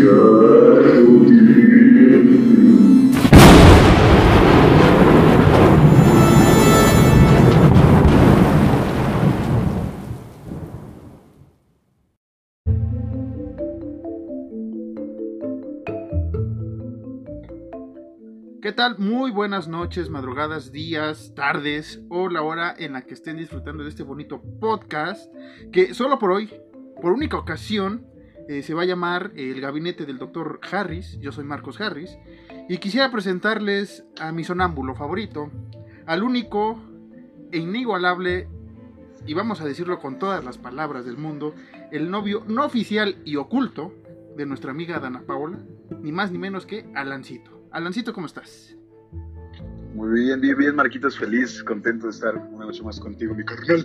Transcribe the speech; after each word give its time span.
¿Qué 0.00 0.06
tal? 18.72 18.98
Muy 18.98 19.30
buenas 19.30 19.68
noches, 19.68 20.08
madrugadas, 20.08 20.72
días, 20.72 21.34
tardes 21.34 22.00
o 22.08 22.30
la 22.30 22.40
hora 22.40 22.74
en 22.78 22.94
la 22.94 23.02
que 23.02 23.12
estén 23.12 23.36
disfrutando 23.36 23.82
de 23.82 23.90
este 23.90 24.02
bonito 24.02 24.40
podcast 24.60 25.30
que 25.72 25.92
solo 25.92 26.18
por 26.18 26.30
hoy, 26.30 26.50
por 27.02 27.12
única 27.12 27.36
ocasión, 27.36 28.09
eh, 28.50 28.64
se 28.64 28.74
va 28.74 28.82
a 28.82 28.84
llamar 28.84 29.30
El 29.36 29.60
Gabinete 29.60 30.04
del 30.04 30.18
Dr. 30.18 30.58
Harris. 30.72 31.16
Yo 31.20 31.30
soy 31.30 31.44
Marcos 31.44 31.80
Harris 31.80 32.18
y 32.68 32.78
quisiera 32.78 33.08
presentarles 33.12 34.02
a 34.18 34.32
mi 34.32 34.42
sonámbulo 34.42 34.96
favorito, 34.96 35.52
al 36.04 36.24
único 36.24 36.82
e 37.52 37.58
inigualable, 37.58 38.48
y 39.24 39.34
vamos 39.34 39.60
a 39.60 39.64
decirlo 39.64 40.00
con 40.00 40.18
todas 40.18 40.44
las 40.44 40.58
palabras 40.58 41.04
del 41.04 41.16
mundo, 41.16 41.54
el 41.92 42.10
novio 42.10 42.42
no 42.48 42.64
oficial 42.64 43.18
y 43.24 43.36
oculto 43.36 43.94
de 44.36 44.46
nuestra 44.46 44.72
amiga 44.72 44.98
Dana 44.98 45.22
Paola, 45.22 45.60
ni 46.02 46.10
más 46.10 46.32
ni 46.32 46.38
menos 46.38 46.66
que 46.66 46.86
Alancito. 46.96 47.68
Alancito, 47.70 48.12
¿cómo 48.12 48.26
estás? 48.26 48.76
Muy 49.94 50.22
bien, 50.22 50.40
bien, 50.40 50.58
bien, 50.58 50.74
Marquitos, 50.74 51.16
feliz, 51.16 51.62
contento 51.62 52.06
de 52.06 52.10
estar 52.10 52.36
una 52.36 52.66
noche 52.66 52.82
más 52.82 52.98
contigo, 52.98 53.32
mi 53.32 53.44
carnal. 53.44 53.84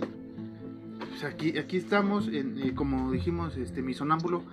Pues 1.18 1.32
aquí, 1.32 1.56
aquí 1.56 1.78
estamos, 1.78 2.28
en, 2.28 2.58
eh, 2.62 2.74
como 2.74 3.10
dijimos, 3.10 3.56
este, 3.56 3.80
mi 3.80 3.94
sonámbulo. 3.94 4.44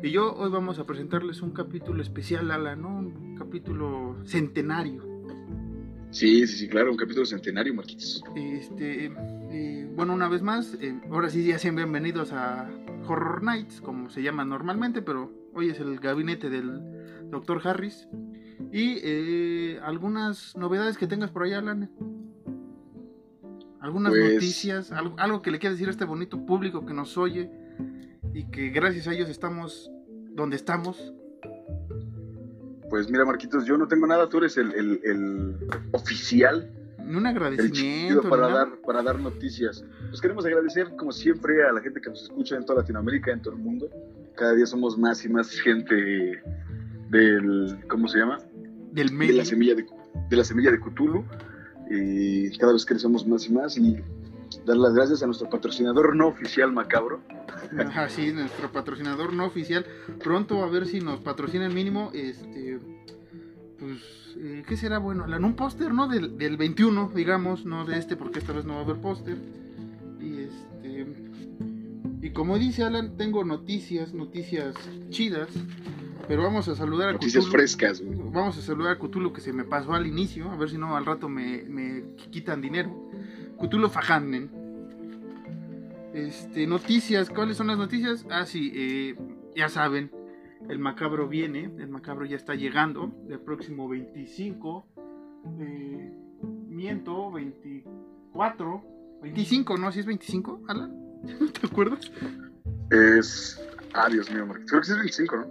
Y 0.00 0.12
yo 0.12 0.32
hoy 0.32 0.48
vamos 0.48 0.78
a 0.78 0.86
presentarles 0.86 1.42
un 1.42 1.50
capítulo 1.50 2.00
especial, 2.02 2.52
Ala, 2.52 2.76
¿no? 2.76 3.00
Un 3.00 3.36
capítulo 3.36 4.16
centenario. 4.24 5.02
Sí, 6.10 6.46
sí, 6.46 6.56
sí, 6.56 6.68
claro, 6.68 6.92
un 6.92 6.96
capítulo 6.96 7.26
centenario, 7.26 7.74
Marquitos. 7.74 8.22
Este, 8.36 9.06
eh, 9.50 9.90
bueno, 9.96 10.14
una 10.14 10.28
vez 10.28 10.40
más, 10.40 10.78
eh, 10.80 10.94
ahora 11.10 11.30
sí 11.30 11.44
ya 11.44 11.58
sean 11.58 11.74
bienvenidos 11.74 12.32
a 12.32 12.70
Horror 13.08 13.42
Nights, 13.42 13.80
como 13.80 14.08
se 14.08 14.22
llama 14.22 14.44
normalmente, 14.44 15.02
pero 15.02 15.32
hoy 15.52 15.70
es 15.70 15.80
el 15.80 15.98
gabinete 15.98 16.48
del 16.48 16.80
Dr. 17.32 17.60
Harris. 17.66 18.06
Y 18.72 19.74
algunas 19.78 20.56
novedades 20.56 20.96
que 20.96 21.08
tengas 21.08 21.32
por 21.32 21.42
allá, 21.42 21.58
Alan. 21.58 21.90
Algunas 23.84 24.12
Pues- 24.14 24.34
noticias, 24.34 24.92
algo, 24.92 25.14
algo 25.18 25.42
que 25.42 25.50
le 25.50 25.58
quieras 25.58 25.76
decir 25.76 25.88
a 25.88 25.90
este 25.90 26.06
bonito 26.06 26.46
público 26.46 26.86
que 26.86 26.94
nos 26.94 27.18
oye 27.18 27.50
y 28.32 28.46
que 28.50 28.70
gracias 28.70 29.06
a 29.08 29.12
ellos 29.12 29.28
estamos 29.28 29.90
donde 30.32 30.56
estamos. 30.56 31.12
Pues 32.88 33.10
mira, 33.10 33.26
Marquitos, 33.26 33.66
yo 33.66 33.76
no 33.76 33.86
tengo 33.86 34.06
nada, 34.06 34.26
tú 34.30 34.38
eres 34.38 34.56
el, 34.56 34.72
el, 34.72 35.00
el 35.04 35.56
oficial, 35.92 36.70
un 36.98 37.18
el 37.18 37.26
agradecimiento. 37.26 38.22
para 38.22 38.46
ni 38.46 38.52
nada. 38.54 38.64
dar, 38.64 38.78
para 38.86 39.02
dar 39.02 39.20
noticias. 39.20 39.84
Pues 40.08 40.18
queremos 40.22 40.46
agradecer, 40.46 40.96
como 40.96 41.12
siempre, 41.12 41.62
a 41.68 41.72
la 41.72 41.82
gente 41.82 42.00
que 42.00 42.08
nos 42.08 42.22
escucha 42.22 42.56
en 42.56 42.64
toda 42.64 42.80
Latinoamérica, 42.80 43.32
en 43.32 43.42
todo 43.42 43.52
el 43.52 43.60
mundo. 43.60 43.90
Cada 44.34 44.54
día 44.54 44.64
somos 44.64 44.96
más 44.96 45.22
y 45.26 45.28
más 45.28 45.50
gente 45.60 46.40
del, 47.10 47.78
¿cómo 47.90 48.08
se 48.08 48.16
llama? 48.18 48.38
Del 48.92 49.08
de 49.08 49.14
medio. 49.14 49.36
la 49.36 49.44
semilla 49.44 49.74
de, 49.74 49.84
de 50.30 50.36
la 50.36 50.44
semilla 50.44 50.70
de 50.70 50.80
Cthulhu 50.80 51.22
y 51.90 52.56
cada 52.58 52.72
vez 52.72 52.84
crecemos 52.84 53.26
más 53.26 53.46
y 53.46 53.52
más 53.52 53.76
y 53.76 53.96
dar 54.66 54.76
las 54.76 54.94
gracias 54.94 55.22
a 55.22 55.26
nuestro 55.26 55.48
patrocinador 55.50 56.14
no 56.16 56.28
oficial 56.28 56.72
macabro 56.72 57.20
Ajá, 57.78 58.08
sí, 58.08 58.32
nuestro 58.32 58.70
patrocinador 58.70 59.32
no 59.32 59.46
oficial. 59.46 59.84
Pronto 60.22 60.62
a 60.62 60.68
ver 60.68 60.86
si 60.86 61.00
nos 61.00 61.20
patrocina 61.20 61.66
el 61.66 61.74
mínimo. 61.74 62.10
Este, 62.14 62.78
pues, 63.78 64.00
eh, 64.36 64.62
¿qué 64.66 64.76
será 64.76 64.98
bueno? 64.98 65.24
Un 65.24 65.56
póster, 65.56 65.92
¿no? 65.92 66.08
Del, 66.08 66.36
del 66.38 66.56
21, 66.56 67.12
digamos, 67.14 67.64
no 67.64 67.84
de 67.84 67.98
este, 67.98 68.16
porque 68.16 68.38
esta 68.38 68.52
vez 68.52 68.64
no 68.64 68.74
va 68.74 68.80
a 68.80 68.84
haber 68.84 68.96
póster. 68.96 69.36
Y 70.20 70.42
este. 70.42 71.06
Y 72.22 72.30
como 72.30 72.58
dice 72.58 72.84
Alan, 72.84 73.16
tengo 73.16 73.44
noticias, 73.44 74.14
noticias 74.14 74.74
chidas. 75.10 75.48
Pero 76.26 76.42
vamos 76.42 76.68
a 76.68 76.74
saludar 76.74 77.10
a 77.10 77.12
noticias 77.12 77.44
Cthulhu. 77.44 77.52
frescas 77.58 78.00
güey. 78.00 78.18
Vamos 78.32 78.56
a 78.58 78.62
saludar 78.62 78.92
a 78.92 78.98
Cthulhu 78.98 79.32
que 79.32 79.40
se 79.40 79.52
me 79.52 79.64
pasó 79.64 79.92
al 79.94 80.06
inicio. 80.06 80.50
A 80.50 80.56
ver 80.56 80.70
si 80.70 80.78
no 80.78 80.96
al 80.96 81.04
rato 81.04 81.28
me, 81.28 81.62
me 81.64 82.04
quitan 82.30 82.60
dinero. 82.60 83.10
Cthulhu 83.58 83.88
Fajanen. 83.88 84.50
Este, 86.14 86.66
noticias. 86.66 87.28
¿Cuáles 87.30 87.56
son 87.56 87.66
las 87.66 87.78
noticias? 87.78 88.24
Ah, 88.30 88.46
sí, 88.46 88.72
eh, 88.74 89.16
ya 89.56 89.68
saben. 89.68 90.10
El 90.68 90.78
macabro 90.78 91.28
viene. 91.28 91.64
El 91.78 91.88
macabro 91.88 92.24
ya 92.24 92.36
está 92.36 92.54
llegando. 92.54 93.12
El 93.28 93.40
próximo 93.40 93.88
25. 93.88 94.86
eh, 95.60 96.12
miento, 96.68 97.30
24. 97.32 98.84
25, 99.22 99.76
¿no? 99.78 99.92
¿Sí 99.92 100.00
es 100.00 100.06
25, 100.06 100.62
Alan? 100.68 100.94
¿Te 101.60 101.66
acuerdas? 101.66 102.10
es 102.90 103.58
ah 103.94 104.08
Dios 104.10 104.30
mío 104.30 104.46
creo 104.66 104.80
que 104.82 104.86
es 104.90 104.94
25 104.94 105.36
¿no? 105.36 105.46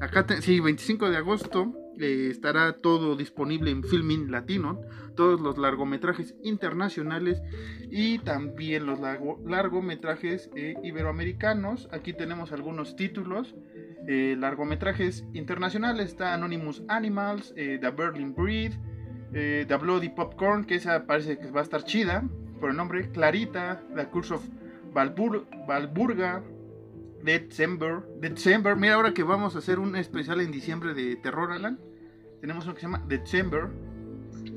Acá, 0.00 0.26
sí, 0.40 0.60
25 0.60 1.08
de 1.10 1.16
agosto 1.16 1.72
eh, 1.98 2.28
estará 2.30 2.74
todo 2.74 3.16
disponible 3.16 3.70
en 3.70 3.82
Filmin 3.84 4.30
Latino, 4.30 4.80
todos 5.16 5.40
los 5.40 5.56
largometrajes 5.56 6.34
internacionales 6.42 7.40
y 7.90 8.18
también 8.18 8.84
los 8.86 9.00
largo- 9.00 9.40
largometrajes 9.46 10.50
eh, 10.56 10.74
iberoamericanos. 10.82 11.88
Aquí 11.92 12.12
tenemos 12.12 12.52
algunos 12.52 12.96
títulos. 12.96 13.54
eh, 14.06 14.36
largometrajes 14.38 15.24
internacionales 15.32 16.08
está 16.10 16.34
Anonymous 16.34 16.82
Animals, 16.88 17.54
The 17.54 17.78
Berlin 17.96 18.34
Breed, 18.34 18.72
The 19.32 19.76
Bloody 19.80 20.10
Popcorn, 20.10 20.64
que 20.66 20.74
esa 20.74 21.06
parece 21.06 21.38
que 21.38 21.50
va 21.50 21.60
a 21.60 21.62
estar 21.62 21.84
chida 21.84 22.22
por 22.60 22.68
el 22.70 22.76
nombre, 22.76 23.10
Clarita, 23.10 23.82
The 23.96 24.06
Curse 24.08 24.34
of 24.34 24.44
Valbur- 24.92 25.46
Valburga, 25.66 26.42
December, 27.24 28.02
December, 28.20 28.76
mira 28.76 28.94
ahora 28.94 29.14
que 29.14 29.22
vamos 29.22 29.56
a 29.56 29.58
hacer 29.58 29.78
un 29.78 29.96
especial 29.96 30.40
en 30.40 30.50
diciembre 30.50 30.92
de 30.94 31.16
terror, 31.16 31.52
Alan. 31.52 31.78
Tenemos 32.40 32.64
uno 32.66 32.74
que 32.74 32.80
se 32.80 32.86
llama 32.86 33.02
December. 33.08 33.68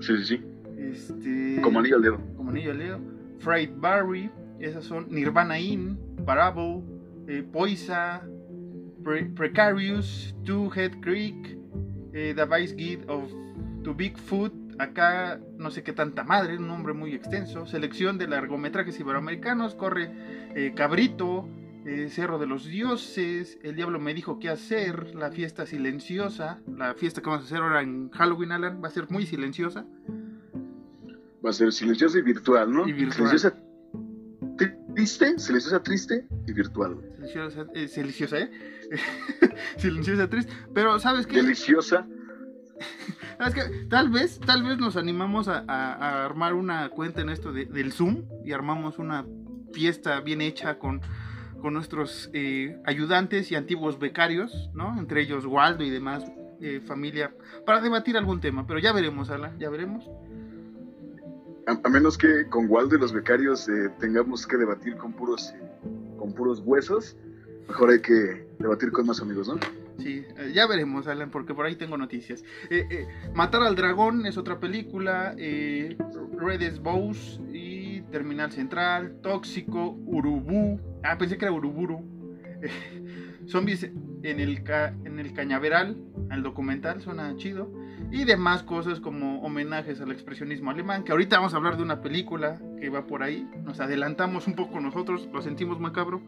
sí 0.02 0.18
sí 0.18 0.25
sí 0.25 0.44
Este, 0.78 1.62
como 1.62 1.80
anillo 1.80 1.96
al 1.96 2.02
dedo 2.02 2.19
como 2.36 2.50
anillo 2.52 2.72
al 2.72 2.78
dedo. 2.80 3.00
Fright 3.40 3.72
Barry, 3.80 4.30
esas 4.60 4.84
son 4.84 5.08
Nirvana 5.10 5.58
Inn, 5.60 5.98
Parable, 6.25 6.81
eh, 7.28 7.44
Poisa, 7.52 8.22
Pre- 9.04 9.25
Precarious, 9.36 10.36
Two 10.44 10.69
Head 10.75 11.00
Creek, 11.02 11.58
eh, 12.14 12.34
The 12.36 12.46
Vice 12.46 12.75
Guide 12.75 13.06
of 13.08 13.31
To 13.84 13.94
Bigfoot. 13.94 14.54
Acá 14.80 15.40
no 15.58 15.72
sé 15.72 15.81
qué 15.84 15.94
tanta 15.94 16.24
madre, 16.24 16.58
un 16.58 16.68
nombre 16.68 16.94
muy 16.94 17.14
extenso. 17.14 17.66
Selección 17.66 18.18
de 18.18 18.28
largometrajes 18.28 19.00
iberoamericanos. 19.00 19.74
Corre 19.75 20.12
eh, 20.56 20.74
Cabrito, 20.75 21.48
eh, 21.88 22.10
Cerro 22.10 22.38
de 22.38 22.45
los 22.48 22.66
Dioses, 22.66 23.57
El 23.63 23.75
Diablo 23.75 24.00
me 24.00 24.13
dijo 24.13 24.38
qué 24.39 24.50
hacer, 24.50 25.16
La 25.16 25.31
Fiesta 25.31 25.66
Silenciosa. 25.66 26.60
La 26.68 26.94
fiesta 26.94 27.22
que 27.22 27.30
vamos 27.30 27.45
a 27.45 27.48
hacer 27.48 27.63
ahora 27.63 27.81
en 27.81 28.10
Halloween, 28.12 28.51
Alan, 28.51 28.81
va 28.84 28.88
a 28.89 28.92
ser 28.92 29.10
muy 29.10 29.25
silenciosa. 29.25 29.86
va 31.45 31.50
a 31.50 31.54
ser 31.54 31.72
silenciosa 31.72 32.18
y 32.19 32.22
virtual 32.24 32.72
¿no? 32.72 32.88
Y 32.88 32.92
virtual. 32.94 33.13
silenciosa 33.30 33.57
triste 34.95 35.38
silenciosa 35.39 35.84
triste 35.84 36.28
y 36.48 36.51
virtual 36.54 36.98
Silenciosa, 37.16 37.66
eh, 37.75 37.88
silenciosa, 37.88 38.40
¿eh? 38.40 38.51
silenciosa 39.78 40.30
triste. 40.30 40.51
Pero, 40.74 41.00
¿sabes 41.00 41.28
qué? 41.28 41.38
deliciosa 41.42 42.07
¿Sabes 43.38 43.54
qué? 43.54 43.86
Tal 43.90 44.10
vez, 44.10 44.40
tal 44.40 44.63
vez 44.63 44.78
nos 44.80 44.98
animamos 44.98 45.48
a, 45.48 45.63
a- 45.68 45.94
a 45.94 46.25
armar 46.25 46.54
una 46.56 46.90
cuenta 46.90 47.22
en 47.22 47.30
esto 47.30 47.51
de- 47.54 47.66
del 47.66 47.92
Zoom 47.92 48.24
y 48.44 48.51
armamos 48.51 48.98
una 49.00 49.25
fiesta 49.74 50.19
bien 50.22 50.42
hecha 50.42 50.80
con, 50.80 51.01
con 51.62 51.74
nuestros 51.74 52.30
eh, 52.33 52.77
ayudantes 52.86 53.51
y 53.51 53.56
antiguos 53.56 54.00
becarios, 54.00 54.69
¿no? 54.74 54.98
Entre 55.00 55.21
ellos 55.21 55.45
Waldo 55.45 55.83
y 55.83 55.89
demás 55.89 56.24
eh, 56.62 56.81
familia, 56.86 57.33
para 57.65 57.81
debatir 57.81 58.18
algún 58.18 58.42
tema. 58.42 58.65
Pero 58.65 58.80
ya 58.80 58.92
veremos, 58.92 59.30
Ala, 59.30 59.54
ya 59.59 59.69
veremos. 59.69 60.09
a, 61.68 61.89
menos 61.89 62.18
que 62.18 62.48
con 62.50 62.69
Waldo 62.69 62.95
y 62.95 63.00
los 63.00 63.13
becarios 63.13 63.68
eh, 63.69 63.89
tengamos 64.00 64.48
que 64.48 64.57
debatir 64.57 64.95
con 64.95 65.13
puros, 65.13 65.54
eh, 65.54 65.62
con 66.18 66.33
puros 66.33 66.62
huesos, 66.65 67.15
mejor 67.68 67.92
hay 67.92 68.01
que 68.01 68.48
debatir 68.57 68.92
con 68.92 69.06
más 69.06 69.21
amigos, 69.21 69.48
¿no? 69.50 69.59
Sí, 70.00 70.24
eh, 70.38 70.51
ya 70.54 70.68
veremos, 70.68 71.07
Alan, 71.07 71.30
porque 71.30 71.54
por 71.54 71.65
ahí 71.65 71.75
tengo 71.75 71.98
noticias. 71.98 72.44
Matar 73.33 73.63
al 73.63 73.75
Dragón 73.75 74.25
es 74.25 74.38
otra 74.38 74.59
película. 74.59 75.36
Red 75.36 76.80
Bows 76.81 77.42
y 77.51 78.01
Terminal 78.04 78.51
Central. 78.51 79.18
Tóxico, 79.21 79.98
Urubú. 80.06 80.80
Ah, 81.07 81.18
pensé 81.18 81.38
que 81.38 81.45
era 81.45 81.54
Uruburu. 81.54 82.04
Zombies 83.48 83.83
en 83.83 84.39
el, 84.42 84.62
en 85.06 85.19
el 85.19 85.33
Cañaveral, 85.33 85.98
el 86.31 86.44
documental, 86.44 87.01
suena 87.01 87.33
chido 87.38 87.71
y 88.12 88.25
demás 88.25 88.63
cosas 88.63 89.00
como 89.00 89.42
homenajes 89.42 90.01
al 90.01 90.12
expresionismo 90.12 90.69
alemán, 90.69 91.04
que 91.04 91.13
ahorita 91.13 91.38
vamos 91.38 91.54
a 91.54 91.57
hablar 91.57 91.77
de 91.77 91.83
una 91.83 92.01
película 92.01 92.59
que 92.80 92.89
va 92.89 93.07
por 93.07 93.24
ahí, 93.24 93.48
nos 93.63 93.80
adelantamos 93.80 94.48
un 94.48 94.56
poco 94.56 94.81
nosotros, 94.81 95.30
lo 95.31 95.42
sentimos 95.42 95.80
macabro, 95.80 96.21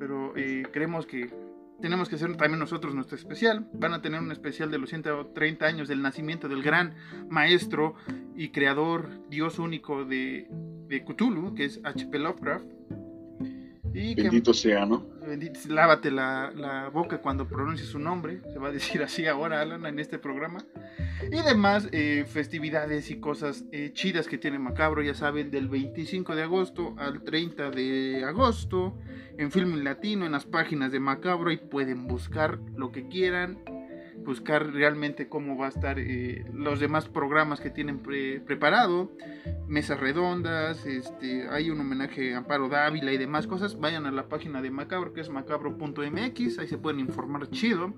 pero 0.00 0.36
eh, 0.36 0.64
creemos 0.72 1.06
que 1.06 1.32
tenemos 1.80 2.08
que 2.08 2.16
hacer 2.16 2.36
también 2.36 2.58
nosotros 2.58 2.94
nuestro 2.94 3.16
especial, 3.16 3.68
van 3.72 3.94
a 3.94 4.02
tener 4.02 4.20
un 4.20 4.32
especial 4.32 4.70
de 4.70 4.78
los 4.78 4.90
130 4.90 5.64
años 5.64 5.86
del 5.86 6.02
nacimiento 6.02 6.48
del 6.48 6.62
gran 6.62 6.94
maestro 7.30 7.94
y 8.34 8.48
creador, 8.48 9.08
dios 9.28 9.60
único 9.60 10.04
de, 10.04 10.48
de 10.88 11.04
Cthulhu, 11.04 11.54
que 11.54 11.64
es 11.64 11.80
H.P. 11.84 12.18
Lovecraft, 12.18 12.66
Bendito 13.92 14.54
sea, 14.54 14.86
¿no? 14.86 15.18
lávate 15.68 16.10
la, 16.10 16.90
boca 16.92 17.18
cuando 17.18 17.46
pronuncies 17.46 17.88
su 17.88 17.98
nombre, 17.98 18.40
se 18.52 18.58
va 18.58 18.68
a 18.68 18.72
decir 18.72 19.02
así 19.02 19.26
ahora, 19.26 19.60
Alan, 19.60 19.84
en 19.86 19.98
este 19.98 20.18
programa. 20.18 20.64
Y 21.30 21.42
demás 21.42 21.88
eh, 21.92 22.24
festividades 22.26 23.10
y 23.10 23.20
cosas 23.20 23.64
eh, 23.72 23.90
chidas 23.92 24.28
que 24.28 24.38
tiene 24.38 24.58
Macabro, 24.58 25.02
ya 25.02 25.14
saben, 25.14 25.50
del 25.50 25.68
25 25.68 26.34
de 26.34 26.42
agosto 26.42 26.94
al 26.98 27.22
30 27.22 27.70
de 27.70 28.24
agosto, 28.24 28.96
en 29.36 29.50
Film 29.50 29.82
Latino, 29.82 30.26
en 30.26 30.32
las 30.32 30.46
páginas 30.46 30.92
de 30.92 31.00
Macabro, 31.00 31.50
y 31.50 31.56
pueden 31.56 32.06
buscar 32.06 32.58
lo 32.76 32.90
que 32.92 33.08
quieran 33.08 33.58
buscar 34.28 34.74
realmente 34.74 35.26
cómo 35.26 35.56
va 35.56 35.66
a 35.66 35.68
estar 35.70 35.98
eh, 35.98 36.44
los 36.52 36.80
demás 36.80 37.08
programas 37.08 37.60
que 37.60 37.70
tienen 37.70 37.98
preparado, 37.98 39.10
mesas 39.66 39.98
redondas, 39.98 40.84
este, 40.84 41.48
hay 41.48 41.70
un 41.70 41.80
homenaje 41.80 42.34
a 42.34 42.38
Amparo 42.38 42.68
Dávila 42.68 43.10
y 43.10 43.16
demás 43.16 43.46
cosas, 43.46 43.80
vayan 43.80 44.04
a 44.04 44.10
la 44.10 44.28
página 44.28 44.60
de 44.60 44.70
Macabro 44.70 45.14
que 45.14 45.22
es 45.22 45.30
macabro.mx, 45.30 46.58
ahí 46.58 46.68
se 46.68 46.76
pueden 46.76 47.00
informar 47.00 47.48
chido. 47.48 47.94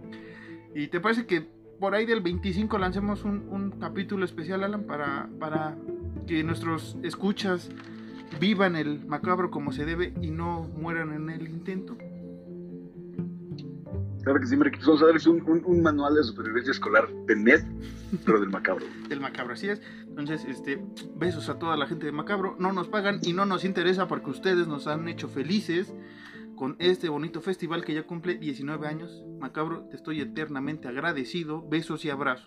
Y 0.73 0.87
te 0.87 1.00
parece 1.00 1.27
que 1.27 1.49
por 1.81 1.97
ahí 1.97 2.06
del 2.06 2.21
25 2.21 2.79
lancemos 2.79 3.25
un, 3.25 3.49
un 3.50 3.73
capítulo 3.73 4.25
especial, 4.25 4.62
Alan, 4.62 4.85
para, 4.85 5.29
para 5.41 5.77
que 6.29 6.44
nuestros 6.44 6.97
escuchas 7.03 7.71
vivan 8.38 8.77
el 8.77 9.05
macabro 9.05 9.50
como 9.50 9.73
se 9.73 9.85
debe 9.85 10.15
y 10.23 10.31
no 10.31 10.62
mueran 10.77 11.12
en 11.12 11.29
el 11.29 11.49
intento. 11.49 11.97
Claro 14.22 14.40
que 14.40 14.46
sí, 14.46 14.56
Vamos 14.56 15.02
a 15.02 15.06
darles 15.06 15.26
un, 15.26 15.82
manual 15.82 16.14
de 16.14 16.22
supervivencia 16.22 16.72
escolar 16.72 17.08
de 17.26 17.37
NET, 17.37 17.64
pero 18.25 18.40
del 18.40 18.50
macabro. 18.50 18.84
del 19.08 19.20
macabro, 19.20 19.55
así 19.55 19.69
es. 19.69 19.81
Entonces, 20.06 20.44
este, 20.44 20.82
besos 21.17 21.49
a 21.49 21.58
toda 21.58 21.76
la 21.76 21.87
gente 21.87 22.06
de 22.06 22.12
macabro. 22.12 22.56
No 22.58 22.72
nos 22.72 22.88
pagan 22.88 23.20
y 23.22 23.32
no 23.32 23.46
nos 23.46 23.64
interesa 23.64 24.08
porque 24.08 24.31
ustedes 24.31 24.67
nos 24.67 24.87
han 24.87 25.08
hecho 25.08 25.28
felices 25.28 25.93
con 26.55 26.76
este 26.78 27.08
bonito 27.08 27.40
festival 27.40 27.84
que 27.84 27.94
ya 27.94 28.02
cumple 28.02 28.37
19 28.37 28.87
años. 28.87 29.25
Macabro, 29.38 29.84
te 29.88 29.96
estoy 29.96 30.20
eternamente 30.20 30.88
agradecido. 30.88 31.67
Besos 31.67 32.05
y 32.05 32.11
abrazos. 32.11 32.46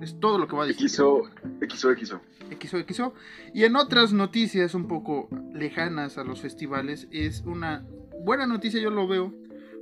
Es 0.00 0.18
todo 0.18 0.38
lo 0.38 0.48
que 0.48 0.56
va 0.56 0.64
a 0.64 0.66
decir. 0.66 0.88
XO, 0.88 1.22
XO, 1.60 1.94
XO. 1.94 2.20
XO, 2.58 2.78
XO. 2.88 3.14
Y 3.52 3.64
en 3.64 3.76
otras 3.76 4.12
noticias 4.12 4.74
un 4.74 4.88
poco 4.88 5.28
lejanas 5.52 6.16
a 6.16 6.24
los 6.24 6.40
festivales, 6.40 7.06
es 7.12 7.42
una 7.42 7.86
buena 8.24 8.46
noticia, 8.46 8.80
yo 8.80 8.90
lo 8.90 9.06
veo 9.06 9.32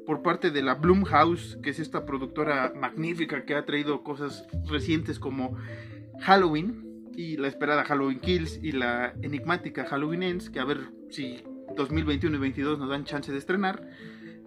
por 0.07 0.23
parte 0.23 0.51
de 0.51 0.63
la 0.63 0.75
Blumhouse, 0.75 1.59
que 1.63 1.71
es 1.71 1.79
esta 1.79 2.05
productora 2.05 2.73
magnífica 2.75 3.45
que 3.45 3.55
ha 3.55 3.65
traído 3.65 4.03
cosas 4.03 4.47
recientes 4.67 5.19
como 5.19 5.57
Halloween 6.21 7.11
y 7.15 7.37
la 7.37 7.49
esperada 7.49 7.85
Halloween 7.85 8.21
Kills 8.21 8.61
y 8.63 8.73
la 8.73 9.15
enigmática 9.23 9.85
Halloween 9.87 10.23
Ends, 10.23 10.51
que 10.51 10.61
a 10.61 10.65
ver 10.65 10.93
si 11.11 11.43
2021 11.77 12.37
y 12.37 12.39
2022 12.39 12.79
nos 12.79 12.89
dan 12.89 13.05
chance 13.05 13.31
de 13.31 13.39
estrenar. 13.39 13.89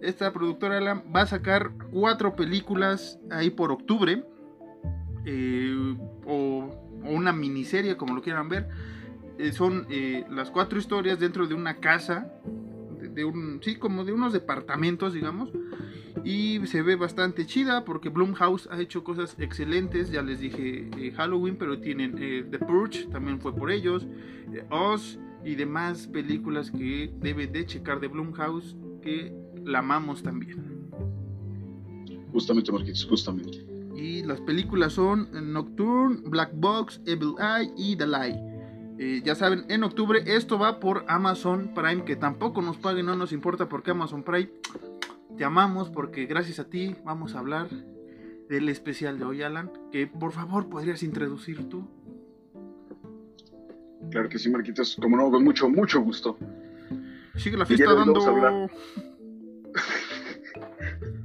Esta 0.00 0.32
productora 0.32 1.02
va 1.14 1.22
a 1.22 1.26
sacar 1.26 1.72
cuatro 1.90 2.36
películas 2.36 3.18
ahí 3.30 3.50
por 3.50 3.72
octubre, 3.72 4.24
eh, 5.24 5.96
o, 6.26 6.80
una 7.04 7.32
miniserie, 7.32 7.96
como 7.96 8.14
lo 8.14 8.22
quieran 8.22 8.48
ver. 8.48 8.68
Eh, 9.38 9.52
son 9.52 9.86
eh, 9.90 10.24
las 10.30 10.50
cuatro 10.50 10.78
historias 10.78 11.18
dentro 11.18 11.46
de 11.46 11.54
una 11.54 11.76
casa 11.76 12.32
de 13.14 13.24
un, 13.24 13.60
sí, 13.62 13.76
como 13.76 14.04
de 14.04 14.12
unos 14.12 14.32
departamentos, 14.32 15.14
digamos. 15.14 15.50
Y 16.24 16.60
se 16.66 16.82
ve 16.82 16.96
bastante 16.96 17.46
chida 17.46 17.84
porque 17.84 18.08
Blumhouse 18.08 18.68
ha 18.70 18.80
hecho 18.80 19.04
cosas 19.04 19.36
excelentes. 19.38 20.10
Ya 20.10 20.22
les 20.22 20.40
dije 20.40 20.88
eh, 20.98 21.12
Halloween, 21.12 21.56
pero 21.56 21.80
tienen 21.80 22.16
eh, 22.18 22.46
The 22.50 22.58
Purge, 22.58 23.06
también 23.06 23.40
fue 23.40 23.54
por 23.54 23.70
ellos. 23.70 24.06
Eh, 24.52 24.64
Oz 24.70 25.18
y 25.44 25.54
demás 25.54 26.06
películas 26.06 26.70
que 26.70 27.12
deben 27.20 27.52
de 27.52 27.66
checar 27.66 28.00
de 28.00 28.08
Blumhouse, 28.08 28.76
que 29.02 29.34
la 29.64 29.80
amamos 29.80 30.22
también. 30.22 30.88
Justamente, 32.32 32.72
Marquitos, 32.72 33.04
justamente. 33.04 33.64
Y 33.94 34.22
las 34.22 34.40
películas 34.40 34.94
son 34.94 35.28
Nocturne, 35.52 36.20
Black 36.26 36.50
Box, 36.54 37.00
Evil 37.06 37.34
Eye 37.38 37.70
y 37.76 37.96
The 37.96 38.06
Lie. 38.06 38.53
Eh, 38.98 39.22
ya 39.24 39.34
saben, 39.34 39.64
en 39.68 39.82
octubre 39.82 40.22
esto 40.24 40.58
va 40.58 40.78
por 40.78 41.04
Amazon 41.08 41.72
Prime, 41.74 42.04
que 42.04 42.14
tampoco 42.16 42.62
nos 42.62 42.76
pague, 42.76 43.02
no 43.02 43.16
nos 43.16 43.32
importa 43.32 43.68
porque 43.68 43.90
Amazon 43.90 44.22
Prime 44.22 44.50
te 45.36 45.44
amamos 45.44 45.90
porque 45.90 46.26
gracias 46.26 46.60
a 46.60 46.64
ti 46.68 46.94
vamos 47.04 47.34
a 47.34 47.40
hablar 47.40 47.68
del 48.48 48.68
especial 48.68 49.18
de 49.18 49.24
hoy, 49.24 49.42
Alan, 49.42 49.72
que 49.90 50.06
por 50.06 50.32
favor 50.32 50.68
podrías 50.68 51.02
introducir 51.02 51.68
tú. 51.68 51.88
Claro 54.10 54.28
que 54.28 54.38
sí, 54.38 54.48
Marquitos, 54.48 54.96
como 55.00 55.16
no, 55.16 55.30
con 55.30 55.42
mucho, 55.42 55.68
mucho 55.68 56.00
gusto. 56.00 56.38
Sigue 57.36 57.56
la 57.56 57.66
fiesta 57.66 57.92
dando... 57.94 58.20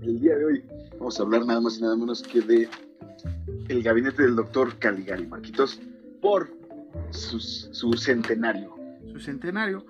El 0.01 0.19
día 0.19 0.35
de 0.37 0.45
hoy 0.45 0.63
vamos 0.97 1.19
a 1.19 1.23
hablar 1.23 1.45
nada 1.45 1.61
más 1.61 1.77
y 1.77 1.81
nada 1.81 1.95
menos 1.95 2.23
que 2.23 2.41
de 2.41 2.67
el 3.67 3.83
gabinete 3.83 4.23
del 4.23 4.35
doctor 4.35 4.79
Caligari, 4.79 5.27
Marquitos, 5.27 5.79
por 6.21 6.58
su, 7.11 7.93
centenario. 7.93 8.75
Su 9.11 9.19
centenario. 9.19 9.85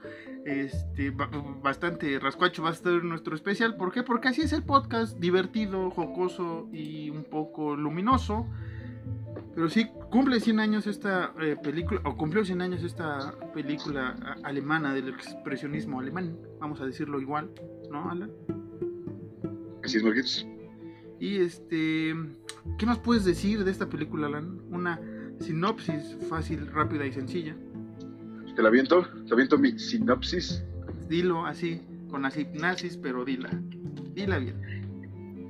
Este, 0.46 1.12
bastante 1.12 2.18
rascuacho 2.20 2.64
va 2.64 2.70
a 2.70 2.74
estar 2.74 3.04
nuestro 3.04 3.36
especial. 3.36 3.76
¿Por 3.76 3.92
qué? 3.92 4.04
Porque 4.04 4.30
así 4.30 4.42
es 4.42 4.54
el 4.54 4.64
podcast, 4.64 5.18
divertido, 5.20 5.92
jocoso 5.92 6.68
y 6.72 7.10
un 7.10 7.24
poco 7.24 7.76
luminoso. 7.76 8.48
Pero 9.56 9.70
sí, 9.70 9.90
cumple 10.10 10.40
100 10.40 10.60
años 10.60 10.88
esta 10.88 11.34
eh, 11.42 11.58
película, 11.62 12.02
o 12.06 12.16
cumplió 12.16 12.46
100 12.46 12.62
años 12.62 12.84
esta 12.84 13.36
película 13.54 14.38
alemana 14.44 14.94
del 14.94 15.10
expresionismo 15.10 16.00
alemán, 16.00 16.38
vamos 16.60 16.80
a 16.82 16.86
decirlo 16.86 17.20
igual, 17.20 17.50
¿no, 17.92 18.10
Alan? 18.10 18.32
Así 19.84 19.98
es, 19.98 20.04
Marquitos. 20.04 20.48
Y 21.20 21.38
este, 21.38 22.16
¿qué 22.78 22.86
nos 22.86 23.00
puedes 23.00 23.26
decir 23.26 23.64
de 23.66 23.72
esta 23.72 23.90
película, 23.90 24.28
Alan? 24.28 24.62
Una 24.70 25.00
sinopsis 25.40 26.18
fácil, 26.30 26.68
rápida 26.68 27.06
y 27.06 27.14
sencilla. 27.14 27.56
¿Te 28.56 28.64
la 28.64 28.70
viento? 28.70 29.08
¿Te 29.28 29.36
viento 29.36 29.58
mi 29.58 29.78
sinopsis? 29.78 30.64
Dilo 31.08 31.46
así, 31.46 31.82
con 32.10 32.24
la 32.24 32.32
hipnasis, 32.36 32.98
pero 32.98 33.24
dila. 33.24 33.50
Dila 34.14 34.38
bien. 34.40 34.56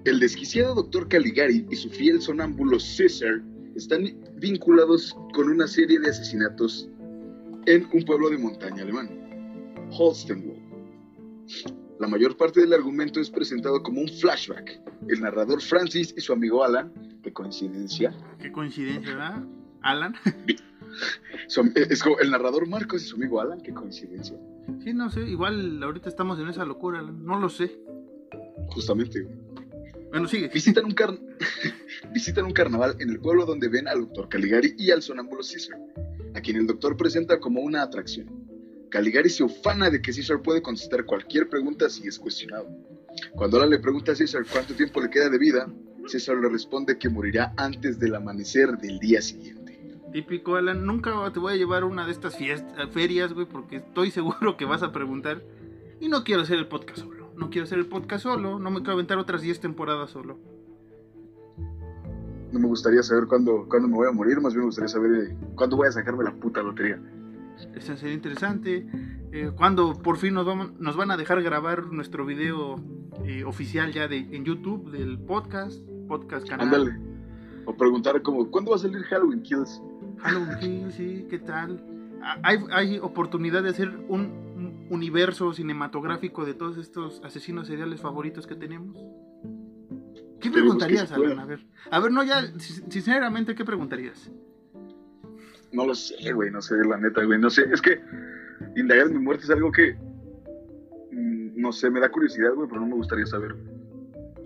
El 0.05 0.19
desquiciado 0.19 0.75
doctor 0.75 1.07
Caligari 1.07 1.65
y 1.69 1.75
su 1.75 1.89
fiel 1.89 2.21
sonámbulo 2.21 2.79
César 2.79 3.41
están 3.75 4.05
vinculados 4.37 5.15
con 5.33 5.49
una 5.49 5.67
serie 5.67 5.99
de 5.99 6.09
asesinatos 6.09 6.89
en 7.65 7.87
un 7.91 8.03
pueblo 8.03 8.29
de 8.29 8.37
montaña 8.37 8.83
alemán, 8.83 9.09
Holstenwald. 9.91 10.59
La 11.99 12.07
mayor 12.07 12.37
parte 12.37 12.61
del 12.61 12.73
argumento 12.73 13.19
es 13.19 13.29
presentado 13.29 13.83
como 13.83 14.01
un 14.01 14.07
flashback. 14.07 14.79
El 15.09 15.21
narrador 15.21 15.61
Francis 15.61 16.13
y 16.15 16.21
su 16.21 16.31
amigo 16.31 16.63
Alan, 16.63 16.93
qué 17.21 17.33
coincidencia. 17.33 18.13
Qué 18.39 18.51
coincidencia, 18.51 19.15
¿verdad? 19.15 19.43
Alan. 19.81 20.15
es 21.75 22.03
como 22.03 22.19
el 22.19 22.31
narrador 22.31 22.67
Marcos 22.67 23.03
y 23.03 23.05
su 23.05 23.15
amigo 23.15 23.41
Alan, 23.41 23.61
qué 23.61 23.73
coincidencia. 23.73 24.37
Sí, 24.83 24.93
no 24.93 25.09
sé, 25.09 25.21
igual 25.21 25.81
ahorita 25.81 26.09
estamos 26.09 26.39
en 26.39 26.47
esa 26.49 26.65
locura, 26.65 27.01
no 27.01 27.39
lo 27.39 27.49
sé. 27.49 27.79
Justamente. 28.67 29.27
Bueno, 30.11 30.27
sigue. 30.27 30.47
Visitan 30.47 30.85
un, 30.85 30.95
Visitan 32.13 32.45
un 32.45 32.53
carnaval 32.53 32.95
en 32.99 33.09
el 33.09 33.19
pueblo 33.19 33.45
donde 33.45 33.67
ven 33.67 33.87
al 33.87 34.01
doctor 34.01 34.29
Caligari 34.29 34.75
y 34.77 34.91
al 34.91 35.01
sonámbulo 35.01 35.41
Caesar, 35.41 35.79
a 36.35 36.41
quien 36.41 36.57
el 36.57 36.67
doctor 36.67 36.97
presenta 36.97 37.39
como 37.39 37.61
una 37.61 37.83
atracción. 37.83 38.29
Caligari 38.89 39.29
se 39.29 39.43
ufana 39.43 39.89
de 39.89 40.01
que 40.01 40.11
Caesar 40.11 40.41
puede 40.41 40.61
contestar 40.61 41.05
cualquier 41.05 41.47
pregunta 41.47 41.89
si 41.89 42.07
es 42.07 42.17
cuestionado. 42.17 42.67
Cuando 43.35 43.57
Alan 43.57 43.69
le 43.69 43.79
pregunta 43.79 44.13
a 44.13 44.15
Caesar 44.15 44.43
cuánto 44.51 44.73
tiempo 44.73 45.01
le 45.01 45.09
queda 45.09 45.29
de 45.29 45.37
vida, 45.37 45.67
César 46.09 46.37
le 46.37 46.49
responde 46.49 46.97
que 46.97 47.07
morirá 47.07 47.53
antes 47.55 47.99
del 47.99 48.15
amanecer 48.15 48.77
del 48.77 48.99
día 48.99 49.21
siguiente. 49.21 49.58
Típico, 50.11 50.55
Alan. 50.55 50.85
Nunca 50.85 51.11
te 51.31 51.39
voy 51.39 51.53
a 51.53 51.55
llevar 51.55 51.83
a 51.83 51.85
una 51.85 52.05
de 52.05 52.11
estas 52.11 52.35
fiestas, 52.35 52.89
ferias, 52.91 53.33
güey, 53.33 53.45
porque 53.45 53.77
estoy 53.77 54.11
seguro 54.11 54.57
que 54.57 54.65
vas 54.65 54.83
a 54.83 54.91
preguntar. 54.91 55.43
Y 55.99 56.07
no 56.07 56.23
quiero 56.23 56.41
hacer 56.41 56.57
el 56.57 56.67
podcast 56.67 56.99
solo. 56.99 57.31
No 57.35 57.49
quiero 57.49 57.65
hacer 57.65 57.79
el 57.79 57.87
podcast 57.87 58.23
solo. 58.23 58.59
No 58.59 58.71
me 58.71 58.79
quiero 58.79 58.93
aventar 58.93 59.17
otras 59.17 59.41
10 59.41 59.59
temporadas 59.59 60.09
solo. 60.09 60.37
No 62.51 62.59
me 62.59 62.67
gustaría 62.67 63.03
saber 63.03 63.27
cuándo, 63.27 63.67
cuándo 63.69 63.87
me 63.87 63.95
voy 63.95 64.07
a 64.07 64.11
morir, 64.11 64.41
más 64.41 64.53
bien 64.53 64.61
me 64.61 64.65
gustaría 64.65 64.87
saber 64.87 65.11
eh, 65.11 65.37
cuándo 65.53 65.77
voy 65.77 65.87
a 65.87 65.91
sacarme 65.91 66.23
la 66.23 66.33
puta 66.33 66.63
lotería. 66.63 66.99
Eso 67.75 67.95
sería 67.95 68.15
interesante. 68.15 68.87
Eh, 69.31 69.51
cuando 69.55 69.93
por 69.93 70.17
fin 70.17 70.33
nos, 70.33 70.47
vamos, 70.47 70.71
nos 70.79 70.95
van 70.95 71.11
a 71.11 71.17
dejar 71.17 71.43
grabar 71.43 71.91
nuestro 71.91 72.25
video 72.25 72.81
eh, 73.25 73.43
oficial 73.43 73.91
ya 73.91 74.07
de, 74.07 74.17
en 74.17 74.45
YouTube 74.45 74.89
del 74.91 75.19
podcast, 75.19 75.79
podcast 76.07 76.47
canal. 76.47 76.67
Ándale. 76.67 76.97
O 77.65 77.75
preguntar 77.75 78.19
como, 78.23 78.49
¿cuándo 78.49 78.71
va 78.71 78.77
a 78.77 78.79
salir 78.79 79.03
Halloween 79.03 79.43
Kills? 79.43 79.79
Halloween 80.21 80.91
sí, 80.91 81.25
¿qué 81.29 81.39
tal? 81.39 81.81
Ah, 82.21 82.37
Hay, 82.43 82.57
hay 82.71 82.99
oportunidad 82.99 83.63
de 83.63 83.69
hacer 83.69 83.89
un, 84.07 84.21
un 84.55 84.87
universo 84.89 85.53
cinematográfico 85.53 86.45
de 86.45 86.53
todos 86.53 86.77
estos 86.77 87.21
asesinos 87.23 87.67
seriales 87.67 88.01
favoritos 88.01 88.45
que 88.47 88.55
tenemos. 88.55 88.97
¿Qué 90.41 90.49
preguntarías. 90.51 91.11
Alan? 91.11 91.39
A 91.39 91.45
ver, 91.45 91.59
a 91.91 91.99
ver, 91.99 92.11
no, 92.11 92.23
ya, 92.23 92.41
sin- 92.59 92.89
sinceramente, 92.91 93.55
¿qué 93.55 93.65
preguntarías? 93.65 94.31
No 95.71 95.85
lo 95.85 95.93
sé, 95.93 96.31
güey, 96.33 96.49
no 96.49 96.61
sé, 96.61 96.75
la 96.87 96.97
neta, 96.97 97.23
güey, 97.23 97.39
no 97.39 97.49
sé. 97.49 97.63
Es 97.71 97.81
que 97.81 98.01
indagar 98.75 99.07
en 99.07 99.13
mi 99.13 99.19
muerte 99.19 99.43
es 99.43 99.49
algo 99.49 99.71
que, 99.71 99.93
mm, 101.11 101.59
no 101.61 101.71
sé, 101.71 101.89
me 101.89 101.99
da 101.99 102.09
curiosidad, 102.09 102.53
güey, 102.55 102.67
pero 102.69 102.81
no 102.81 102.87
me 102.87 102.95
gustaría 102.95 103.25
saber. 103.25 103.55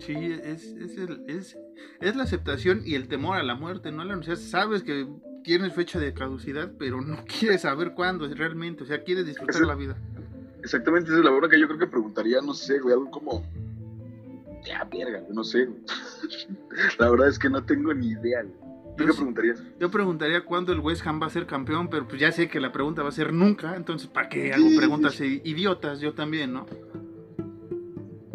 Sí, 0.00 0.14
es, 0.16 0.64
es, 0.72 0.98
el- 0.98 1.22
es, 1.28 1.56
es 2.00 2.16
la 2.16 2.24
aceptación 2.24 2.82
y 2.84 2.94
el 2.96 3.06
temor 3.08 3.38
a 3.38 3.42
la 3.44 3.54
muerte, 3.54 3.90
¿no? 3.92 4.02
Alan? 4.02 4.18
O 4.18 4.22
sea, 4.24 4.36
sabes 4.36 4.82
que 4.82 5.06
tienes 5.44 5.72
fecha 5.72 6.00
de 6.00 6.12
caducidad, 6.12 6.72
pero 6.76 7.00
no 7.00 7.24
quieres 7.38 7.60
saber 7.60 7.94
cuándo 7.94 8.26
realmente, 8.26 8.82
o 8.82 8.86
sea, 8.86 9.04
quieres 9.04 9.26
disfrutar 9.26 9.62
la 9.62 9.76
vida. 9.76 9.96
Exactamente, 10.62 11.10
esa 11.10 11.18
es 11.18 11.24
la 11.24 11.30
verdad 11.30 11.48
que 11.48 11.60
yo 11.60 11.68
creo 11.68 11.78
que 11.78 11.86
preguntaría, 11.86 12.40
no 12.40 12.54
sé, 12.54 12.80
güey, 12.80 12.94
algo 12.94 13.10
como, 13.10 13.46
ya, 14.64 14.88
verga, 14.90 15.22
no 15.30 15.44
sé, 15.44 15.66
güey. 15.66 15.78
La 16.98 17.10
verdad 17.10 17.28
es 17.28 17.38
que 17.38 17.50
no 17.50 17.62
tengo 17.62 17.92
ni 17.92 18.08
idea, 18.08 18.42
güey. 18.42 18.54
¿Tú 18.96 19.04
Yo 19.04 19.10
qué 19.10 19.16
preguntarías? 19.16 19.62
Yo 19.78 19.90
preguntaría 19.90 20.44
cuándo 20.44 20.72
el 20.72 20.80
West 20.80 21.06
Ham 21.06 21.20
va 21.20 21.26
a 21.26 21.30
ser 21.30 21.46
campeón, 21.46 21.90
pero 21.90 22.08
pues 22.08 22.20
ya 22.20 22.32
sé 22.32 22.48
que 22.48 22.60
la 22.60 22.72
pregunta 22.72 23.02
va 23.02 23.10
a 23.10 23.12
ser 23.12 23.32
nunca, 23.32 23.76
entonces 23.76 24.08
¿para 24.08 24.28
qué 24.28 24.52
hago 24.52 24.66
preguntas 24.76 25.20
idiotas? 25.20 26.00
Yo 26.00 26.14
también, 26.14 26.52
¿no? 26.54 26.66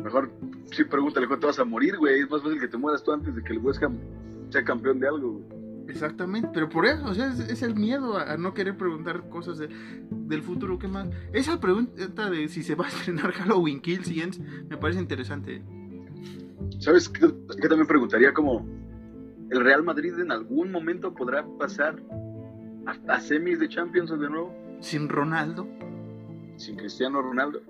Mejor 0.04 0.32
sí 0.72 0.84
pregúntale 0.84 1.28
cuándo 1.28 1.42
te 1.42 1.48
vas 1.48 1.60
a 1.60 1.66
morir, 1.66 1.98
güey. 1.98 2.20
Es 2.20 2.30
más 2.30 2.44
fácil 2.44 2.60
que 2.60 2.68
te 2.68 2.78
mueras 2.78 3.04
tú 3.04 3.12
antes 3.12 3.36
de 3.36 3.42
que 3.42 3.54
el 3.54 3.60
West 3.60 3.82
Ham 3.82 3.98
sea 4.50 4.64
campeón 4.64 5.00
de 5.00 5.08
algo, 5.08 5.32
güey. 5.32 5.59
Exactamente, 5.90 6.50
pero 6.54 6.70
por 6.70 6.86
eso, 6.86 7.06
o 7.08 7.14
sea, 7.14 7.28
es, 7.32 7.40
es 7.40 7.62
el 7.64 7.76
miedo 7.76 8.18
a, 8.18 8.34
a 8.34 8.38
no 8.38 8.54
querer 8.54 8.78
preguntar 8.78 9.28
cosas 9.30 9.58
de- 9.58 9.70
del 10.12 10.42
futuro, 10.44 10.78
¿qué 10.78 10.88
más? 10.88 11.10
Esa 11.34 11.60
pregunta 11.60 12.30
de 12.30 12.48
si 12.48 12.64
se 12.64 12.76
va 12.76 12.86
a 12.86 12.90
estrenar 12.90 13.32
Halloween 13.34 13.80
Kills 13.82 14.10
y 14.12 14.22
Ends 14.22 14.40
me 14.40 14.78
parece 14.78 15.00
interesante. 15.00 15.62
¿Sabes 16.80 17.10
qué, 17.10 17.28
qué 17.62 17.68
también 17.68 17.88
preguntaría? 17.88 18.34
Como, 18.34 18.66
¿el 19.50 19.60
Real 19.62 19.84
Madrid 19.84 20.14
en 20.20 20.32
algún 20.32 20.72
momento 20.72 21.14
podrá 21.14 21.46
pasar 21.58 22.02
a, 22.86 23.14
a 23.14 23.20
semis 23.20 23.60
de 23.60 23.68
Champions 23.68 24.12
de 24.12 24.30
nuevo? 24.30 24.54
Sin 24.82 25.10
Ronaldo, 25.10 25.68
Sin 26.58 26.76
Cristiano 26.78 27.22
Ronaldo. 27.22 27.62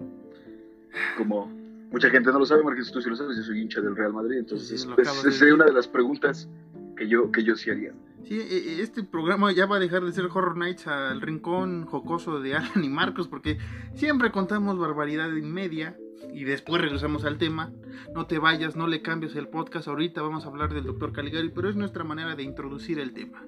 Como 1.17 1.47
mucha 1.91 2.09
gente 2.09 2.31
no 2.31 2.39
lo 2.39 2.45
sabe, 2.45 2.63
Marqués, 2.63 2.91
tú 2.91 3.01
sí 3.01 3.09
lo 3.09 3.15
sabes, 3.15 3.38
yo 3.38 3.43
soy 3.43 3.61
hincha 3.61 3.81
del 3.81 3.95
Real 3.95 4.13
Madrid, 4.13 4.39
entonces 4.39 4.81
Sí, 4.81 4.88
pues, 4.95 5.07
sería 5.38 5.53
una 5.55 5.65
de 5.65 5.73
las 5.73 5.88
preguntas 5.88 6.49
que 6.97 7.07
yo, 7.07 7.31
que 7.31 7.43
yo 7.43 7.55
sí 7.55 7.69
haría. 7.69 7.93
Sí, 8.25 8.39
e- 8.39 8.43
e- 8.77 8.81
este 8.81 9.03
programa 9.03 9.51
ya 9.51 9.65
va 9.65 9.77
a 9.77 9.79
dejar 9.79 10.03
de 10.05 10.11
ser 10.11 10.25
Horror 10.25 10.57
Nights 10.57 10.88
al 10.88 11.21
rincón 11.21 11.85
jocoso 11.85 12.39
de 12.41 12.55
Alan 12.55 12.83
y 12.83 12.89
Marcos 12.89 13.27
porque 13.27 13.57
siempre 13.95 14.31
contamos 14.31 14.77
barbaridad 14.77 15.35
en 15.35 15.51
media 15.51 15.97
y 16.33 16.43
después 16.43 16.81
regresamos 16.81 17.25
al 17.25 17.38
tema. 17.38 17.71
No 18.13 18.27
te 18.27 18.38
vayas, 18.39 18.75
no 18.75 18.88
le 18.88 19.01
cambies 19.01 19.35
el 19.35 19.47
podcast. 19.47 19.88
Ahorita 19.88 20.21
vamos 20.21 20.45
a 20.45 20.49
hablar 20.49 20.73
del 20.73 20.83
Dr. 20.83 21.11
Caligari, 21.11 21.49
pero 21.49 21.69
es 21.69 21.75
nuestra 21.75 22.03
manera 22.03 22.35
de 22.35 22.43
introducir 22.43 22.99
el 22.99 23.13
tema 23.13 23.45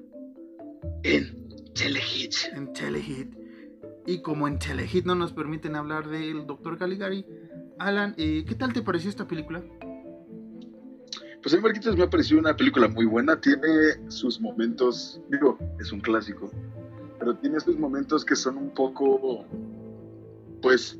En 1.03 1.47
Telehits. 1.75 2.49
en 2.55 2.73
Telehit. 2.73 3.35
Y 4.07 4.21
como 4.23 4.47
en 4.47 4.57
Telehit 4.57 5.05
no 5.05 5.13
nos 5.15 5.31
permiten 5.33 5.75
hablar 5.75 6.07
del 6.09 6.47
Dr. 6.47 6.77
Caligari, 6.77 7.25
Alan, 7.77 8.15
eh, 8.17 8.45
¿qué 8.47 8.55
tal 8.55 8.73
te 8.73 8.81
pareció 8.81 9.09
esta 9.09 9.27
película? 9.27 9.61
Pues 11.41 11.53
a 11.53 11.57
mí, 11.57 11.63
Marquitos, 11.63 11.98
me 11.98 12.03
ha 12.03 12.10
parecido 12.10 12.39
una 12.39 12.55
película 12.55 12.88
muy 12.88 13.05
buena. 13.05 13.39
Tiene 13.39 13.67
sus 14.10 14.39
momentos, 14.39 15.19
digo, 15.29 15.57
es 15.79 15.91
un 15.91 16.00
clásico, 16.00 16.51
pero 17.17 17.36
tiene 17.36 17.60
sus 17.60 17.79
momentos 17.79 18.24
que 18.24 18.36
son 18.36 18.57
un 18.57 18.69
poco, 18.71 19.45
pues, 20.62 21.00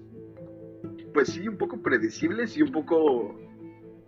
pues 1.13 1.29
sí, 1.29 1.48
un 1.48 1.57
poco 1.57 1.77
predecibles 1.77 2.57
y 2.57 2.63
un 2.63 2.71
poco, 2.71 3.39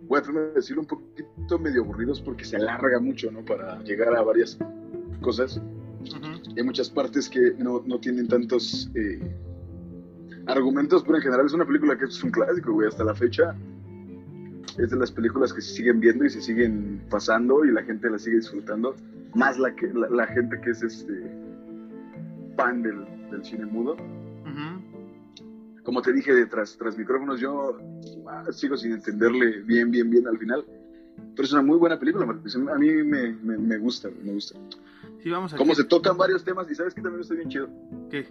voy 0.02 0.20
a 0.20 0.40
decirlo, 0.54 0.82
un 0.82 0.88
poquito 0.88 1.58
medio 1.60 1.82
aburridos 1.82 2.20
porque 2.20 2.44
se 2.44 2.56
alarga 2.56 2.98
mucho, 2.98 3.30
¿no? 3.30 3.44
Para 3.44 3.80
llegar 3.84 4.16
a 4.16 4.22
varias 4.22 4.58
cosas. 5.20 5.60
Hay 6.56 6.62
muchas 6.64 6.90
partes 6.90 7.28
que 7.28 7.54
no, 7.58 7.82
no 7.86 8.00
tienen 8.00 8.26
tantos 8.26 8.90
eh, 8.96 9.20
argumentos, 10.46 11.04
pero 11.04 11.16
en 11.16 11.22
general 11.22 11.46
es 11.46 11.52
una 11.52 11.64
película 11.64 11.96
que 11.96 12.06
es 12.06 12.22
un 12.24 12.32
clásico, 12.32 12.72
güey. 12.72 12.88
Hasta 12.88 13.04
la 13.04 13.14
fecha 13.14 13.54
es 14.78 14.90
de 14.90 14.96
las 14.96 15.10
películas 15.12 15.52
que 15.52 15.60
se 15.60 15.74
siguen 15.74 16.00
viendo 16.00 16.24
y 16.24 16.30
se 16.30 16.40
siguen 16.40 17.02
pasando 17.10 17.64
y 17.64 17.70
la 17.72 17.82
gente 17.82 18.10
la 18.10 18.18
sigue 18.18 18.36
disfrutando. 18.36 18.94
Más 19.34 19.58
la, 19.58 19.74
que, 19.74 19.86
la, 19.92 20.08
la 20.08 20.26
gente 20.26 20.60
que 20.60 20.70
es 20.70 20.82
este 20.82 21.12
fan 22.56 22.82
del, 22.82 23.04
del 23.30 23.44
cine 23.44 23.66
mudo. 23.66 23.94
Ujú. 23.94 25.82
Como 25.82 26.00
te 26.02 26.12
dije, 26.12 26.46
tras, 26.46 26.76
tras 26.78 26.96
micrófonos, 26.96 27.40
yo 27.40 27.78
ah, 28.28 28.44
sigo 28.52 28.76
sin 28.76 28.92
entenderle 28.92 29.62
bien, 29.62 29.90
bien, 29.90 30.08
bien 30.10 30.26
al 30.26 30.38
final. 30.38 30.64
Pero 31.36 31.44
es 31.44 31.52
una 31.52 31.62
muy 31.62 31.78
buena 31.78 31.98
película. 31.98 32.24
A 32.24 32.78
mí 32.78 32.90
me, 32.90 33.32
me, 33.32 33.58
me 33.58 33.78
gusta, 33.78 34.08
me 34.24 34.32
gusta. 34.32 34.58
Sí, 35.22 35.30
vamos 35.30 35.52
a 35.52 35.56
Cómo 35.56 35.74
se 35.74 35.84
tocan 35.84 36.16
varios 36.16 36.44
temas 36.44 36.70
y 36.70 36.74
sabes 36.74 36.94
que 36.94 37.00
también 37.02 37.22
está 37.22 37.34
bien 37.34 37.48
chido. 37.48 37.68
¿Qué? 38.10 38.26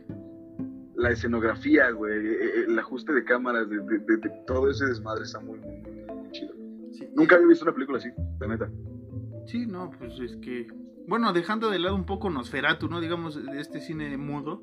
la 0.96 1.10
escenografía, 1.10 1.90
güey, 1.90 2.14
eh, 2.16 2.32
eh, 2.34 2.66
el 2.68 2.78
ajuste 2.80 3.12
de 3.14 3.24
cámaras, 3.26 3.68
de, 3.68 3.78
de- 3.80 3.98
de- 3.98 4.18
de 4.18 4.30
todo 4.46 4.70
ese 4.70 4.86
desmadre 4.86 5.24
está 5.24 5.40
muy, 5.40 5.58
muy, 5.58 5.82
Nunca 7.16 7.36
había 7.36 7.48
visto 7.48 7.66
una 7.66 7.74
película 7.74 7.98
así, 8.00 8.10
la 8.40 8.48
neta. 8.48 8.70
Sí, 9.46 9.66
no, 9.66 9.92
pues 9.92 10.20
es 10.20 10.36
que. 10.38 10.68
Bueno, 11.08 11.34
dejando 11.34 11.70
de 11.70 11.80
lado 11.80 11.96
un 11.96 12.06
poco 12.06 12.30
Nosferatu, 12.30 12.88
¿no? 12.88 13.02
Digamos, 13.02 13.36
de 13.36 13.60
este 13.60 13.80
cine 13.82 14.16
mudo. 14.18 14.62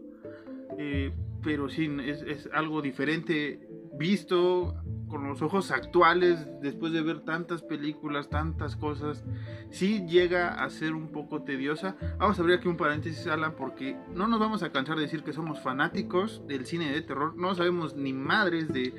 eh, 0.79 1.13
pero 1.43 1.69
sí, 1.71 1.91
es, 2.05 2.21
es 2.23 2.51
algo 2.53 2.83
diferente 2.83 3.67
visto 3.99 4.75
con 5.09 5.27
los 5.27 5.41
ojos 5.43 5.71
actuales, 5.71 6.47
después 6.61 6.93
de 6.93 7.01
ver 7.03 7.21
tantas 7.21 7.63
películas, 7.63 8.29
tantas 8.29 8.77
cosas. 8.77 9.25
Sí 9.71 10.05
llega 10.07 10.63
a 10.63 10.69
ser 10.71 10.93
un 10.95 11.09
poco 11.09 11.43
tediosa. 11.43 11.97
Vamos 12.19 12.39
a 12.39 12.43
abrir 12.43 12.59
aquí 12.59 12.69
un 12.69 12.77
paréntesis, 12.77 13.27
Alan, 13.27 13.55
porque 13.57 13.97
no 14.15 14.29
nos 14.29 14.39
vamos 14.39 14.63
a 14.63 14.71
cansar 14.71 14.97
de 14.97 15.03
decir 15.03 15.23
que 15.25 15.33
somos 15.33 15.61
fanáticos 15.61 16.47
del 16.47 16.67
cine 16.67 16.93
de 16.93 17.01
terror. 17.03 17.35
No 17.37 17.55
sabemos 17.55 17.97
ni 17.97 18.13
madres 18.13 18.69
de, 18.69 18.93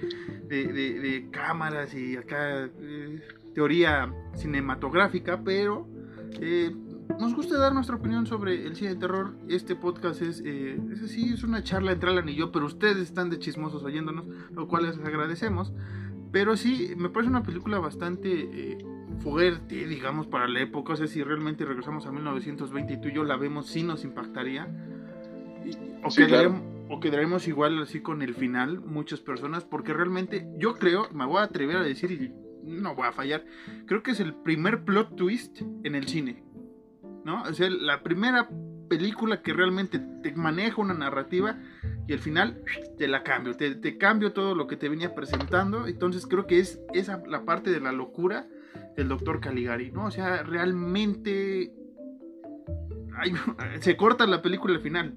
de, 0.47 0.67
de- 0.67 1.29
cámaras 1.31 1.93
y 1.93 2.17
acá 2.17 2.65
eh, 2.65 3.21
teoría 3.53 4.13
cinematográfica, 4.35 5.41
pero 5.43 5.87
eh, 6.39 6.75
nos 7.19 7.35
gusta 7.35 7.57
dar 7.57 7.73
nuestra 7.73 7.95
opinión 7.95 8.25
sobre 8.25 8.65
el 8.65 8.75
cine 8.75 8.91
de 8.91 8.95
terror. 8.99 9.33
Este 9.49 9.75
podcast 9.75 10.21
es, 10.21 10.41
eh, 10.45 10.79
es 10.91 11.01
así, 11.03 11.33
es 11.33 11.43
una 11.43 11.63
charla 11.63 11.91
entre 11.91 12.09
Alan 12.09 12.29
y 12.29 12.35
yo, 12.35 12.51
pero 12.51 12.65
ustedes 12.65 12.97
están 12.97 13.29
de 13.29 13.39
chismosos 13.39 13.83
oyéndonos, 13.83 14.25
lo 14.51 14.67
cual 14.67 14.85
les 14.85 14.97
agradecemos. 14.97 15.73
Pero 16.31 16.55
sí, 16.55 16.93
me 16.95 17.09
parece 17.09 17.29
una 17.29 17.43
película 17.43 17.79
bastante 17.79 18.29
eh, 18.31 18.77
fuerte, 19.19 19.85
digamos, 19.85 20.27
para 20.27 20.47
la 20.47 20.61
época. 20.61 20.93
O 20.93 20.95
sea, 20.95 21.07
si 21.07 21.21
realmente 21.23 21.65
regresamos 21.65 22.05
a 22.05 22.11
1920 22.11 22.93
y 22.93 23.01
tú 23.01 23.09
y 23.09 23.13
yo 23.13 23.25
la 23.25 23.35
vemos, 23.35 23.67
sí 23.67 23.83
nos 23.83 24.05
impactaría. 24.05 24.67
Y- 25.65 25.71
o, 26.03 26.09
Sí, 26.09 26.25
quedaremos, 26.25 26.61
o 26.89 26.99
quedaremos 27.01 27.47
igual 27.49 27.81
así 27.81 27.99
con 27.99 28.21
el 28.21 28.33
final, 28.33 28.79
muchas 28.79 29.19
personas, 29.19 29.65
porque 29.65 29.93
realmente 29.93 30.47
yo 30.57 30.75
creo, 30.75 31.09
me 31.13 31.25
voy 31.25 31.39
a 31.39 31.43
atrever 31.43 31.75
a 31.77 31.83
decir 31.83 32.11
y 32.13 32.33
no 32.63 32.95
voy 32.95 33.07
a 33.07 33.11
fallar, 33.11 33.45
creo 33.85 34.03
que 34.03 34.11
es 34.11 34.19
el 34.19 34.33
primer 34.33 34.83
plot 34.83 35.15
twist 35.15 35.61
en 35.83 35.95
el 35.95 36.07
cine. 36.07 36.43
¿No? 37.23 37.43
O 37.43 37.53
sea, 37.53 37.69
la 37.69 38.01
primera 38.01 38.49
película 38.89 39.41
que 39.43 39.53
realmente 39.53 39.99
te 40.23 40.33
maneja 40.33 40.81
una 40.81 40.93
narrativa 40.95 41.57
y 42.07 42.13
al 42.13 42.19
final 42.19 42.63
te 42.97 43.07
la 43.07 43.23
cambio, 43.23 43.55
te, 43.55 43.75
te 43.75 43.97
cambio 43.97 44.33
todo 44.33 44.55
lo 44.55 44.65
que 44.67 44.75
te 44.75 44.89
venía 44.89 45.13
presentando. 45.13 45.85
Entonces 45.87 46.25
creo 46.25 46.47
que 46.47 46.59
es 46.59 46.81
esa 46.93 47.21
la 47.27 47.45
parte 47.45 47.69
de 47.69 47.79
la 47.79 47.91
locura 47.91 48.47
del 48.97 49.07
doctor 49.07 49.39
Caligari, 49.39 49.91
¿no? 49.91 50.05
O 50.05 50.11
sea, 50.11 50.41
realmente 50.43 51.71
se 53.81 53.95
corta 53.97 54.25
la 54.25 54.41
película 54.41 54.73
al 54.75 54.81
final, 54.81 55.15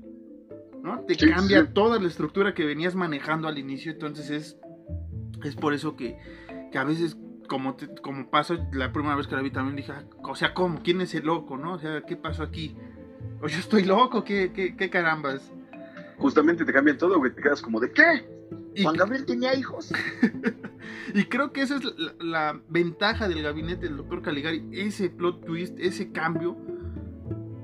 ¿no? 0.83 1.01
Te 1.07 1.15
Sí, 1.15 1.29
cambia 1.31 1.63
sí. 1.65 1.71
toda 1.73 1.99
la 1.99 2.07
estructura 2.07 2.55
que 2.55 2.65
venías 2.65 2.95
manejando 2.95 3.49
al 3.49 3.59
inicio, 3.59 3.93
entonces 3.93 4.31
es, 4.31 4.59
es 5.43 5.57
por 5.57 5.75
eso 5.75 5.97
que, 5.97 6.17
que 6.71 6.79
a 6.79 6.85
veces 6.85 7.17
como, 7.49 7.75
te- 7.75 7.95
como 8.03 8.31
pasa 8.31 8.57
la 8.73 8.93
primera 8.93 9.17
vez 9.17 9.27
que 9.27 9.35
la 9.37 9.43
vi 9.43 9.51
también 9.51 9.77
dije, 9.77 9.93
ah, 9.93 10.05
o 10.23 10.35
sea, 10.35 10.55
¿cómo? 10.55 10.81
¿Quién 10.83 11.01
es 11.01 11.15
el 11.15 11.27
loco, 11.27 11.57
no? 11.57 11.75
O 11.75 11.79
sea, 11.79 12.03
¿qué 12.03 12.17
pasó 12.17 12.43
aquí? 12.43 12.77
O 13.41 13.49
yo 13.49 13.59
estoy 13.59 13.85
loco, 13.85 14.25
¿qué, 14.25 14.53
qué, 14.55 14.77
qué 14.77 14.91
carambas? 14.91 15.53
Justamente 16.19 16.65
te 16.65 16.73
cambian 16.73 16.99
todo, 16.99 17.19
güey. 17.19 17.35
Te 17.35 17.43
quedas 17.43 17.61
como 17.61 17.81
de 17.81 17.93
¿qué? 17.93 18.29
Juan 18.83 18.97
Gabriel 18.97 19.25
tenía 19.25 19.55
hijos. 19.55 19.93
y 21.15 21.25
creo 21.25 21.53
que 21.53 21.63
esa 21.63 21.77
es 21.77 21.85
la, 21.85 22.15
la, 22.19 22.61
ventaja 22.69 23.29
del 23.29 23.43
gabinete 23.43 23.87
del 23.87 23.97
doctor 23.97 24.23
Caligari, 24.23 24.69
ese 24.73 25.11
plot 25.11 25.45
twist, 25.45 25.79
ese 25.79 26.13
cambio. 26.13 26.57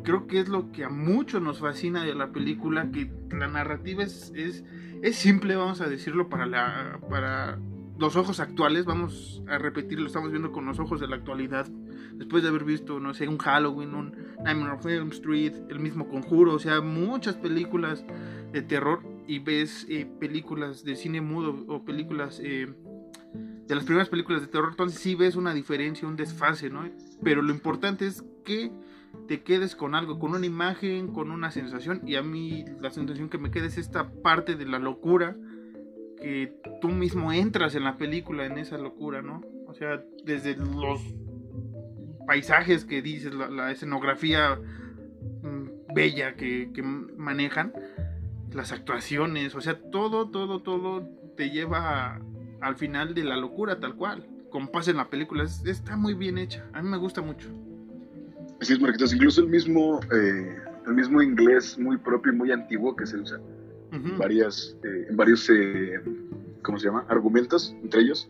Creo 0.04 0.26
que 0.26 0.40
es 0.40 0.48
lo 0.48 0.72
que 0.72 0.84
a 0.84 0.88
muchos 0.88 1.42
nos 1.42 1.60
fascina 1.60 2.04
de 2.04 2.14
la 2.14 2.32
película, 2.32 2.90
que 2.90 3.10
la 3.30 3.48
narrativa 3.48 4.02
es, 4.02 4.32
es, 4.34 4.64
es 5.02 5.16
simple, 5.16 5.56
vamos 5.56 5.80
a 5.80 5.88
decirlo, 5.88 6.28
para, 6.28 6.46
la, 6.46 7.00
para 7.10 7.58
los 8.00 8.16
ojos 8.16 8.40
actuales, 8.40 8.86
vamos 8.86 9.42
a 9.46 9.58
repetirlo, 9.58 10.06
estamos 10.06 10.30
viendo 10.30 10.52
con 10.52 10.64
los 10.64 10.78
ojos 10.78 11.00
de 11.00 11.06
la 11.06 11.16
actualidad, 11.16 11.68
después 12.14 12.42
de 12.42 12.48
haber 12.48 12.64
visto, 12.64 12.98
no 12.98 13.12
sé, 13.12 13.28
un 13.28 13.36
Halloween, 13.36 13.94
un 13.94 14.16
Nightmare 14.42 14.78
on 14.82 14.90
Elm 14.90 15.08
Street, 15.10 15.52
el 15.68 15.80
mismo 15.80 16.08
Conjuro, 16.08 16.54
o 16.54 16.58
sea, 16.58 16.80
muchas 16.80 17.34
películas 17.36 18.06
de 18.52 18.62
terror 18.62 19.02
y 19.26 19.38
ves 19.40 19.86
eh, 19.90 20.10
películas 20.18 20.82
de 20.82 20.96
cine 20.96 21.20
mudo 21.20 21.66
o 21.68 21.84
películas 21.84 22.40
eh, 22.42 22.72
de 23.66 23.74
las 23.74 23.84
primeras 23.84 24.08
películas 24.08 24.40
de 24.40 24.48
terror, 24.48 24.70
entonces 24.70 24.98
sí 24.98 25.14
ves 25.14 25.36
una 25.36 25.52
diferencia, 25.52 26.08
un 26.08 26.16
desfase, 26.16 26.70
¿no? 26.70 26.88
Pero 27.22 27.42
lo 27.42 27.52
importante 27.52 28.06
es 28.06 28.24
que 28.46 28.72
te 29.28 29.42
quedes 29.42 29.76
con 29.76 29.94
algo, 29.94 30.18
con 30.18 30.34
una 30.34 30.46
imagen, 30.46 31.12
con 31.12 31.30
una 31.30 31.50
sensación, 31.50 32.00
y 32.06 32.16
a 32.16 32.22
mí 32.22 32.64
la 32.80 32.90
sensación 32.90 33.28
que 33.28 33.36
me 33.36 33.50
queda 33.50 33.66
es 33.66 33.76
esta 33.76 34.10
parte 34.10 34.54
de 34.54 34.64
la 34.64 34.78
locura, 34.78 35.36
que 36.20 36.52
tú 36.80 36.88
mismo 36.88 37.32
entras 37.32 37.74
en 37.74 37.84
la 37.84 37.96
película, 37.96 38.46
en 38.46 38.58
esa 38.58 38.78
locura, 38.78 39.22
¿no? 39.22 39.42
O 39.66 39.74
sea, 39.74 40.02
desde 40.24 40.56
los 40.56 41.00
paisajes 42.26 42.84
que 42.84 43.02
dices, 43.02 43.34
la, 43.34 43.70
escenografía 43.70 44.58
mm, 45.42 45.94
bella 45.94 46.34
que, 46.34 46.70
que 46.72 46.82
manejan, 46.82 47.72
las 48.52 48.72
actuaciones, 48.72 49.54
o 49.54 49.60
sea, 49.60 49.80
todo, 49.90 50.30
todo, 50.30 50.62
todo 50.62 51.08
te 51.36 51.50
lleva 51.50 52.20
al 52.60 52.76
final 52.76 53.14
de 53.14 53.24
la 53.24 53.36
locura 53.36 53.80
tal 53.80 53.94
cual, 53.94 54.26
como 54.50 54.70
pasa 54.70 54.90
en 54.90 54.98
la 54.98 55.08
película, 55.08 55.44
es, 55.44 55.64
está 55.64 55.96
muy 55.96 56.14
bien 56.14 56.36
hecha, 56.38 56.66
a 56.72 56.82
mí 56.82 56.88
me 56.88 56.98
gusta 56.98 57.22
mucho. 57.22 57.48
Así 58.60 58.74
es, 58.74 58.80
Marquitos, 58.80 59.14
incluso 59.14 59.40
el 59.40 59.48
mismo, 59.48 60.00
eh, 60.12 60.58
el 60.86 60.94
mismo 60.94 61.22
inglés 61.22 61.78
muy 61.78 61.96
propio 61.96 62.32
y 62.32 62.36
muy 62.36 62.52
antiguo 62.52 62.94
que 62.94 63.06
se 63.06 63.16
usa 63.16 63.40
uh 63.92 63.96
-huh. 63.96 64.18
varias, 64.18 64.76
eh, 64.84 65.06
en 65.08 65.16
varios, 65.16 65.48
eh, 65.50 66.00
¿cómo 66.62 66.78
se 66.78 66.86
llama? 66.86 67.04
Argumentos 67.08 67.74
entre 67.82 68.02
ellos. 68.02 68.28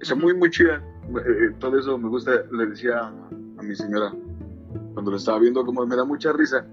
Está 0.00 0.14
muy, 0.14 0.34
muy 0.34 0.50
chida. 0.50 0.82
Eh, 1.08 1.54
todo 1.58 1.78
eso 1.78 1.96
me 1.98 2.08
gusta, 2.08 2.44
le 2.52 2.66
decía 2.66 2.98
a, 2.98 3.08
a 3.58 3.62
mi 3.62 3.74
señora 3.74 4.12
cuando 4.92 5.10
lo 5.10 5.16
estaba 5.16 5.38
viendo, 5.38 5.64
como 5.64 5.86
me 5.86 5.96
da 5.96 6.04
mucha 6.04 6.32
risa 6.32 6.66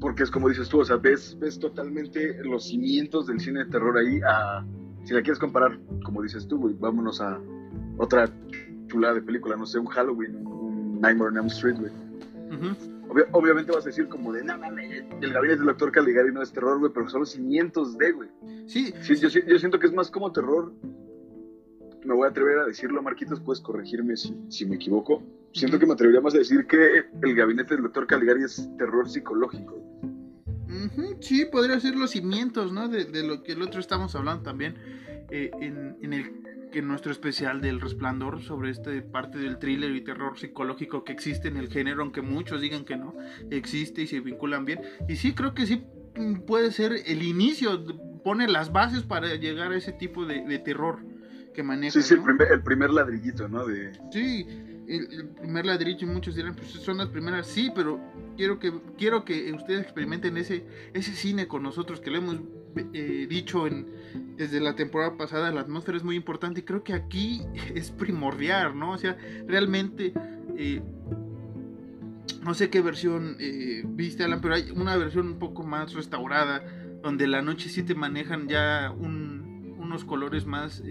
porque 0.00 0.22
es 0.22 0.30
como 0.30 0.48
dices 0.48 0.68
tú, 0.68 0.80
o 0.80 0.84
sea, 0.84 0.96
ves, 0.96 1.36
ves 1.38 1.58
totalmente 1.58 2.42
los 2.42 2.68
cimientos 2.68 3.26
del 3.26 3.38
cine 3.38 3.64
de 3.64 3.70
terror 3.70 3.96
ahí. 3.98 4.20
A, 4.26 4.64
si 5.04 5.14
la 5.14 5.22
quieres 5.22 5.38
comparar, 5.38 5.78
como 6.04 6.22
dices 6.22 6.48
tú, 6.48 6.58
güey, 6.58 6.74
vámonos 6.78 7.20
a 7.20 7.38
otra 7.98 8.28
chulada 8.86 9.14
de 9.14 9.22
película, 9.22 9.56
no 9.56 9.66
sé, 9.66 9.78
un 9.78 9.86
Halloween, 9.86 10.46
un 10.46 11.00
Nightmare 11.00 11.30
on 11.30 11.36
Elm 11.36 11.46
Street, 11.46 11.76
güey. 11.78 11.92
Uh 12.50 12.54
-huh. 12.54 12.99
Obvia, 13.10 13.26
obviamente 13.32 13.72
vas 13.72 13.84
a 13.84 13.88
decir 13.88 14.08
como 14.08 14.32
de, 14.32 14.44
no 14.44 14.56
mames, 14.56 15.02
el 15.20 15.32
gabinete 15.32 15.58
del 15.58 15.66
doctor 15.66 15.90
Caligari 15.90 16.32
no 16.32 16.42
es 16.42 16.52
terror, 16.52 16.78
güey, 16.78 16.92
pero 16.92 17.08
son 17.08 17.20
los 17.20 17.30
cimientos 17.30 17.98
de, 17.98 18.12
güey. 18.12 18.28
Sí. 18.66 18.94
sí 19.02 19.16
yo, 19.16 19.28
yo, 19.28 19.58
siento 19.58 19.80
que 19.80 19.88
es 19.88 19.92
más 19.92 20.12
como 20.12 20.30
terror. 20.30 20.72
Me 22.04 22.14
voy 22.14 22.26
a 22.26 22.30
atrever 22.30 22.60
a 22.60 22.66
decirlo, 22.66 23.02
Marquitos, 23.02 23.40
puedes 23.40 23.60
corregirme 23.60 24.16
si, 24.16 24.36
si 24.48 24.64
me 24.64 24.76
equivoco. 24.76 25.24
Siento 25.52 25.76
uh 25.76 25.78
-huh. 25.78 25.80
que 25.80 25.86
me 25.86 25.94
atrevería 25.94 26.20
más 26.20 26.34
a 26.36 26.38
decir 26.38 26.66
que 26.68 27.04
el 27.20 27.34
gabinete 27.34 27.74
del 27.74 27.82
doctor 27.82 28.06
Caligari 28.06 28.44
es 28.44 28.70
terror 28.78 29.08
psicológico. 29.08 29.74
Uh 29.74 30.88
-huh, 30.96 31.16
sí, 31.20 31.46
podría 31.46 31.80
ser 31.80 31.96
los 31.96 32.12
cimientos, 32.12 32.72
¿no? 32.72 32.88
De, 32.88 33.06
de, 33.06 33.24
lo 33.24 33.42
que 33.42 33.52
el 33.52 33.62
otro 33.62 33.80
estamos 33.80 34.14
hablando 34.14 34.44
también 34.44 34.76
eh, 35.30 35.50
en, 35.60 35.96
en, 36.00 36.12
el 36.12 36.42
en 36.72 36.88
nuestro 36.88 37.12
especial 37.12 37.60
del 37.60 37.80
Resplandor 37.80 38.42
sobre 38.42 38.70
esta 38.70 38.90
parte 39.10 39.38
del 39.38 39.58
thriller 39.58 39.90
y 39.92 40.02
terror 40.02 40.38
psicológico 40.38 41.04
que 41.04 41.12
existe 41.12 41.48
en 41.48 41.56
el 41.56 41.68
género, 41.68 42.02
aunque 42.02 42.22
muchos 42.22 42.60
digan 42.60 42.84
que 42.84 42.96
no, 42.96 43.14
existe 43.50 44.02
y 44.02 44.06
se 44.06 44.20
vinculan 44.20 44.64
bien. 44.64 44.80
Y 45.08 45.16
sí, 45.16 45.34
creo 45.34 45.54
que 45.54 45.66
sí 45.66 45.84
puede 46.46 46.70
ser 46.70 46.92
el 47.06 47.22
inicio, 47.22 47.84
pone 48.22 48.48
las 48.48 48.72
bases 48.72 49.02
para 49.02 49.34
llegar 49.36 49.72
a 49.72 49.76
ese 49.76 49.92
tipo 49.92 50.26
de, 50.26 50.44
de 50.44 50.58
terror 50.58 50.98
que 51.54 51.62
maneja. 51.62 51.92
Sí, 51.92 52.02
sí, 52.02 52.14
¿no? 52.14 52.20
el, 52.20 52.26
primer, 52.26 52.52
el, 52.52 52.62
primer, 52.62 52.90
ladrillito, 52.90 53.48
¿no? 53.48 53.66
De... 53.66 53.92
Sí, 54.12 54.46
el, 54.88 55.12
el, 55.12 55.28
primer 55.28 55.66
ladrillo 55.66 56.06
y 56.06 56.10
muchos 56.10 56.34
dirán, 56.34 56.54
pues 56.54 56.70
son 56.70 56.98
las 56.98 57.08
primeras, 57.08 57.46
sí, 57.46 57.70
pero 57.74 58.00
quiero 58.36 58.58
que, 58.58 58.72
quiero 58.96 59.24
que 59.24 59.52
ustedes 59.52 59.82
experimenten 59.82 60.36
ese, 60.36 60.64
ese 60.94 61.12
cine 61.12 61.48
con 61.48 61.62
nosotros, 61.62 62.00
que 62.00 62.10
lo 62.10 62.18
hemos 62.18 62.40
eh, 62.76 63.26
dicho 63.28 63.66
en, 63.66 63.86
desde 64.36 64.60
la 64.60 64.74
temporada 64.76 65.16
pasada, 65.16 65.50
la 65.50 65.62
atmósfera 65.62 65.98
es 65.98 66.04
muy 66.04 66.16
importante 66.16 66.60
y 66.60 66.62
creo 66.62 66.84
que 66.84 66.92
aquí 66.92 67.42
es 67.74 67.90
primordial, 67.90 68.78
¿no? 68.78 68.92
O 68.92 68.98
sea, 68.98 69.16
realmente... 69.46 70.12
Eh, 70.56 70.82
no 72.42 72.54
sé 72.54 72.70
qué 72.70 72.80
versión 72.80 73.36
eh, 73.38 73.82
viste, 73.84 74.24
Alan, 74.24 74.40
pero 74.40 74.54
hay 74.54 74.70
una 74.70 74.96
versión 74.96 75.26
un 75.26 75.38
poco 75.38 75.62
más 75.62 75.92
restaurada, 75.92 76.64
donde 77.02 77.26
la 77.26 77.42
noche 77.42 77.68
sí 77.68 77.82
te 77.82 77.94
manejan 77.94 78.48
ya 78.48 78.94
un, 78.96 79.76
unos 79.78 80.06
colores 80.06 80.46
más, 80.46 80.82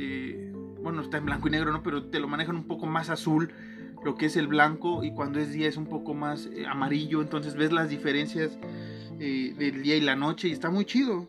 bueno, 0.84 1.02
está 1.02 1.18
en 1.18 1.26
blanco 1.26 1.48
y 1.48 1.52
negro, 1.52 1.72
¿no? 1.72 1.82
Pero 1.82 2.04
te 2.04 2.20
lo 2.20 2.28
manejan 2.28 2.56
un 2.56 2.66
poco 2.66 2.86
más 2.86 3.10
azul, 3.10 3.52
lo 4.04 4.14
que 4.14 4.28
es 4.28 4.38
el 4.38 4.46
blanco, 4.46 5.04
y 5.04 5.12
cuando 5.12 5.40
es 5.40 5.52
día 5.52 5.68
es 5.68 5.78
un 5.78 5.88
poco 5.88 6.14
más 6.14 6.48
amarillo, 6.70 7.20
entonces 7.20 7.56
ves 7.56 7.72
las 7.72 7.90
diferencias 7.90 8.60
del 9.18 9.82
día 9.82 9.96
y 9.96 10.02
la 10.02 10.16
noche, 10.16 10.50
y 10.50 10.52
está 10.52 10.70
muy 10.70 10.86
chido. 10.86 11.28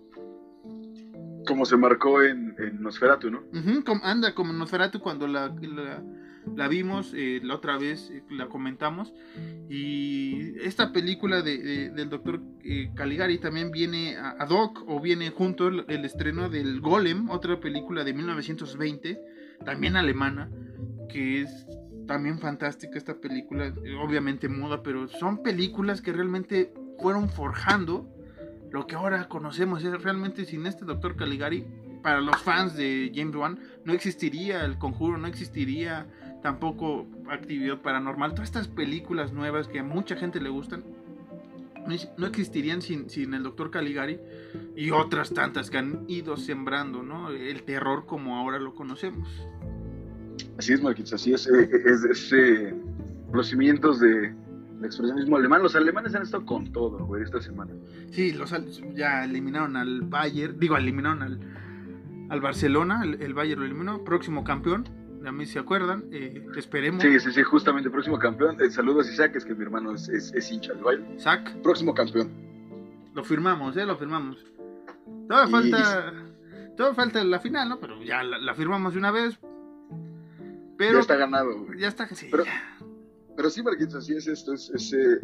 Como 1.46 1.64
se 1.64 1.76
marcó 1.76 2.22
en, 2.22 2.54
en 2.58 2.82
Nosferatu, 2.82 3.30
¿no? 3.30 3.40
Uh 3.52 3.56
-huh, 3.56 3.84
como, 3.84 4.04
anda, 4.04 4.34
como 4.34 4.52
Nosferatu 4.52 5.00
cuando 5.00 5.26
la, 5.26 5.54
la, 5.60 6.02
la 6.56 6.68
vimos 6.68 7.12
eh, 7.14 7.40
la 7.42 7.54
otra 7.54 7.78
vez, 7.78 8.10
eh, 8.10 8.22
la 8.30 8.48
comentamos. 8.48 9.12
Y 9.68 10.58
esta 10.60 10.92
película 10.92 11.42
de, 11.42 11.58
de, 11.58 11.90
del 11.90 12.08
doctor 12.08 12.40
eh, 12.64 12.90
Caligari 12.94 13.38
también 13.38 13.70
viene 13.70 14.16
a, 14.16 14.30
ad 14.38 14.50
hoc 14.50 14.84
o 14.86 15.00
viene 15.00 15.30
junto 15.30 15.68
el, 15.68 15.84
el, 15.88 16.04
estreno 16.04 16.48
del 16.48 16.80
Golem, 16.80 17.30
otra 17.30 17.60
película 17.60 18.04
de 18.04 18.12
1920, 18.12 19.20
también 19.64 19.96
alemana, 19.96 20.50
que 21.08 21.42
es 21.42 21.66
también 22.06 22.38
fantástica 22.40 22.98
esta 22.98 23.20
película, 23.20 23.72
obviamente 24.02 24.48
muda, 24.48 24.82
pero 24.82 25.06
son 25.06 25.42
películas 25.42 26.02
que 26.02 26.12
realmente 26.12 26.72
fueron 26.98 27.28
forjando 27.28 28.08
lo 28.70 28.86
que 28.86 28.94
ahora 28.94 29.28
conocemos. 29.28 29.84
Es 29.84 30.02
realmente 30.02 30.44
sin 30.44 30.66
este 30.66 30.84
doctor 30.84 31.16
Caligari, 31.16 31.66
para 32.02 32.20
los 32.20 32.36
fans 32.42 32.76
de 32.76 33.12
James 33.14 33.34
Wan, 33.36 33.58
no 33.84 33.92
existiría 33.92 34.64
el 34.64 34.78
conjuro, 34.78 35.18
no 35.18 35.26
existiría 35.26 36.06
tampoco 36.42 37.06
actividad 37.28 37.78
paranormal. 37.82 38.32
Todas 38.32 38.48
estas 38.48 38.68
películas 38.68 39.32
nuevas 39.32 39.68
que 39.68 39.80
a 39.80 39.82
mucha 39.82 40.16
gente 40.16 40.40
le 40.40 40.48
gustan, 40.48 40.84
no 42.16 42.26
existirían 42.26 42.82
sin, 42.82 43.10
sin 43.10 43.34
el 43.34 43.42
doctor 43.42 43.70
Caligari 43.70 44.18
y 44.76 44.90
otras 44.90 45.30
tantas 45.32 45.70
que 45.70 45.78
han 45.78 46.04
ido 46.08 46.36
sembrando 46.36 47.02
¿no? 47.02 47.30
el 47.30 47.62
terror 47.64 48.06
como 48.06 48.36
ahora 48.36 48.58
lo 48.58 48.74
conocemos. 48.74 49.28
Así 50.58 50.74
es, 50.74 50.82
Marquitos, 50.82 51.14
así 51.14 51.32
es. 51.32 51.46
Es, 51.46 51.70
es, 51.72 52.04
es 52.04 52.32
eh, 52.32 52.74
los 53.32 53.48
cimientos 53.48 53.98
de, 53.98 54.34
expresionismo 54.84 55.36
alemán. 55.36 55.62
Los 55.62 55.76
alemanes 55.76 56.14
han 56.14 56.22
estado 56.22 56.44
con 56.44 56.72
todo, 56.72 57.04
güey, 57.06 57.22
esta 57.22 57.40
semana. 57.40 57.72
Sí, 58.10 58.32
los 58.32 58.54
ya 58.94 59.24
eliminaron 59.24 59.76
al 59.76 60.02
Bayern, 60.02 60.58
digo, 60.58 60.76
eliminaron 60.76 61.22
al, 61.22 61.40
al 62.28 62.40
Barcelona, 62.40 63.02
el, 63.04 63.22
el 63.22 63.34
Bayern 63.34 63.60
lo 63.60 63.66
eliminó, 63.66 64.04
próximo 64.04 64.44
campeón. 64.44 64.88
A 65.26 65.32
mí 65.32 65.44
se 65.44 65.58
acuerdan, 65.58 66.04
eh, 66.12 66.46
esperemos. 66.56 67.02
Sí, 67.02 67.20
sí, 67.20 67.30
sí, 67.30 67.42
justamente, 67.42 67.90
próximo 67.90 68.18
campeón. 68.18 68.56
Eh, 68.60 68.70
saludos 68.70 69.06
a 69.06 69.12
Isaac, 69.12 69.36
es 69.36 69.44
que 69.44 69.54
mi 69.54 69.62
hermano 69.62 69.94
es, 69.94 70.08
es, 70.08 70.32
es 70.32 70.50
hincha 70.50 70.72
del 70.72 70.82
Bayern. 70.82 71.14
Isaac. 71.14 71.56
Próximo 71.62 71.92
campeón. 71.94 72.30
Lo 73.12 73.22
firmamos, 73.22 73.76
eh, 73.76 73.84
lo 73.84 73.96
firmamos. 73.96 74.44
Todavía 75.28 75.60
y... 75.60 75.70
falta, 75.70 76.12
todavía 76.76 76.94
falta 76.94 77.24
la 77.24 77.38
final, 77.38 77.68
¿no? 77.68 77.80
Pero 77.80 78.02
ya 78.02 78.22
la, 78.22 78.38
la 78.38 78.54
firmamos 78.54 78.94
de 78.94 78.98
una 78.98 79.10
vez. 79.10 79.38
Pero, 80.78 80.94
ya 80.94 81.00
está 81.00 81.16
ganado, 81.16 81.64
güey. 81.64 81.78
Ya 81.78 81.88
está, 81.88 82.08
sí, 82.08 82.28
pero, 82.30 82.44
ya. 82.44 82.69
Pero 83.40 83.48
sí, 83.48 83.62
Marquitos, 83.62 83.94
así 83.94 84.12
es 84.12 84.26
esto, 84.26 84.52
es, 84.52 84.68
es 84.68 84.92
eh, 84.92 85.18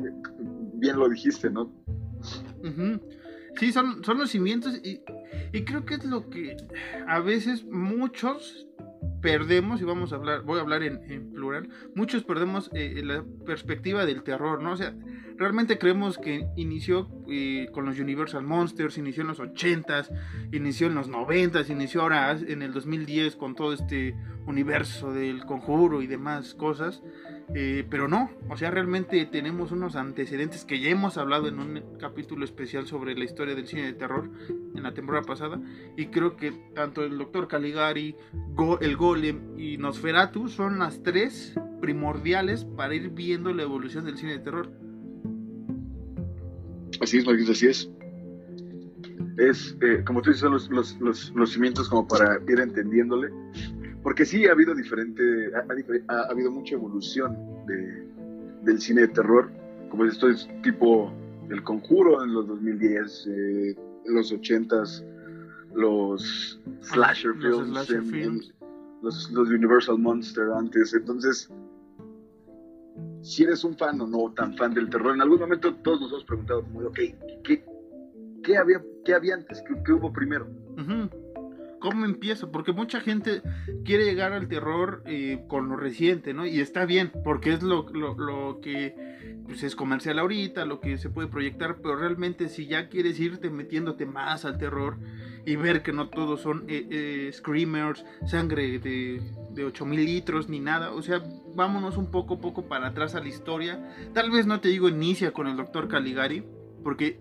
bien 0.73 0.99
lo 0.99 1.07
dijiste, 1.07 1.51
¿no? 1.51 1.65
Uh 1.65 2.65
-huh. 2.65 3.01
Sí, 3.61 3.73
son, 3.73 4.03
son 4.03 4.17
los 4.17 4.31
cimientos 4.31 4.81
y, 4.83 5.03
y, 5.53 5.65
creo 5.67 5.85
que 5.85 5.97
es 5.97 6.05
lo 6.07 6.31
que 6.31 6.57
a 7.07 7.21
veces 7.21 7.67
muchos 7.67 8.67
perdemos, 9.21 9.83
y 9.83 9.85
vamos 9.85 10.15
a 10.15 10.17
hablar, 10.17 10.45
voy 10.45 10.59
a 10.59 10.63
hablar 10.63 10.83
en, 10.83 11.03
en 11.13 11.31
plural, 11.31 11.69
muchos 11.95 12.25
perdemos 12.25 12.71
eh, 12.73 13.03
la 13.05 13.23
perspectiva 13.45 14.07
del 14.07 14.23
terror, 14.23 14.63
¿no? 14.63 14.73
O 14.73 14.77
sea, 14.79 14.95
realmente 15.37 15.77
creemos 15.77 16.17
que 16.17 16.49
inició 16.57 17.11
eh, 17.29 17.69
con 17.71 17.85
los 17.85 17.99
Universal 17.99 18.45
Monsters, 18.45 18.97
inició 18.97 19.25
en 19.25 19.29
los 19.29 19.41
80s, 19.41 20.09
inició 20.53 20.87
en 20.87 20.95
los 20.95 21.11
90s, 21.11 21.69
inició 21.69 22.01
ahora 22.01 22.31
en 22.33 22.63
el 22.63 22.73
2010 22.73 23.37
con 23.37 23.55
todo 23.55 23.75
este 23.75 24.17
universo 24.47 25.13
del 25.13 25.45
conjuro 25.45 26.01
y 26.01 26.07
demás 26.07 26.55
cosas 26.55 27.03
Eh, 27.55 27.87
pero 27.89 28.09
no, 28.09 28.31
o 28.49 28.57
sea, 28.57 28.71
realmente 28.71 29.25
tenemos 29.27 29.71
unos 29.71 29.95
antecedentes 29.95 30.65
que 30.65 30.81
ya 30.81 30.91
hemos 30.91 31.17
hablado 31.17 31.47
en 31.47 31.61
un 31.61 31.83
capítulo 31.99 32.45
especial 32.45 32.87
sobre 32.87 33.17
la 33.17 33.25
historia 33.25 33.55
del 33.55 33.69
cine 33.69 33.85
de 33.85 33.93
terror 33.93 34.29
en 34.49 34.83
la 34.83 34.95
temporada 34.95 35.25
pasada. 35.25 35.61
Y 35.97 36.07
creo 36.07 36.37
que 36.37 36.53
tanto 36.75 37.05
el 37.05 37.17
Doctor 37.19 37.47
Caligari, 37.47 38.17
el 38.81 38.97
Golem 38.97 39.59
y 39.59 39.77
Nosferatu 39.79 40.49
son 40.49 40.81
las 40.81 41.03
tres 41.03 41.55
primordiales 41.81 42.65
para 42.65 42.95
ir 42.95 43.11
viendo 43.11 43.53
la 43.53 43.63
evolución 43.63 44.05
del 44.05 44.19
cine 44.19 44.33
de 44.33 44.39
terror. 44.41 44.71
Así 47.01 47.19
es, 47.19 47.27
Marquis, 47.27 47.51
así 47.51 47.67
es. 47.67 47.91
Es, 49.39 49.77
eh, 49.83 50.03
como 50.05 50.23
tú 50.23 50.31
dices, 50.31 50.51
los, 50.51 50.71
los, 50.71 50.99
los, 50.99 51.31
los 51.35 51.53
cimientos 51.53 51.89
como 51.91 52.09
para 52.09 52.41
ir 52.49 52.59
entendiéndole 52.59 53.29
porque 54.07 54.25
sí 54.25 54.47
ha 54.47 54.53
habido 54.53 54.73
diferente, 54.73 55.51
ha, 56.07 56.21
habido 56.31 56.53
mucha 56.53 56.77
evolución 56.77 57.37
de, 57.67 58.07
del 58.63 58.81
cine 58.81 59.01
de 59.01 59.09
terror, 59.09 59.51
como 59.91 60.05
esto 60.05 60.29
es 60.29 60.49
tipo 60.63 61.13
El 61.51 61.65
Conjuro 61.65 62.23
en 62.23 62.33
los 62.33 62.47
2010, 62.47 63.27
eh, 63.27 63.77
en 64.05 64.15
los 64.15 64.33
80s, 64.33 65.05
los 65.75 66.63
slasher 66.83 67.35
films, 67.35 68.55
los, 69.03 69.29
los, 69.33 69.49
Universal 69.49 69.99
Monster 69.99 70.53
antes, 70.57 70.95
entonces 70.95 71.51
si 73.23 73.43
eres 73.43 73.65
un 73.65 73.77
fan 73.77 74.01
o 74.01 74.07
no 74.07 74.33
tan 74.35 74.57
fan 74.57 74.73
del 74.73 74.89
terror, 74.89 75.17
en 75.17 75.23
algún 75.23 75.41
momento 75.41 75.75
todos 75.83 76.03
nos 76.03 76.13
hemos 76.13 76.25
preguntado 76.27 76.63
como, 76.63 76.79
ok, 76.87 76.99
¿qué, 77.43 77.65
qué, 78.45 78.57
había, 78.57 78.81
qué 79.05 79.15
había 79.15 79.35
antes? 79.35 79.65
¿Qué, 79.85 79.93
hubo 79.93 80.13
primero? 80.13 80.47
¿Cómo 81.81 82.05
empiezo? 82.05 82.51
Porque 82.51 82.73
mucha 82.73 83.01
gente 83.01 83.43
quiere 83.85 84.05
llegar 84.05 84.33
al 84.33 84.49
terror 84.49 85.03
eh, 85.07 85.45
con 85.49 85.69
lo 85.69 85.77
reciente, 85.77 86.33
¿no? 86.33 86.47
Y 86.47 86.61
está 86.61 86.87
bien, 86.87 87.13
porque 87.25 87.53
es 87.53 87.63
lo, 87.63 87.87
lo, 87.91 88.61
que 88.61 88.95
pues, 89.45 89.63
es 89.63 89.77
comercial 89.77 90.19
ahorita, 90.19 90.65
lo 90.65 90.81
que 90.81 90.99
se 90.99 91.11
puede 91.11 91.29
proyectar, 91.29 91.77
pero 91.83 91.97
realmente 91.97 92.49
si 92.49 92.67
ya 92.67 92.89
quieres 92.89 93.21
irte 93.21 93.51
metiéndote 93.51 94.07
más 94.07 94.45
al 94.45 94.59
terror 94.59 94.99
y 95.45 95.57
ver 95.57 95.83
que 95.83 95.93
no 95.93 96.09
todos 96.09 96.41
son 96.41 96.65
eh, 96.69 96.87
eh, 96.91 97.31
screamers, 97.33 98.05
sangre 98.27 98.79
de, 98.79 99.23
de 99.51 99.65
8000 99.65 100.05
litros 100.05 100.49
ni 100.49 100.61
nada, 100.61 100.93
o 100.93 101.03
sea, 101.03 101.23
vámonos 101.55 101.97
un 101.97 102.11
poco 102.11 102.41
poco 102.41 102.69
para 102.69 102.89
atrás 102.89 103.15
a 103.15 103.21
la 103.21 103.29
historia. 103.29 104.11
Tal 104.13 104.31
vez 104.31 104.47
no 104.47 104.61
te 104.61 104.69
digo 104.69 104.89
inicia 104.89 105.33
con 105.33 105.47
el 105.47 105.57
doctor 105.57 105.89
Caligari, 105.89 106.43
porque 106.83 107.21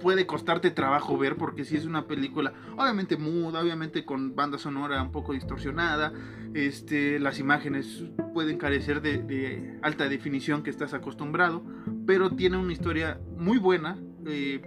puede 0.00 0.26
costarte 0.26 0.70
trabajo 0.70 1.16
ver 1.18 1.36
porque 1.36 1.64
si 1.64 1.76
es 1.76 1.86
una 1.86 2.06
película 2.06 2.52
obviamente 2.76 3.16
muda, 3.16 3.60
obviamente 3.60 4.04
con 4.04 4.34
banda 4.34 4.58
sonora 4.58 5.02
un 5.02 5.12
poco 5.12 5.32
distorsionada, 5.32 6.12
este, 6.54 7.18
las 7.18 7.38
imágenes 7.38 8.04
pueden 8.32 8.58
carecer 8.58 9.02
de, 9.02 9.78
alta 9.82 10.08
definición 10.08 10.62
que 10.62 10.70
estás 10.70 10.94
acostumbrado, 10.94 11.62
pero 12.06 12.30
tiene 12.30 12.56
una 12.56 12.72
historia 12.72 13.20
muy 13.36 13.58
buena, 13.58 13.98
eh, 14.26 14.62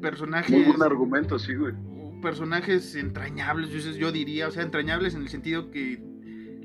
personajes... 0.00 0.50
Muy 0.50 0.64
buen 0.64 0.82
argumento, 0.82 1.38
sí, 1.38 1.54
güey. 1.54 1.74
Personajes 2.20 2.94
entrañables, 2.94 3.70
yo, 3.96 4.12
diría, 4.12 4.48
o 4.48 4.50
sea, 4.50 4.62
entrañables 4.62 5.14
en 5.14 5.22
el 5.22 5.28
sentido 5.28 5.70
que 5.70 6.02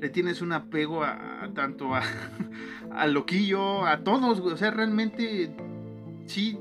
le 0.00 0.08
tienes 0.10 0.40
un 0.40 0.52
apego 0.52 1.02
a, 1.02 1.50
tanto 1.54 1.94
a, 1.94 2.02
a 2.92 3.06
Loquillo, 3.06 3.84
a 3.86 4.04
todos, 4.04 4.40
o 4.40 4.56
sea, 4.56 4.70
realmente 4.70 5.56
sí 6.26 6.58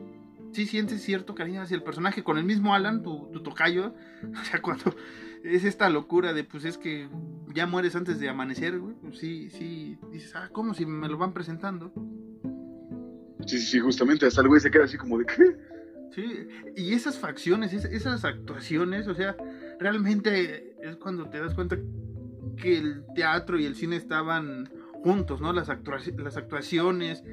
sí 0.54 0.66
sientes 0.66 1.02
cierto 1.02 1.36
cariño 1.36 1.62
hacia 1.62 1.76
el 1.76 1.84
personaje, 1.84 2.24
con 2.24 2.38
el 2.38 2.44
mismo 2.44 2.74
Alan, 2.74 3.04
tu, 3.04 3.30
tu 3.32 3.42
tocayo, 3.42 3.94
o 4.42 4.46
sea, 4.46 4.62
cuando 4.62 4.96
es 5.44 5.64
esta 5.64 5.90
locura 5.90 6.34
de, 6.34 6.44
pues 6.44 6.66
es 6.66 6.78
que 6.78 7.10
ya 7.54 7.66
mueres 7.66 7.96
antes 7.96 8.20
de 8.20 8.30
amanecer, 8.30 8.80
güey, 8.80 8.96
pues 8.96 9.18
sí, 9.18 9.50
sí, 9.50 9.98
dices, 10.12 10.36
ah, 10.36 10.50
¿cómo 10.52 10.74
si 10.74 10.86
me 10.86 11.08
lo 11.08 11.18
van 11.18 11.34
presentando? 11.34 11.94
Sí, 13.46 13.60
sí, 13.60 13.80
justamente, 13.80 14.26
hasta 14.26 14.42
el 14.42 14.48
güey 14.48 14.60
se 14.60 14.72
queda 14.72 14.86
así 14.86 14.98
como 14.98 15.18
de, 15.18 15.26
¿qué? 15.26 15.58
Sí, 16.12 16.48
y 16.76 16.94
esas 16.94 17.18
facciones, 17.18 17.74
esas 17.74 18.26
actuaciones, 18.26 19.08
o 19.08 19.14
sea, 19.14 19.38
realmente 19.80 20.76
es 20.82 20.96
cuando 20.98 21.30
te 21.30 21.40
das 21.40 21.54
cuenta 21.54 21.78
que 22.58 22.78
el 22.78 23.04
teatro 23.14 23.60
y 23.60 23.66
el 23.66 23.76
cine 23.76 23.96
estaban 23.96 24.70
juntos, 25.04 25.42
¿no? 25.42 25.54
Las, 25.54 25.70
las 26.18 26.38
actuaciones, 26.38 27.24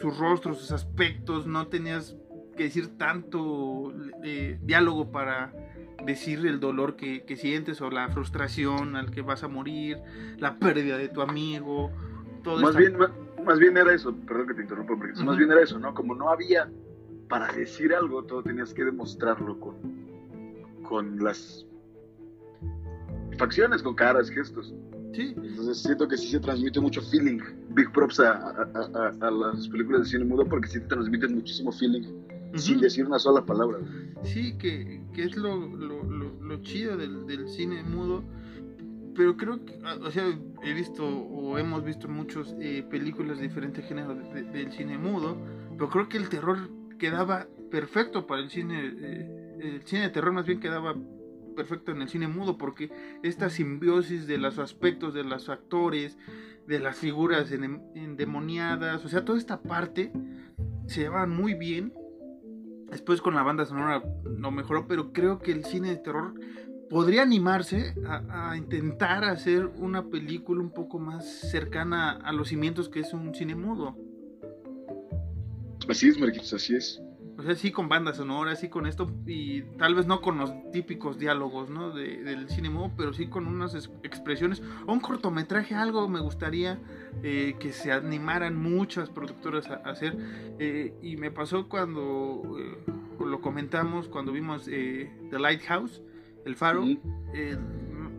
sus 0.00 0.16
rostros, 0.18 0.58
sus 0.58 0.72
aspectos, 0.72 1.46
no 1.46 1.68
tenías 1.68 2.16
que 2.60 2.64
decir 2.64 2.98
tanto 2.98 3.90
eh, 4.22 4.58
diálogo 4.60 5.10
para 5.10 5.50
decir 6.04 6.44
el 6.44 6.60
dolor 6.60 6.94
que, 6.94 7.24
sientes 7.38 7.80
o 7.80 7.90
la 7.90 8.10
frustración 8.10 8.96
al 8.96 9.10
que 9.10 9.22
vas 9.22 9.42
a 9.44 9.48
morir, 9.48 9.96
la 10.36 10.58
pérdida 10.58 10.98
de 10.98 11.08
tu 11.08 11.22
amigo, 11.22 11.90
todo 12.44 12.60
más 12.60 12.76
bien 12.76 12.98
más, 13.46 13.58
bien 13.58 13.78
era 13.78 13.94
eso, 13.94 14.14
perdón 14.14 14.48
que 14.48 14.54
te 14.54 14.60
interrumpa, 14.60 14.94
más 15.24 15.38
bien 15.38 15.50
era 15.50 15.62
eso, 15.62 15.78
¿no? 15.78 15.94
Como 15.94 16.14
no 16.14 16.28
había 16.28 16.70
para 17.30 17.50
decir 17.50 17.94
algo, 17.94 18.24
todo 18.24 18.42
tenías 18.42 18.74
que 18.74 18.84
demostrarlo 18.84 19.58
con, 19.58 19.76
con 20.82 21.24
las 21.24 21.64
facciones, 23.38 23.82
con 23.82 23.94
caras, 23.94 24.28
gestos. 24.28 24.74
Sí. 25.14 25.34
Entonces 25.34 25.78
siento 25.78 26.06
que 26.06 26.18
sí 26.18 26.28
se 26.28 26.40
transmite 26.40 26.78
mucho 26.78 27.00
feeling. 27.00 27.40
Big 27.70 27.90
props 27.92 28.20
a, 28.20 28.68
las 29.30 29.68
películas 29.68 30.02
de 30.02 30.08
cine 30.08 30.24
mudo 30.26 30.44
porque 30.44 30.68
sí 30.68 30.78
te 30.80 30.88
transmiten 30.88 31.36
muchísimo 31.36 31.72
feeling 31.72 32.29
sin 32.54 32.80
decir 32.80 33.06
una 33.06 33.18
sola 33.18 33.44
palabra. 33.44 33.78
Sí, 34.22 34.56
que, 34.58 35.00
es 35.16 35.36
lo, 35.36 36.62
chido 36.62 36.96
del, 36.96 37.48
cine 37.48 37.82
mudo. 37.82 38.24
Pero 39.14 39.36
creo 39.36 39.64
que, 39.64 39.78
ah, 39.84 39.98
o 40.02 40.10
sea, 40.10 40.24
he 40.62 40.72
visto 40.72 41.04
o 41.04 41.58
hemos 41.58 41.84
visto 41.84 42.08
muchas 42.08 42.54
eh, 42.60 42.84
películas 42.88 43.38
de 43.38 43.48
diferentes 43.48 43.84
géneros 43.84 44.16
del 44.32 44.72
cine 44.72 44.98
mudo, 44.98 45.36
pero 45.76 45.90
creo 45.90 46.08
que 46.08 46.16
el 46.16 46.28
terror 46.28 46.70
quedaba 46.98 47.48
perfecto 47.70 48.26
para 48.26 48.40
el 48.40 48.50
cine, 48.50 48.94
eh, 48.96 49.58
el 49.60 49.82
cine 49.82 50.02
de 50.02 50.10
terror 50.10 50.32
más 50.32 50.46
bien 50.46 50.60
quedaba 50.60 50.94
perfecto 51.56 51.92
en 51.92 52.02
el 52.02 52.08
cine 52.08 52.28
mudo 52.28 52.56
porque 52.56 52.90
esta 53.22 53.50
simbiosis 53.50 54.26
de 54.26 54.38
los 54.38 54.58
aspectos 54.58 55.12
de 55.12 55.24
los 55.24 55.48
actores, 55.48 56.16
de 56.66 56.78
las 56.78 56.96
figuras 56.96 57.50
endemoniadas, 57.52 59.04
o 59.04 59.08
sea, 59.08 59.24
toda 59.24 59.38
esta 59.38 59.60
parte 59.60 60.12
se 60.86 61.02
llevaban 61.02 61.30
muy 61.30 61.54
bien. 61.54 61.92
Después 62.90 63.20
con 63.20 63.34
la 63.34 63.42
banda 63.42 63.66
sonora 63.66 64.02
no 64.24 64.50
mejoró, 64.50 64.86
pero 64.86 65.12
creo 65.12 65.38
que 65.38 65.52
el 65.52 65.64
cine 65.64 65.90
de 65.90 65.96
terror 65.96 66.34
podría 66.88 67.22
animarse 67.22 67.94
a, 68.04 68.56
intentar 68.56 69.24
hacer 69.24 69.66
una 69.66 70.08
película 70.08 70.60
un 70.60 70.72
poco 70.72 70.98
más 70.98 71.24
cercana 71.24 72.12
a 72.12 72.32
los 72.32 72.48
cimientos 72.48 72.88
que 72.88 73.00
es 73.00 73.12
un 73.12 73.34
cine 73.34 73.54
mudo. 73.54 73.96
Así 75.88 76.08
es, 76.08 76.18
Marquitos, 76.18 76.52
así 76.52 76.74
es. 76.74 77.00
O 77.40 77.42
sea, 77.42 77.54
sí 77.54 77.70
con 77.70 77.88
banda 77.88 78.12
sonora, 78.12 78.54
sí 78.54 78.68
con 78.68 78.86
esto, 78.86 79.10
y 79.26 79.62
tal 79.78 79.94
vez 79.94 80.06
no 80.06 80.20
con 80.20 80.36
los 80.36 80.52
típicos 80.72 81.18
diálogos, 81.18 81.70
¿no? 81.70 81.90
del 81.90 82.50
cine 82.50 82.68
mudo, 82.68 82.92
pero 82.98 83.14
sí 83.14 83.28
con 83.28 83.46
unas 83.46 83.74
expresiones, 84.02 84.62
o 84.86 84.92
un 84.92 85.00
cortometraje, 85.00 85.74
algo 85.74 86.06
me 86.06 86.20
gustaría 86.20 86.78
eh, 87.22 87.56
que 87.58 87.72
se 87.72 87.92
animaran 87.92 88.56
muchas 88.56 89.08
productoras 89.08 89.70
a, 89.70 89.76
hacer. 89.76 90.18
Eh, 90.58 90.92
y 91.00 91.16
me 91.16 91.30
pasó 91.30 91.66
cuando 91.66 92.42
eh, 92.58 92.76
lo 93.24 93.40
comentamos, 93.40 94.08
cuando 94.08 94.32
vimos 94.32 94.66
The 94.66 95.38
Lighthouse, 95.38 96.02
El 96.44 96.56
Faro, 96.56 96.84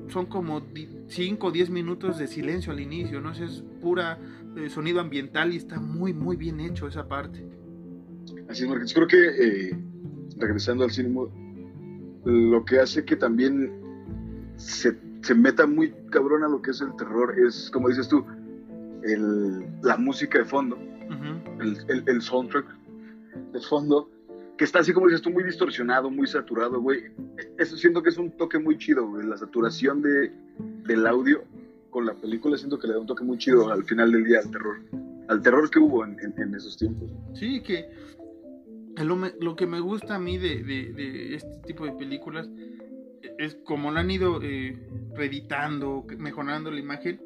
son 0.07 0.25
como 0.25 0.63
5 1.09 1.45
o 1.45 1.51
10 1.51 1.69
minutos 1.69 2.17
de 2.17 2.25
silencio 2.25 2.71
al 2.71 2.79
inicio, 2.79 3.21
¿no? 3.21 3.31
es 3.33 3.63
pura 3.81 4.17
sonido 4.69 4.99
ambiental 4.99 5.53
y 5.53 5.57
está 5.57 5.79
muy, 5.79 6.11
muy 6.11 6.37
bien 6.37 6.59
hecho 6.59 6.87
esa 6.87 7.07
parte. 7.07 7.60
Así 8.49 8.65
es, 8.65 8.93
Creo 8.93 9.07
que, 9.07 9.27
eh, 9.27 9.77
regresando 10.37 10.83
al 10.83 10.91
cine, 10.91 11.09
lo 12.25 12.65
que 12.65 12.79
hace 12.79 13.05
que 13.05 13.15
también 13.15 13.71
se, 14.55 14.97
se, 15.21 15.35
meta 15.35 15.65
muy 15.65 15.93
cabrón 16.09 16.43
a 16.43 16.49
lo 16.49 16.61
que 16.61 16.71
es 16.71 16.81
el 16.81 16.95
terror 16.95 17.33
es, 17.39 17.69
como 17.71 17.89
dices 17.89 18.07
tú, 18.07 18.25
el, 19.03 19.65
la 19.81 19.97
música 19.97 20.39
de 20.39 20.45
fondo, 20.45 20.77
el, 21.59 22.03
el, 22.07 22.21
soundtrack 22.21 22.65
de 23.53 23.59
fondo, 23.61 24.09
que 24.57 24.65
está 24.65 24.79
así 24.79 24.93
como 24.93 25.07
dices 25.07 25.21
tú, 25.21 25.31
muy 25.31 25.43
distorsionado, 25.43 26.11
muy 26.11 26.27
saturado, 26.27 26.79
güey. 26.79 27.05
Eso 27.57 27.75
siento 27.77 28.03
que 28.03 28.09
es 28.09 28.17
un 28.17 28.31
toque 28.31 28.59
muy 28.59 28.77
chido, 28.77 29.07
güey. 29.07 29.25
La 29.25 29.37
saturación 29.37 30.01
de, 30.01 30.31
del 30.85 31.07
audio 31.07 31.43
con 31.89 32.05
la 32.05 32.13
película 32.13 32.57
siento 32.57 32.77
que 32.77 32.87
le 32.87 32.93
da 32.93 32.99
un 32.99 33.07
toque 33.07 33.23
muy 33.23 33.37
chido 33.37 33.71
al 33.71 33.83
final 33.83 34.11
del 34.11 34.23
día 34.23 34.39
al 34.39 34.51
terror. 34.51 34.77
Al 35.27 35.41
terror 35.41 35.69
que 35.69 35.79
hubo 35.79 36.05
en, 36.05 36.17
en 36.37 36.55
esos 36.55 36.77
tiempos. 36.77 37.09
Sí, 37.33 37.61
que 37.61 37.89
lo, 38.97 39.55
que 39.55 39.67
me 39.67 39.79
gusta 39.79 40.15
a 40.15 40.19
mí 40.19 40.37
de, 40.37 41.35
este 41.35 41.61
tipo 41.65 41.85
de 41.85 41.93
películas 41.93 42.49
es 43.37 43.55
como 43.65 43.91
lo 43.91 43.99
han 43.99 44.11
ido 44.11 44.41
eh, 44.41 44.77
reeditando, 45.15 46.05
mejorando 46.17 46.71
la 46.71 46.79
imagen, 46.79 47.21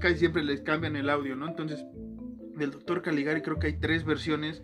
casi 0.00 0.16
siempre 0.16 0.42
les 0.42 0.60
cambian 0.62 0.96
el 0.96 1.10
audio, 1.10 1.36
¿no? 1.36 1.48
Entonces, 1.48 1.84
del 2.56 2.70
Doctor 2.70 3.02
Caligari 3.02 3.42
creo 3.42 3.58
que 3.58 3.68
hay 3.68 3.78
tres 3.78 4.04
versiones 4.04 4.62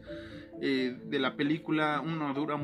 eh, 0.61 0.97
de 1.05 1.19
la 1.19 1.37
película, 1.37 2.03
uno 2.05 2.33
dura 2.35 2.59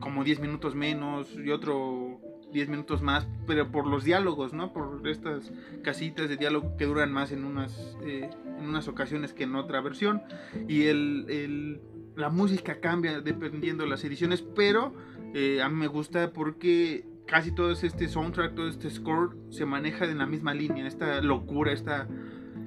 como 0.00 0.24
10 0.24 0.40
minutos 0.40 0.74
menos 0.74 1.28
y 1.34 1.50
otro 1.50 2.20
10 2.52 2.68
minutos 2.68 3.02
más, 3.02 3.28
pero 3.46 3.70
por 3.70 3.86
los 3.86 4.04
diálogos, 4.04 4.52
¿no? 4.52 4.72
Por 4.72 5.06
estas 5.08 5.52
casitas 5.82 6.28
de 6.28 6.36
diálogo 6.36 6.76
que 6.76 6.86
duran 6.86 7.12
más 7.12 7.32
en 7.32 7.44
unas, 7.44 7.96
eh, 8.02 8.28
en 8.58 8.64
unas 8.64 8.88
ocasiones 8.88 9.32
que 9.32 9.44
en 9.44 9.54
otra 9.54 9.80
versión. 9.80 10.22
Y 10.68 10.84
el, 10.84 11.80
la 12.16 12.28
música 12.28 12.80
cambia 12.80 13.20
dependiendo 13.20 13.84
de 13.84 13.90
las 13.90 14.04
ediciones, 14.04 14.42
pero 14.42 14.94
eh, 15.34 15.62
a 15.62 15.68
mí 15.68 15.76
me 15.76 15.86
gusta 15.86 16.32
porque 16.32 17.04
casi 17.26 17.52
todo 17.52 17.70
este 17.70 18.08
soundtrack, 18.08 18.54
todo 18.54 18.68
este 18.68 18.90
score 18.90 19.36
se 19.50 19.64
maneja 19.64 20.04
en 20.04 20.18
la 20.18 20.26
misma 20.26 20.52
línea, 20.52 20.86
esta 20.86 21.20
locura, 21.20 21.72
esta, 21.72 22.08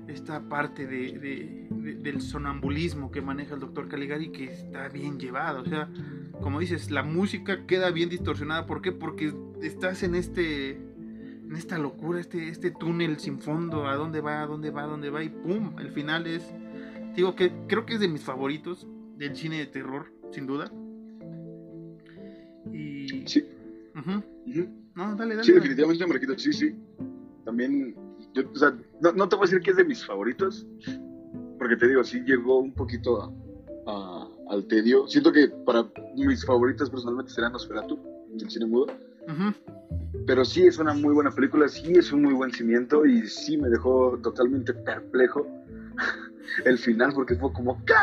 esta 0.08 0.48
parte 0.48 0.88
de, 0.88 1.68
del 1.70 2.22
sonambulismo 2.22 3.12
que 3.12 3.22
maneja 3.22 3.56
el 3.56 3.60
doctor 3.60 3.90
Caligari 3.90 4.30
que 4.30 4.46
está 4.46 4.88
bien 4.88 5.20
llevado. 5.20 5.62
O 5.62 5.66
sea, 5.66 5.90
como 6.42 6.60
dices, 6.60 6.92
la 6.92 7.04
música 7.04 7.66
queda 7.66 7.92
bien 7.92 8.10
distorsionada. 8.10 8.66
¿Por 8.66 8.82
qué? 8.82 8.94
Porque 8.94 9.34
estás 9.62 10.04
en 10.04 10.16
este 10.16 10.72
en 10.72 11.58
esta 11.58 11.78
locura, 11.78 12.20
este, 12.20 12.48
este 12.48 12.72
túnel 12.72 13.20
sin 13.20 13.40
fondo, 13.40 13.86
a 13.86 13.96
dónde 13.96 14.22
va, 14.22 14.42
a 14.42 14.48
dónde 14.48 14.72
va, 14.72 14.84
a 14.84 14.88
dónde 14.88 15.10
va, 15.10 15.24
y 15.24 15.30
pum, 15.30 15.78
el 15.78 15.92
final 15.92 16.26
es, 16.26 16.52
digo 17.16 17.36
que 17.36 17.52
creo 17.68 17.86
que 17.86 17.96
es 17.96 18.00
de 18.00 18.08
mis 18.08 18.24
favoritos 18.24 18.88
del 19.18 19.36
cine 19.36 19.60
de 19.60 19.68
terror, 19.68 20.12
sin 20.32 20.46
duda. 20.46 20.72
Y... 22.72 23.28
Sí. 23.28 23.46
No, 24.96 25.16
dale, 25.16 25.36
dale. 25.36 25.44
Sí, 25.44 25.54
definitivamente, 25.54 26.06
Marquito, 26.06 26.38
sí, 26.38 26.54
sí. 26.54 26.76
También, 27.46 27.96
yo, 28.34 28.44
o 28.52 28.56
sea, 28.56 28.76
no, 29.02 29.12
no, 29.12 29.30
te 29.30 29.36
voy 29.36 29.44
a 29.44 29.48
decir 29.48 29.62
que 29.62 29.72
es 29.72 29.78
de 29.78 29.86
mis 29.86 30.06
favoritos, 30.06 30.68
porque 31.58 31.76
te 31.76 31.88
digo, 31.88 32.04
sí 32.04 32.22
llegó 32.26 32.60
un 32.60 32.74
poquito 32.74 33.34
a, 33.88 34.28
al 34.50 34.66
tedio. 34.68 35.08
Siento 35.08 35.32
que 35.32 35.48
para 35.48 35.86
mis 36.16 36.46
favoritos 36.46 36.90
personalmente 36.90 37.32
serán 37.32 37.54
Nosferatu, 37.54 38.00
del 38.34 38.50
cine 38.50 38.66
mudo. 38.66 38.88
Pero 40.26 40.46
sí 40.46 40.66
es 40.66 40.78
una 40.78 40.94
muy 40.94 41.14
buena 41.14 41.32
película, 41.32 41.68
sí 41.68 41.94
es 41.94 42.12
un 42.12 42.24
muy 42.24 42.34
buen 42.34 42.52
cimiento 42.52 43.06
y 43.06 43.28
sí 43.28 43.58
me 43.58 43.70
dejó 43.70 44.18
totalmente 44.22 44.74
perplejo 44.74 45.48
el 46.66 46.78
final 46.78 47.14
porque 47.14 47.36
fue 47.36 47.52
como 47.52 47.84
¿qué? 47.86 47.94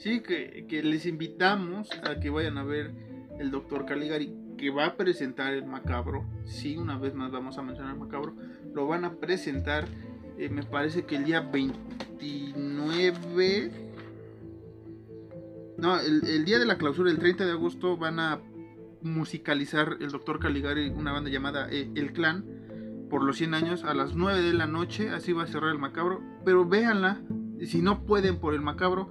Sí, 0.00 0.20
que, 0.20 0.66
que 0.66 0.82
les 0.82 1.04
invitamos 1.04 1.90
a 2.02 2.18
que 2.20 2.30
vayan 2.30 2.56
a 2.56 2.64
ver 2.64 2.94
el 3.38 3.50
Doctor 3.50 3.84
Caligari 3.84 4.34
que 4.56 4.70
va 4.70 4.86
a 4.86 4.96
presentar 4.96 5.52
el 5.52 5.66
Macabro. 5.66 6.24
Sí, 6.46 6.78
una 6.78 6.96
vez 6.96 7.14
más 7.14 7.30
vamos 7.30 7.58
a 7.58 7.62
mencionar 7.62 7.92
el 7.92 8.00
Macabro. 8.00 8.34
Lo 8.72 8.86
van 8.86 9.04
a 9.04 9.16
presentar, 9.16 9.84
eh, 10.38 10.48
me 10.48 10.62
parece 10.62 11.04
que 11.04 11.16
el 11.16 11.24
día 11.24 11.42
29... 11.42 13.70
No, 15.76 16.00
el, 16.00 16.26
el, 16.26 16.46
día 16.46 16.58
de 16.58 16.64
la 16.64 16.78
clausura, 16.78 17.10
el 17.10 17.18
30 17.18 17.44
de 17.44 17.52
agosto, 17.52 17.98
van 17.98 18.20
a 18.20 18.40
musicalizar 19.02 19.98
el 20.00 20.10
Doctor 20.10 20.38
Caligari, 20.38 20.88
una 20.88 21.12
banda 21.12 21.28
llamada 21.28 21.68
eh, 21.70 21.90
El 21.94 22.14
Clan, 22.14 22.46
por 23.10 23.22
los 23.22 23.36
100 23.36 23.52
años 23.52 23.84
a 23.84 23.92
las 23.92 24.14
9 24.14 24.40
de 24.40 24.54
la 24.54 24.66
noche, 24.66 25.10
así 25.10 25.34
va 25.34 25.42
a 25.42 25.46
cerrar 25.46 25.72
el 25.72 25.78
macabro, 25.78 26.22
pero 26.42 26.66
véanla, 26.66 27.20
si 27.66 27.82
no 27.82 28.06
pueden 28.06 28.38
por 28.38 28.54
el 28.54 28.62
macabro, 28.62 29.10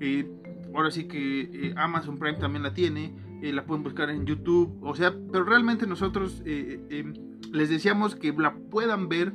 eh, 0.00 0.28
ahora 0.74 0.90
sí 0.90 1.08
que 1.08 1.40
eh, 1.40 1.74
Amazon 1.76 2.18
Prime 2.18 2.38
también 2.38 2.62
la 2.62 2.74
tiene, 2.74 3.14
la 3.40 3.64
pueden 3.64 3.84
buscar 3.84 4.10
en 4.10 4.26
YouTube, 4.26 4.78
o 4.82 4.94
sea, 4.96 5.14
pero 5.30 5.44
realmente 5.44 5.86
nosotros 5.86 6.42
les 6.44 7.68
decíamos 7.68 8.16
que 8.16 8.32
la 8.32 8.52
puedan 8.52 9.08
ver 9.08 9.32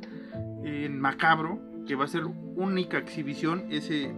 en 0.62 1.00
Macabro, 1.00 1.58
que 1.86 1.94
va 1.94 2.04
a 2.04 2.08
ser 2.08 2.26
única 2.26 2.98
exhibición 2.98 3.64
ese 3.70 4.14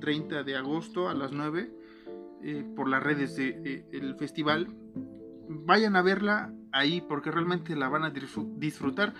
30 0.00 0.42
de 0.42 0.56
agosto 0.56 1.08
a 1.08 1.14
las 1.14 1.32
9 1.32 1.70
por 2.76 2.86
las 2.86 3.02
redes 3.02 3.34
del 3.36 4.14
festival 4.18 4.68
vayan 5.48 5.96
a 5.96 6.02
verla 6.02 6.52
ahí 6.72 7.00
porque 7.00 7.30
realmente 7.30 7.76
la 7.76 7.88
van 7.88 8.04
a 8.04 8.10
disfrutar. 8.10 9.14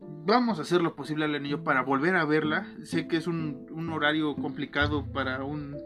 Vamos 0.00 0.58
a 0.58 0.62
hacer 0.62 0.82
lo 0.82 0.94
posible 0.94 1.24
al 1.24 1.34
anillo 1.34 1.64
para 1.64 1.82
volver 1.82 2.16
a 2.16 2.24
verla. 2.24 2.66
Sé 2.82 3.08
que 3.08 3.16
es 3.16 3.26
un, 3.26 3.66
horario 3.92 4.34
complicado 4.36 5.04
para 5.12 5.44
un 5.44 5.76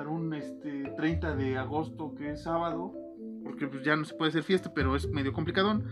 para 0.00 0.08
un 0.08 0.32
este 0.32 0.90
30 0.96 1.36
de 1.36 1.58
agosto 1.58 2.14
que 2.14 2.30
es 2.30 2.44
sábado, 2.44 2.94
porque 3.44 3.66
pues 3.66 3.84
ya 3.84 3.96
no 3.96 4.06
se 4.06 4.14
puede 4.14 4.30
hacer 4.30 4.44
fiesta, 4.44 4.72
pero 4.72 4.96
es 4.96 5.06
medio 5.10 5.34
complicadón 5.34 5.84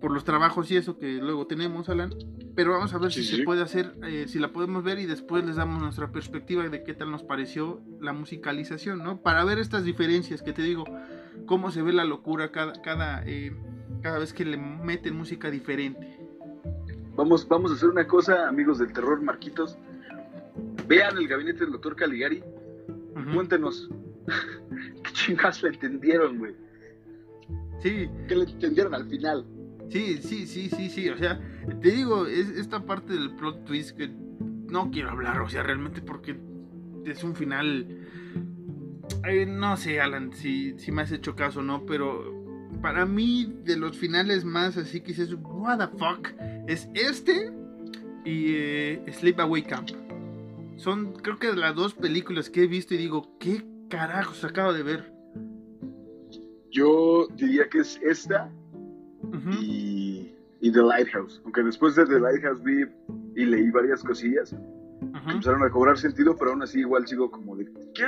por 0.00 0.10
los 0.10 0.24
trabajos 0.24 0.68
y 0.72 0.76
eso 0.76 0.98
que 0.98 1.18
luego 1.18 1.46
tenemos, 1.46 1.88
Alan. 1.88 2.12
Pero 2.56 2.72
vamos 2.72 2.92
a 2.94 2.98
ver 2.98 3.12
si 3.12 3.22
se 3.22 3.44
puede 3.44 3.62
hacer, 3.62 3.94
eh, 4.02 4.24
si 4.26 4.40
la 4.40 4.48
podemos 4.52 4.82
ver 4.82 4.98
y 4.98 5.06
después 5.06 5.44
les 5.44 5.54
damos 5.54 5.80
nuestra 5.80 6.10
perspectiva 6.10 6.68
de 6.68 6.82
qué 6.82 6.94
tal 6.94 7.12
nos 7.12 7.22
pareció 7.22 7.80
la 8.00 8.12
musicalización, 8.12 9.04
¿no? 9.04 9.22
Para 9.22 9.44
ver 9.44 9.60
estas 9.60 9.84
diferencias 9.84 10.42
que 10.42 10.52
te 10.52 10.62
digo 10.62 10.82
cómo 11.46 11.70
se 11.70 11.80
ve 11.82 11.92
la 11.92 12.04
locura 12.04 12.50
cada, 12.50 12.72
cada, 12.82 13.22
eh, 13.24 13.56
cada 14.02 14.18
vez 14.18 14.32
que 14.32 14.44
le 14.44 14.56
meten 14.56 15.14
música 15.14 15.48
diferente. 15.48 16.18
Vamos, 17.14 17.46
vamos 17.46 17.70
a 17.70 17.74
hacer 17.76 17.88
una 17.88 18.08
cosa, 18.08 18.48
amigos 18.48 18.80
del 18.80 18.92
terror, 18.92 19.22
Marquitos. 19.22 19.78
Vean 20.88 21.16
el 21.18 21.28
gabinete 21.28 21.60
del 21.60 21.70
doctor 21.70 21.94
Caligari. 21.94 22.42
Cuéntenos. 23.34 23.88
¿Qué 25.04 25.12
chingas 25.12 25.62
le 25.62 25.70
entendieron, 25.70 26.38
güey? 26.38 26.54
Sí. 27.80 28.08
¿Qué 28.26 28.36
le 28.36 28.44
entendieron 28.44 28.94
al 28.94 29.08
final? 29.08 29.46
Sí, 29.90 30.18
sí, 30.22 30.46
sí, 30.46 30.68
sí, 30.68 30.88
sí. 30.88 31.08
O 31.08 31.16
sea, 31.16 31.40
te 31.80 31.90
digo, 31.90 32.26
es 32.26 32.48
esta 32.50 32.84
parte 32.84 33.12
del 33.12 33.34
plot 33.36 33.64
twist 33.64 33.96
que 33.96 34.08
no 34.08 34.90
quiero 34.90 35.10
hablar, 35.10 35.40
o 35.40 35.48
sea, 35.48 35.62
realmente 35.62 36.02
porque 36.02 36.38
es 37.06 37.24
un 37.24 37.34
final 37.34 37.86
no 39.46 39.76
sé, 39.76 40.00
Alan, 40.00 40.32
si, 40.32 40.78
si 40.78 40.92
me 40.92 41.02
has 41.02 41.12
hecho 41.12 41.34
caso 41.34 41.62
no, 41.62 41.84
pero 41.86 42.34
para 42.82 43.06
mí, 43.06 43.52
de 43.64 43.76
los 43.76 43.96
finales 43.96 44.44
más 44.44 44.76
así 44.76 45.00
que 45.00 45.08
dices, 45.08 45.34
what 45.40 45.78
the 45.78 45.98
fuck, 45.98 46.28
es 46.66 46.88
este 46.94 47.52
y 48.24 48.54
eh, 48.54 49.04
Sleepaway 49.10 49.62
Camp. 49.62 49.90
Son, 50.78 51.12
creo 51.12 51.38
que 51.40 51.52
las 51.54 51.74
dos 51.74 51.94
películas 51.94 52.48
que 52.50 52.62
he 52.62 52.66
visto 52.68 52.94
y 52.94 52.98
digo, 52.98 53.36
¿qué 53.40 53.64
carajos 53.90 54.44
acabo 54.44 54.72
de 54.72 54.84
ver? 54.84 55.12
Yo 56.70 57.26
diría 57.34 57.68
que 57.68 57.80
es 57.80 58.00
esta 58.02 58.50
y, 59.60 60.32
The 60.60 60.82
Lighthouse. 60.82 61.40
Aunque 61.44 61.62
después 61.64 61.96
de 61.96 62.06
The 62.06 62.20
Lighthouse 62.20 62.62
vi 62.62 62.84
y 63.34 63.44
leí 63.44 63.70
varias 63.70 64.04
cosillas, 64.04 64.54
empezaron 65.28 65.64
a 65.64 65.70
cobrar 65.70 65.98
sentido, 65.98 66.36
pero 66.36 66.52
aún 66.52 66.62
así 66.62 66.78
igual 66.78 67.08
sigo 67.08 67.28
como 67.30 67.56
de, 67.56 67.64
¿qué? 67.94 68.06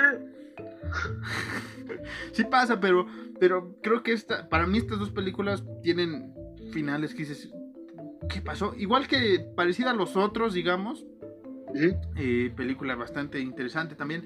sí 2.33 2.45
pasa, 2.45 2.79
pero, 2.79 3.07
pero 3.41 3.77
creo 3.83 4.05
que 4.05 4.13
esta, 4.13 4.49
para 4.49 4.67
mí 4.67 4.79
estas 4.79 5.01
dos 5.01 5.11
películas 5.11 5.65
tienen 5.83 6.33
finales 6.73 7.15
que 7.15 7.21
dices, 7.21 7.51
¿qué 8.29 8.41
pasó? 8.41 8.75
Igual 8.77 9.09
que 9.09 9.41
parecida 9.57 9.91
a 9.91 9.95
los 9.95 10.17
otros, 10.17 10.55
digamos. 10.55 11.05
Eh, 11.75 12.53
película 12.57 12.95
bastante 12.95 13.41
interesante 13.41 13.95
también. 13.95 14.25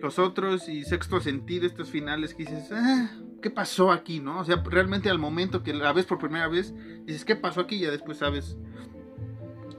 Los 0.00 0.18
otros 0.18 0.68
y 0.68 0.84
sexto 0.84 1.20
sentido, 1.20 1.66
estos 1.66 1.90
finales 1.90 2.34
que 2.34 2.44
dices, 2.44 2.70
ah, 2.72 3.10
¿qué 3.42 3.50
pasó 3.50 3.92
aquí? 3.92 4.20
¿No? 4.20 4.40
O 4.40 4.44
sea, 4.44 4.62
realmente 4.64 5.10
al 5.10 5.18
momento 5.18 5.62
que 5.62 5.74
la 5.74 5.92
ves 5.92 6.06
por 6.06 6.18
primera 6.18 6.48
vez, 6.48 6.74
dices, 7.04 7.24
¿qué 7.24 7.36
pasó 7.36 7.60
aquí? 7.60 7.78
Ya 7.78 7.90
después 7.90 8.18
sabes, 8.18 8.56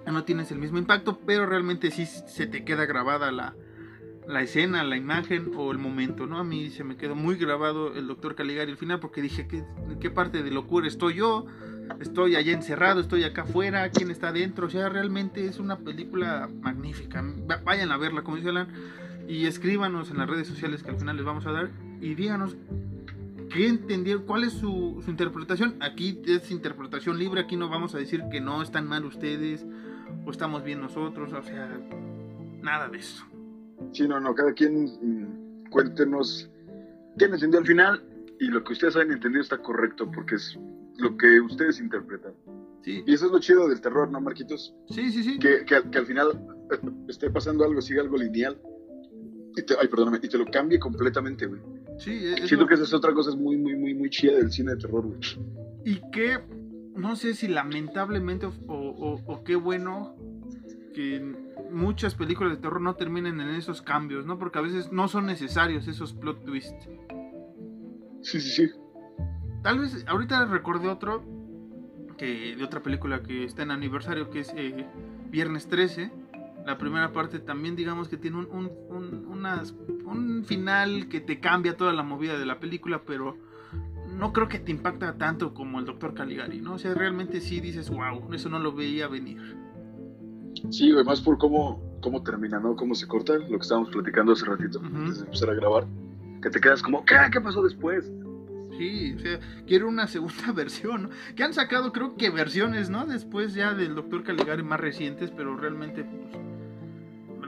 no 0.06 0.24
tienes 0.24 0.52
el 0.52 0.60
mismo 0.60 0.78
impacto, 0.78 1.20
pero 1.26 1.46
realmente 1.46 1.92
sí 1.92 2.06
se 2.06 2.48
te 2.48 2.64
queda 2.64 2.86
grabada 2.86 3.32
la, 3.32 3.56
la 4.28 4.42
escena, 4.42 4.84
la 4.84 4.98
imagen 4.98 5.52
o 5.56 5.72
el 5.72 5.78
momento, 5.78 6.28
¿no? 6.28 6.38
A 6.38 6.44
mí 6.44 6.70
se 6.70 6.84
me 6.84 6.98
quedó 6.98 7.16
muy 7.16 7.36
grabado 7.36 7.94
el 7.94 8.08
doctor 8.08 8.36
Caligari 8.36 8.72
al 8.72 8.78
final 8.78 9.00
porque 9.00 9.22
dije, 9.22 9.48
¿qué, 9.48 9.58
¿en 9.58 10.00
qué 10.00 10.10
parte 10.10 10.44
de 10.44 10.52
locura 10.52 10.88
estoy 10.88 11.16
yo? 11.16 11.46
Estoy 12.00 12.36
allá 12.36 12.54
encerrado, 12.54 13.02
estoy 13.02 13.24
acá 13.24 13.44
afuera, 13.44 13.90
¿quién 13.90 14.12
está 14.12 14.30
adentro? 14.30 14.68
O 14.68 14.70
sea, 14.70 14.90
realmente 14.90 15.46
es 15.46 15.60
una 15.60 15.80
película 15.80 16.50
magnífica. 16.62 17.24
Vayan 17.64 17.92
a 17.92 17.98
verla, 17.98 18.24
como 18.24 18.38
dice 18.38 18.50
Alan, 18.50 18.68
y 19.28 19.46
escríbanos 19.46 20.12
en 20.12 20.18
las 20.18 20.30
redes 20.30 20.48
sociales 20.48 20.84
que 20.84 20.90
al 20.90 20.98
final 20.98 21.18
les 21.18 21.26
vamos 21.26 21.46
a 21.46 21.52
dar 21.52 21.70
y 22.00 22.16
díganos 22.16 22.56
qué 23.50 23.68
entendieron, 23.68 24.24
cuál 24.24 24.44
es 24.44 24.54
su, 24.54 25.02
su 25.04 25.10
interpretación. 25.10 25.76
Aquí 25.80 26.22
es 26.26 26.52
interpretación 26.52 27.18
libre, 27.18 27.42
aquí 27.42 27.56
no 27.56 27.70
vamos 27.70 27.96
a 27.96 27.98
decir 27.98 28.24
que 28.32 28.42
no 28.42 28.62
están 28.62 28.88
mal 28.88 29.06
ustedes 29.06 29.66
o 30.26 30.32
estamos 30.32 30.64
bien 30.64 30.82
nosotros, 30.82 31.34
o 31.34 31.44
sea, 31.44 31.80
nada 32.62 32.90
de 32.90 33.00
eso. 33.00 33.26
Sí, 33.92 34.08
no, 34.08 34.20
no, 34.20 34.34
cada 34.36 34.54
quien 34.54 34.86
mm, 34.86 35.70
cuéntenos 35.70 36.50
quién 37.18 37.34
entendió 37.34 37.60
al 37.60 37.66
final 37.66 38.04
y 38.40 38.48
lo 38.48 38.64
que 38.64 38.74
ustedes 38.74 38.96
hayan 38.96 39.14
entendido 39.14 39.42
está 39.42 39.58
correcto 39.58 40.12
porque 40.12 40.36
es 40.36 40.58
lo 40.98 41.18
que 41.18 41.40
ustedes 41.42 41.80
interpretan. 41.80 42.34
Sí. 42.84 43.04
Y 43.06 43.14
eso 43.14 43.26
es 43.28 43.32
lo 43.32 43.40
chido 43.40 43.68
del 43.68 43.82
terror, 43.82 44.10
¿no, 44.10 44.22
Marquitos? 44.22 44.74
Sí, 44.90 45.12
sí, 45.12 45.24
sí. 45.24 45.40
Que, 45.40 45.66
que, 45.66 45.98
al 45.98 46.06
final 46.06 46.28
eh, 46.72 46.90
esté 47.08 47.30
pasando 47.30 47.66
algo, 47.66 47.82
siga 47.82 48.02
algo 48.02 48.18
lineal. 48.18 48.60
Y 49.56 49.64
te, 49.64 49.76
ay, 49.80 49.88
perdóname, 49.88 50.20
y 50.22 50.30
te 50.30 50.38
lo 50.38 50.46
cambie 50.46 50.80
completamente, 50.80 51.48
güey. 51.48 51.62
Sí, 51.98 52.36
Siento 52.46 52.68
que 52.68 52.76
esa 52.76 52.84
es 52.84 52.94
otra 52.94 53.14
cosa 53.14 53.36
muy, 53.36 53.58
muy, 53.58 53.76
muy, 53.76 53.94
muy 53.96 54.10
chida 54.10 54.38
del 54.38 54.52
cine 54.52 54.72
de 54.72 54.78
terror, 54.78 55.06
güey. 55.06 55.20
Y 55.84 56.02
que, 56.12 56.40
no 56.96 57.16
sé 57.16 57.34
si 57.34 57.48
lamentablemente 57.48 58.46
o, 58.46 58.54
o, 58.68 59.22
o 59.26 59.44
qué 59.44 59.56
bueno 59.56 60.16
que 60.94 61.20
muchas 61.72 62.16
películas 62.16 62.54
de 62.54 62.62
terror 62.62 62.82
no 62.82 62.96
terminen 62.96 63.40
en 63.40 63.50
esos 63.50 63.82
cambios, 63.82 64.26
¿no? 64.26 64.38
Porque 64.38 64.60
a 64.60 64.62
veces 64.62 64.92
no 64.92 65.08
son 65.08 65.26
necesarios 65.26 65.88
esos 65.88 66.14
plot 66.14 66.44
twists. 66.46 66.90
Sí, 68.22 68.42
sí, 68.42 68.50
sí. 68.50 68.72
Tal 69.68 69.80
vez, 69.80 70.06
ahorita 70.08 70.46
recordé 70.46 70.88
otro, 70.88 71.22
que 72.18 72.56
de 72.56 72.64
otra 72.64 72.82
película 72.82 73.22
que 73.22 73.44
está 73.44 73.64
en 73.64 73.72
aniversario, 73.72 74.30
que 74.30 74.40
es 74.40 74.54
eh, 74.56 74.86
Viernes 75.30 75.68
13, 75.68 76.10
La 76.66 76.78
primera 76.78 77.12
parte 77.12 77.40
también 77.40 77.76
digamos 77.76 78.08
que 78.08 78.16
tiene 78.16 78.38
un, 78.38 78.46
un, 78.50 78.72
un, 78.88 79.26
unas- 79.28 79.74
un 80.06 80.46
final 80.46 81.10
que 81.10 81.20
te 81.20 81.42
cambia 81.42 81.76
toda 81.76 81.92
la 81.92 82.02
movida 82.04 82.40
de 82.40 82.46
la 82.46 82.60
película, 82.62 83.02
pero 83.06 83.36
no 84.18 84.32
creo 84.32 84.48
que 84.48 84.60
te 84.60 84.72
impacta 84.72 85.18
tanto 85.18 85.54
como 85.54 85.80
el 85.80 85.86
Doctor 85.86 86.14
Caligari, 86.14 86.62
¿no? 86.62 86.76
O 86.76 86.78
sea, 86.80 86.94
realmente 86.94 87.42
sí 87.42 87.60
dices, 87.60 87.90
wow, 87.90 88.34
eso 88.34 88.48
no 88.48 88.60
lo 88.60 88.72
veía 88.72 89.10
venir. 89.10 89.58
Sí, 90.70 90.94
güey, 90.94 91.04
más 91.04 91.20
por 91.20 91.38
cómo, 91.38 91.82
cómo 92.02 92.24
termina, 92.24 92.58
¿no? 92.58 92.74
Cómo 92.78 92.96
se 92.96 93.06
corta, 93.06 93.34
lo 93.34 93.48
que 93.58 93.64
estábamos 93.64 93.90
platicando 93.90 94.32
hace 94.32 94.46
ratito, 94.46 94.80
antes 94.80 95.18
de 95.20 95.26
empezar 95.26 95.50
a 95.50 95.54
grabar. 95.56 95.86
Que 96.42 96.50
te 96.50 96.62
quedas 96.62 96.82
como, 96.82 97.04
¿qué? 97.04 97.16
¿Qué 97.34 97.42
pasó 97.42 97.62
después? 97.64 98.10
Sí, 98.78 99.16
o 99.16 99.20
sea, 99.20 99.40
quiero 99.66 99.88
una 99.88 100.08
segunda 100.08 100.52
versión, 100.56 101.04
¿no? 101.04 101.10
Que 101.36 101.44
han 101.44 101.54
sacado 101.54 101.92
creo 101.92 102.16
que 102.16 102.30
versiones, 102.30 102.90
¿no? 102.90 103.06
Después 103.06 103.54
ya 103.54 103.74
del 103.74 103.96
Doctor 103.96 104.24
Caligari 104.24 104.64
más 104.64 104.80
recientes, 104.80 105.32
pero 105.32 105.58
realmente 105.58 106.04
pues, 106.04 106.48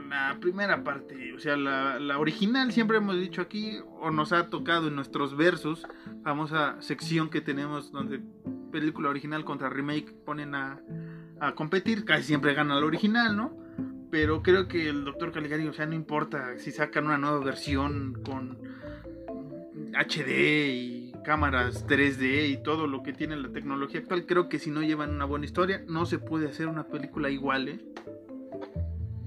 la 0.08 0.36
primera 0.40 0.82
parte, 0.82 1.32
o 1.34 1.38
sea, 1.38 1.56
la, 1.56 2.00
la 2.00 2.18
original 2.18 2.72
siempre 2.72 2.96
hemos 2.96 3.16
dicho 3.16 3.40
aquí, 3.40 3.78
o 4.00 4.10
nos 4.10 4.32
ha 4.32 4.50
tocado 4.50 4.88
en 4.88 4.96
nuestros 4.96 5.36
versos, 5.36 5.86
famosa 6.24 6.76
sección 6.80 7.30
que 7.30 7.40
tenemos 7.40 7.92
donde 7.92 8.20
película 8.72 9.08
original 9.08 9.44
contra 9.44 9.68
remake 9.68 10.12
ponen 10.24 10.54
a, 10.54 10.80
a 11.40 11.54
competir, 11.54 12.04
casi 12.04 12.24
siempre 12.24 12.54
gana 12.54 12.78
la 12.78 12.86
original, 12.86 13.36
¿no? 13.36 13.56
Pero 14.10 14.42
creo 14.42 14.66
que 14.66 14.88
el 14.88 15.04
Doctor 15.04 15.30
Caligari, 15.30 15.68
o 15.68 15.72
sea, 15.72 15.86
no 15.86 15.94
importa 15.94 16.58
si 16.58 16.72
sacan 16.72 17.06
una 17.06 17.18
nueva 17.18 17.38
versión 17.44 18.20
con 18.24 18.58
HD 19.94 20.68
y 20.68 20.99
cámaras 21.22 21.86
3D 21.86 22.50
y 22.50 22.62
todo 22.62 22.86
lo 22.86 23.02
que 23.02 23.12
tiene 23.12 23.36
la 23.36 23.50
tecnología 23.50 24.00
actual, 24.00 24.26
creo 24.26 24.48
que 24.48 24.58
si 24.58 24.70
no 24.70 24.82
llevan 24.82 25.10
una 25.10 25.24
buena 25.24 25.44
historia, 25.44 25.84
no 25.86 26.06
se 26.06 26.18
puede 26.18 26.48
hacer 26.48 26.66
una 26.66 26.84
película 26.84 27.30
igual, 27.30 27.68
¿eh? 27.68 27.80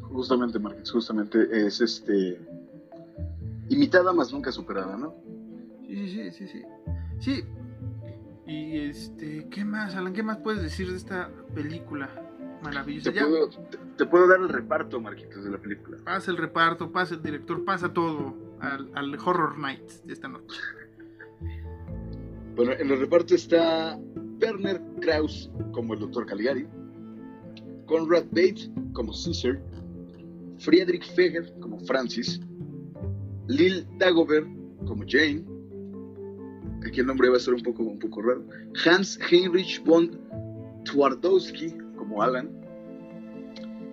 Justamente, 0.01 0.59
Marquez, 0.59 0.91
justamente 0.91 1.47
es 1.51 1.81
este. 1.81 2.39
Imitada 3.69 4.13
más 4.13 4.31
nunca 4.31 4.51
superada, 4.51 4.95
¿no? 4.97 5.15
Sí, 5.87 6.07
sí, 6.09 6.31
sí, 6.31 6.47
sí, 6.47 6.63
sí. 7.19 7.43
Y 8.45 8.79
este, 8.79 9.47
¿qué 9.49 9.65
más, 9.65 9.95
Alan? 9.95 10.13
¿Qué 10.13 10.21
más 10.21 10.37
puedes 10.37 10.61
decir 10.61 10.89
de 10.91 10.97
esta 10.97 11.29
película 11.55 12.09
maravillosa? 12.61 13.11
Te 13.11 13.21
puedo, 13.21 13.49
te, 13.49 13.77
te 13.97 14.05
puedo 14.05 14.27
dar 14.27 14.39
el 14.41 14.49
reparto, 14.49 14.99
Marquitos, 14.99 15.43
de 15.43 15.49
la 15.49 15.57
película. 15.57 15.97
pasa 16.03 16.29
el 16.29 16.37
reparto, 16.37 16.91
pasa 16.91 17.15
el 17.15 17.23
director, 17.23 17.63
pasa 17.63 17.93
todo 17.93 18.35
al, 18.59 18.91
al 18.93 19.17
Horror 19.17 19.57
Nights 19.57 20.05
de 20.05 20.13
esta 20.13 20.27
noche. 20.27 20.59
Bueno, 22.55 22.73
en 22.73 22.91
el 22.91 22.99
reparto 22.99 23.33
está 23.33 23.99
Werner 24.39 24.79
Krauss 25.01 25.49
como 25.71 25.95
el 25.95 26.01
Dr. 26.01 26.27
Caligari, 26.27 26.67
Conrad 27.87 28.25
Bates 28.25 28.69
como 28.93 29.11
Caesar, 29.11 29.59
Friedrich 30.59 31.11
Feger 31.15 31.51
como 31.59 31.79
Francis, 31.79 32.39
Lil 33.47 33.87
Dagobert 33.97 34.47
como 34.85 35.03
Jane, 35.07 35.43
aquí 36.85 36.99
el 36.99 37.07
nombre 37.07 37.29
va 37.29 37.37
a 37.37 37.39
ser 37.39 37.55
un 37.55 37.63
poco, 37.63 37.83
un 37.83 37.97
poco 37.97 38.21
raro, 38.21 38.45
Hans 38.85 39.19
Heinrich 39.31 39.83
von 39.83 40.11
Twardowski 40.85 41.71
como 41.97 42.21
Alan, 42.21 42.51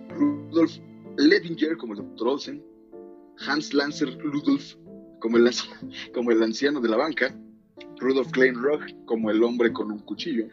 Rudolf 0.09 0.77
Ledinger 1.17 1.77
como 1.77 1.93
el 1.93 1.99
Dr. 1.99 2.27
Olsen, 2.27 2.63
Hans 3.47 3.73
Lanzer 3.73 4.09
Ludolf 4.23 4.75
como 5.19 5.37
el 5.37 6.43
anciano 6.43 6.79
de 6.79 6.89
la 6.89 6.97
banca, 6.97 7.35
Rudolf 8.01 8.31
Kleinrock 8.31 8.83
como 9.05 9.31
el 9.31 9.43
hombre 9.43 9.71
con 9.71 9.91
un 9.91 9.99
cuchillo. 9.99 10.47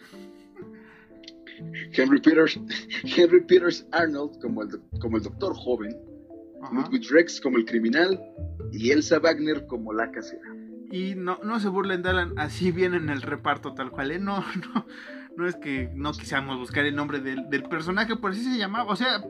Henry 1.93 2.21
Peters, 2.21 2.61
Henry 3.17 3.41
Peters 3.41 3.87
Arnold 3.93 4.41
como 4.41 4.63
el, 4.63 4.81
como 5.01 5.17
el 5.17 5.23
doctor 5.23 5.55
joven. 5.57 5.97
Ludwig 6.73 7.11
Rex 7.11 7.41
como 7.41 7.57
el 7.57 7.65
criminal. 7.65 8.21
Y 8.73 8.91
Elsa 8.91 9.19
Wagner 9.19 9.67
como 9.67 9.93
la 9.93 10.11
casera. 10.11 10.55
Y 10.91 11.15
no, 11.15 11.39
no 11.43 11.61
se 11.61 11.69
burlen 11.69 12.03
de 12.03 12.11
Alan, 12.11 12.33
así 12.39 12.73
viene 12.73 12.97
en 12.97 13.11
el 13.11 13.23
reparto 13.23 13.75
tal 13.75 13.91
cual, 13.91 14.11
¿eh? 14.11 14.19
No, 14.19 14.41
no, 14.75 14.87
no 15.37 15.47
es 15.47 15.57
que 15.57 15.91
no 15.95 16.13
quisiéramos 16.13 16.59
buscar 16.59 16.85
el 16.85 16.97
nombre 16.97 17.21
del, 17.21 17.49
del 17.51 17.63
personaje, 17.65 18.17
por 18.17 18.33
así 18.33 18.43
se 18.43 18.59
llamaba. 18.59 18.91
O 18.91 18.97
sea, 18.97 19.23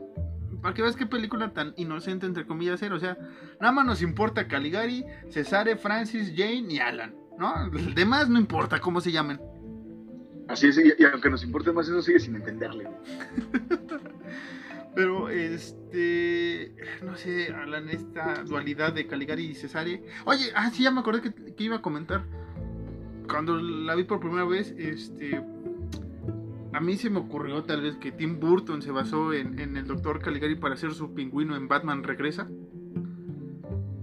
para 0.61 0.73
que 0.73 0.81
veas 0.81 0.95
qué 0.95 1.05
película 1.05 1.53
tan 1.53 1.73
inocente, 1.77 2.25
entre 2.25 2.45
comillas, 2.45 2.81
era. 2.81 2.95
O 2.95 2.99
sea, 2.99 3.17
nada 3.59 3.71
más 3.71 3.85
nos 3.85 4.01
importa 4.01 4.47
Caligari, 4.47 5.05
Cesare, 5.29 5.75
Francis, 5.75 6.33
Jane 6.35 6.73
y 6.73 6.79
Alan, 6.79 7.13
¿no? 7.39 7.65
El 7.65 7.95
demás 7.95 8.29
no 8.29 8.37
importa 8.39 8.79
cómo 8.79 9.01
se 9.01 9.11
llamen. 9.11 9.39
Así 10.47 10.67
es, 10.67 10.77
y, 10.77 10.81
y 11.01 11.05
aunque 11.05 11.29
nos 11.29 11.43
importe 11.43 11.71
más 11.71 11.87
eso, 11.87 12.01
sigue 12.01 12.19
sin 12.19 12.35
entenderle. 12.35 12.87
Pero, 14.95 15.29
este, 15.29 16.75
no 17.05 17.15
sé, 17.15 17.53
Alan, 17.53 17.87
esta 17.89 18.43
dualidad 18.43 18.91
de 18.93 19.05
Caligari 19.07 19.45
y 19.45 19.55
Cesare. 19.55 20.03
Oye, 20.25 20.45
ah, 20.55 20.69
sí, 20.71 20.83
ya 20.83 20.91
me 20.91 20.99
acordé 21.01 21.21
que, 21.21 21.31
que 21.55 21.63
iba 21.63 21.77
a 21.77 21.81
comentar. 21.81 22.23
Cuando 23.29 23.57
la 23.57 23.93
vi 23.95 24.03
por 24.03 24.19
primera 24.19 24.43
vez, 24.45 24.73
este, 24.77 25.39
a 26.73 26.79
mí 26.81 26.97
se 26.97 27.11
me 27.11 27.19
ocurrió 27.19 27.63
tal 27.63 27.81
vez 27.81 27.95
que 27.97 28.11
Tim 28.11 28.39
Burton 28.39 28.81
se 28.81 28.89
basó 28.91 29.31
en, 29.33 29.59
en 29.59 29.77
el 29.77 29.85
Doctor 29.85 30.19
Caligari 30.19 30.55
para 30.55 30.73
hacer 30.73 30.93
su 30.93 31.13
pingüino 31.13 31.55
en 31.55 31.67
Batman 31.67 32.03
Regresa. 32.03 32.47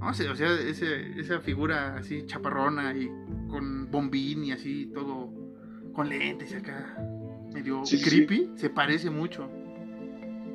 No 0.01 0.15
sé, 0.15 0.29
o 0.29 0.37
sea, 0.37 0.53
ese- 0.53 1.19
esa 1.19 1.41
figura 1.41 1.97
así 1.97 2.25
chaparrona 2.27 2.95
y 2.97 3.11
con 3.49 3.91
bombín 3.91 4.45
y 4.45 4.53
así 4.53 4.91
todo 4.95 5.31
con 5.93 6.09
lentes 6.09 6.53
y 6.53 6.57
acá 6.57 6.97
medio 7.53 7.85
Sí, 7.85 7.97
sí, 7.97 8.05
sí. 8.05 8.27
creepy, 8.27 8.51
se 8.57 8.71
parece 8.71 9.11
mucho. 9.11 9.49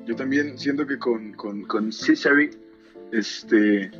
Yo 0.06 0.16
también 0.16 0.58
siento 0.58 0.86
que 0.86 0.98
con, 0.98 1.34
con, 1.34 1.64
con 1.64 1.92
Cesare, 1.92 2.52
este, 3.12 3.92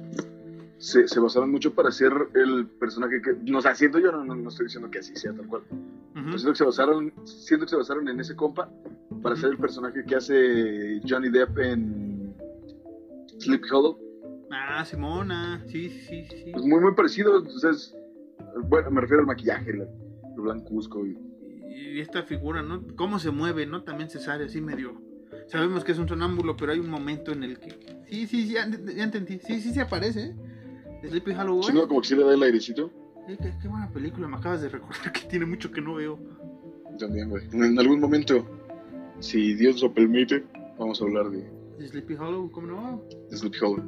se, 0.78 1.08
se 1.08 1.20
basaron 1.20 1.52
mucho 1.52 1.74
para 1.74 1.90
hacer 1.90 2.12
el 2.34 2.66
personaje 2.66 3.22
que, 3.22 3.36
no, 3.50 3.60
o 3.60 3.62
sea, 3.62 3.76
siento 3.76 4.00
yo, 4.00 4.12
no, 4.12 4.24
no, 4.26 4.36
no 4.36 4.50
estoy 4.50 4.66
diciendo 4.66 4.90
que 4.90 5.00
así 5.00 5.16
sea 5.16 5.32
tal 5.34 5.48
cual, 5.48 5.62
pero 6.14 6.38
siento 6.38 6.52
que 6.52 6.58
se 6.58 6.64
basaron, 6.66 7.14
siento 7.24 7.66
que 7.66 7.70
se 7.70 7.76
basaron 7.76 8.08
en 8.08 8.20
ese 8.20 8.36
compa 8.36 8.70
para 9.22 9.36
hacer 9.36 9.52
el 9.52 9.58
personaje 9.58 10.04
que 10.06 10.16
hace 10.16 11.02
Johnny 11.08 11.30
Depp 11.30 11.58
en 11.60 12.34
Sleepy 13.40 13.70
Hollow. 13.72 14.00
Ah, 14.52 14.84
Simona, 14.84 15.64
sí, 15.68 15.90
sí, 15.90 16.26
sí, 16.30 16.44
sí. 16.46 16.52
Pues 16.52 16.66
muy, 16.66 16.82
muy 16.82 16.94
parecido, 16.96 17.38
entonces, 17.38 17.96
bueno, 18.68 18.92
me 18.92 19.02
refiero 19.02 19.22
al 19.22 19.28
maquillaje, 19.28 19.74
la- 19.74 19.88
lo 20.36 20.44
blancuzco 20.44 21.06
y... 21.06 21.18
Y 21.70 22.00
esta 22.00 22.24
figura, 22.24 22.62
¿no? 22.62 22.86
Cómo 22.96 23.18
se 23.20 23.32
mueve, 23.32 23.66
¿no? 23.66 23.84
También 23.84 24.10
Cesario, 24.10 24.46
así 24.46 24.62
medio. 24.62 25.02
Sabemos 25.48 25.84
que 25.84 25.92
es 25.94 25.98
un 26.00 26.08
sonámbulo, 26.08 26.56
pero 26.56 26.72
hay 26.72 26.80
un 26.80 26.90
momento 26.90 27.32
en 27.32 27.44
el 27.44 27.60
que. 27.60 27.70
Sí, 28.10 28.28
sí, 28.28 28.48
sí, 28.48 28.54
ya, 28.54 28.70
ya 28.70 29.04
entendí. 29.04 29.40
Sí, 29.40 29.60
sí, 29.62 29.74
se 29.74 29.82
aparece, 29.82 30.28
¿eh? 30.28 30.36
Sleepy 31.10 31.32
Hollow. 31.32 31.64
Sí, 31.64 31.74
¿no? 31.74 31.88
Como 31.88 32.02
que 32.02 32.08
sí 32.10 32.16
le 32.16 32.24
da 32.24 32.34
el 32.34 32.44
airecito. 32.44 32.92
Eh, 33.28 33.38
qué, 33.42 33.54
qué 33.62 33.68
buena 33.68 33.90
película, 33.92 34.28
me 34.28 34.38
acabas 34.38 34.62
de 34.62 34.70
recordar 34.70 35.12
que 35.12 35.22
tiene 35.28 35.46
mucho 35.46 35.72
que 35.72 35.82
no 35.82 35.96
veo. 35.96 36.20
También, 37.00 37.30
güey. 37.30 37.44
En 37.54 37.80
algún 37.80 38.00
momento, 38.00 38.46
si 39.20 39.54
Dios 39.56 39.82
lo 39.82 39.94
permite, 39.94 40.44
vamos 40.78 41.02
a 41.02 41.06
hablar 41.06 41.30
de, 41.30 41.50
De 41.80 41.88
Sleepy 41.88 42.16
Hollow, 42.16 42.52
¿cómo 42.52 42.68
no? 42.68 43.04
de 43.30 43.38
Sleepy 43.38 43.58
Hollow. 43.62 43.84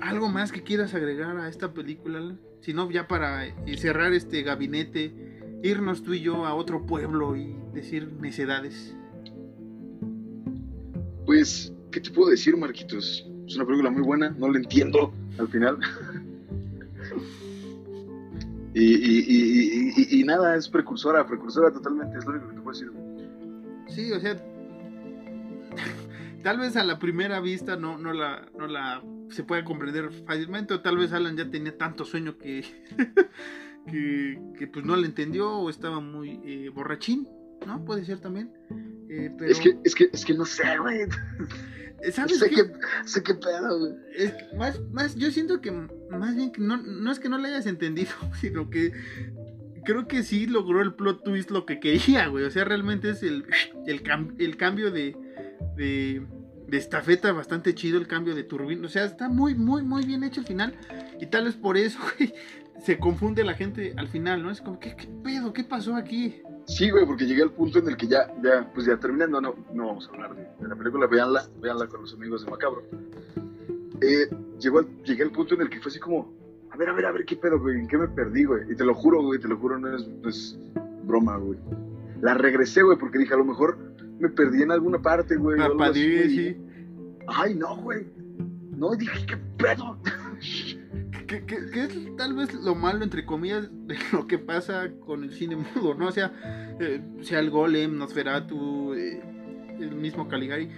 ¿Algo 0.00 0.28
más 0.28 0.52
que 0.52 0.62
quieras 0.62 0.94
agregar 0.94 1.36
a 1.38 1.48
esta 1.48 1.72
película? 1.72 2.36
Si 2.60 2.72
no, 2.74 2.90
ya 2.90 3.06
para 3.08 3.46
eh, 3.46 3.54
cerrar 3.78 4.12
este 4.12 4.42
gabinete, 4.42 5.12
irnos 5.62 6.02
tú 6.02 6.12
y 6.14 6.20
yo 6.20 6.44
a 6.46 6.54
otro 6.54 6.84
pueblo 6.86 7.36
y 7.36 7.56
decir 7.74 8.12
necedades. 8.20 8.94
Pues, 11.26 11.72
¿qué 11.90 12.00
te 12.00 12.10
puedo 12.10 12.30
decir, 12.30 12.56
Marquitos? 12.56 13.26
Es 13.46 13.56
una 13.56 13.66
película 13.66 13.90
muy 13.90 14.02
buena, 14.02 14.30
no 14.30 14.50
la 14.50 14.58
entiendo 14.58 15.12
al 15.38 15.48
final. 15.48 15.78
y, 18.74 18.84
y, 18.84 19.24
y, 19.28 19.92
y- 19.96 20.20
y 20.20 20.24
nada, 20.24 20.56
es 20.56 20.68
precursora, 20.68 21.26
precursora 21.26 21.72
totalmente, 21.72 22.18
es 22.18 22.24
lo 22.24 22.32
único 22.32 22.48
que 22.48 22.54
te 22.54 22.60
puedo 22.60 22.78
decir. 22.78 22.92
Sí, 23.88 24.12
o 24.12 24.20
sea, 24.20 24.36
tal 26.42 26.58
vez 26.58 26.76
a 26.76 26.84
la 26.84 26.98
primera 26.98 27.40
vista 27.40 27.76
no, 27.76 27.98
no 27.98 28.12
la, 28.12 28.46
no 28.58 28.66
la 28.66 29.02
se 29.30 29.44
puede 29.44 29.64
comprender 29.64 30.10
fácilmente, 30.26 30.74
o 30.74 30.80
tal 30.80 30.96
vez 30.98 31.12
Alan 31.12 31.36
ya 31.36 31.50
tenía 31.50 31.76
tanto 31.76 32.04
sueño 32.04 32.38
que, 32.38 32.64
que, 33.86 34.38
que, 34.58 34.66
pues 34.66 34.84
no 34.84 34.96
le 34.96 35.06
entendió 35.06 35.50
o 35.50 35.70
estaba 35.70 36.00
muy 36.00 36.40
eh, 36.44 36.68
borrachín, 36.70 37.28
¿no? 37.66 37.84
Puede 37.84 38.04
ser 38.04 38.18
también. 38.20 38.50
Eh, 39.10 39.30
pero, 39.38 39.50
Es, 39.50 39.60
que, 39.60 39.78
es, 39.84 39.94
que, 39.94 40.08
es 40.12 40.24
que 40.24 40.34
no 40.34 40.44
sé, 40.44 40.78
güey. 40.78 41.00
eh, 42.02 42.12
¿sabes 42.12 42.38
Sé 42.38 42.50
qué? 42.50 42.56
que, 42.56 42.72
sé 43.04 43.22
qué 43.22 43.34
pedo, 43.34 43.78
güey. 43.78 43.92
Es 44.16 44.32
que 44.32 44.56
más, 44.56 44.80
más, 44.92 45.14
yo 45.14 45.30
siento 45.30 45.60
que 45.60 45.70
más 45.72 46.36
bien 46.36 46.52
que 46.52 46.60
no, 46.60 46.76
no 46.76 47.10
es 47.10 47.18
que 47.18 47.28
no 47.28 47.38
le 47.38 47.48
hayas 47.48 47.66
entendido, 47.66 48.10
sino 48.40 48.68
que 48.70 48.92
creo 49.84 50.06
que 50.06 50.22
sí 50.22 50.46
logró 50.46 50.82
el 50.82 50.94
plot 50.94 51.24
twist 51.24 51.50
lo 51.50 51.64
que 51.64 51.80
quería, 51.80 52.26
güey. 52.28 52.44
O 52.44 52.50
sea, 52.50 52.64
realmente 52.64 53.10
es 53.10 53.22
el, 53.22 53.46
el, 53.86 54.02
cam- 54.02 54.34
el 54.38 54.56
cambio 54.58 54.90
de, 54.90 55.16
de, 55.76 56.22
de 56.68 56.76
estafeta 56.76 57.32
bastante 57.32 57.74
chido, 57.74 57.98
el 57.98 58.06
cambio 58.06 58.34
de 58.34 58.44
turbina. 58.44 58.86
O 58.86 58.90
sea, 58.90 59.04
está 59.04 59.28
muy, 59.28 59.54
muy, 59.54 59.82
muy 59.82 60.04
bien 60.04 60.22
hecho 60.22 60.40
el 60.40 60.46
final. 60.46 60.74
Y 61.20 61.26
tal 61.26 61.44
vez 61.46 61.54
por 61.56 61.76
eso, 61.76 61.98
güey, 62.18 62.32
se 62.84 62.98
confunde 62.98 63.42
la 63.44 63.54
gente 63.54 63.94
al 63.96 64.08
final, 64.08 64.42
¿no? 64.42 64.50
Es 64.50 64.60
como, 64.60 64.78
¿qué, 64.78 64.94
qué 64.94 65.08
pedo? 65.24 65.52
¿Qué 65.52 65.64
pasó 65.64 65.96
aquí? 65.96 66.42
Sí, 66.66 66.90
güey, 66.90 67.06
porque 67.06 67.24
llegué 67.26 67.42
al 67.42 67.50
punto 67.52 67.78
en 67.78 67.88
el 67.88 67.96
que 67.96 68.06
ya, 68.06 68.30
ya, 68.42 68.70
pues 68.74 68.86
ya 68.86 68.98
terminando, 68.98 69.40
no, 69.40 69.54
no 69.72 69.86
vamos 69.86 70.06
a 70.08 70.10
hablar 70.14 70.36
de, 70.36 70.42
de 70.60 70.68
la 70.68 70.76
película, 70.76 71.06
véanla, 71.06 71.44
véanla 71.60 71.86
con 71.88 72.02
los 72.02 72.12
amigos 72.12 72.44
de 72.44 72.50
Macabro. 72.50 72.82
Eh, 74.00 74.28
llegó 74.60 74.78
al- 74.80 75.02
llegué 75.04 75.22
al 75.24 75.32
punto 75.32 75.54
en 75.54 75.62
el 75.62 75.70
que 75.70 75.80
fue 75.80 75.90
así 75.90 75.98
como, 75.98 76.32
a 76.70 76.76
ver, 76.76 76.88
a 76.90 76.92
ver, 76.92 77.06
a 77.06 77.12
ver, 77.12 77.24
¿qué 77.24 77.36
pedo, 77.36 77.58
güey? 77.58 77.80
¿En 77.80 77.88
qué 77.88 77.96
me 77.98 78.06
perdí, 78.08 78.44
güey? 78.44 78.70
Y 78.70 78.76
te 78.76 78.84
lo 78.84 78.94
juro, 78.94 79.22
güey, 79.22 79.40
te 79.40 79.48
lo 79.48 79.56
juro, 79.56 79.78
no 79.78 79.96
es, 79.96 80.06
no 80.06 80.28
es 80.28 80.56
broma, 81.04 81.36
güey. 81.38 81.58
La 82.20 82.34
regresé, 82.34 82.82
güey, 82.82 82.98
porque 82.98 83.18
dije, 83.18 83.34
a 83.34 83.38
lo 83.38 83.44
mejor 83.44 83.78
me 84.18 84.28
perdí 84.28 84.62
en 84.62 84.70
alguna 84.72 85.00
parte, 85.00 85.36
güey. 85.36 85.58
güey. 86.16 86.30
sí. 86.30 86.56
Ay, 87.26 87.54
no, 87.54 87.76
güey. 87.76 88.06
No, 88.76 88.94
dije, 88.94 89.26
¿qué 89.26 89.36
pedo? 89.58 89.98
Que, 91.26 91.44
que- 91.44 91.70
que 91.70 91.84
es 91.84 92.16
tal 92.16 92.34
vez 92.34 92.54
lo 92.54 92.74
malo, 92.74 93.04
entre 93.04 93.26
comillas, 93.26 93.68
de 93.86 93.96
lo 94.12 94.26
que 94.26 94.38
pasa 94.38 94.90
con 95.04 95.24
el 95.24 95.32
cine 95.32 95.56
mudo, 95.56 95.94
¿no? 95.94 96.06
O 96.08 96.12
sea, 96.12 96.32
eh, 96.80 97.02
sea 97.20 97.40
el 97.40 97.50
Golem, 97.50 97.98
Nosferatu, 97.98 98.94
eh, 98.94 99.20
el 99.78 99.94
mismo 99.94 100.26
Caligari. 100.28 100.70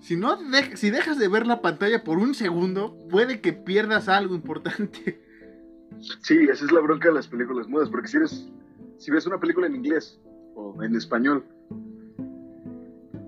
Si, 0.00 0.16
no 0.16 0.36
de- 0.36 0.76
si 0.76 0.90
dejas 0.90 1.18
de 1.18 1.28
ver 1.28 1.46
la 1.46 1.62
pantalla 1.62 2.02
por 2.04 2.18
un 2.18 2.34
segundo, 2.34 2.96
puede 3.10 3.40
que 3.40 3.52
pierdas 3.52 4.08
algo 4.08 4.34
importante. 4.34 5.20
Sí, 6.22 6.36
esa 6.50 6.64
es 6.64 6.72
la 6.72 6.80
bronca 6.80 7.08
de 7.08 7.14
las 7.14 7.28
películas 7.28 7.68
mudas, 7.68 7.88
porque 7.88 8.08
si 8.08 8.16
eres, 8.16 8.50
si 8.98 9.10
ves 9.10 9.26
una 9.26 9.38
película 9.38 9.66
en 9.66 9.76
inglés 9.76 10.20
o 10.54 10.82
en 10.82 10.94
español 10.96 11.44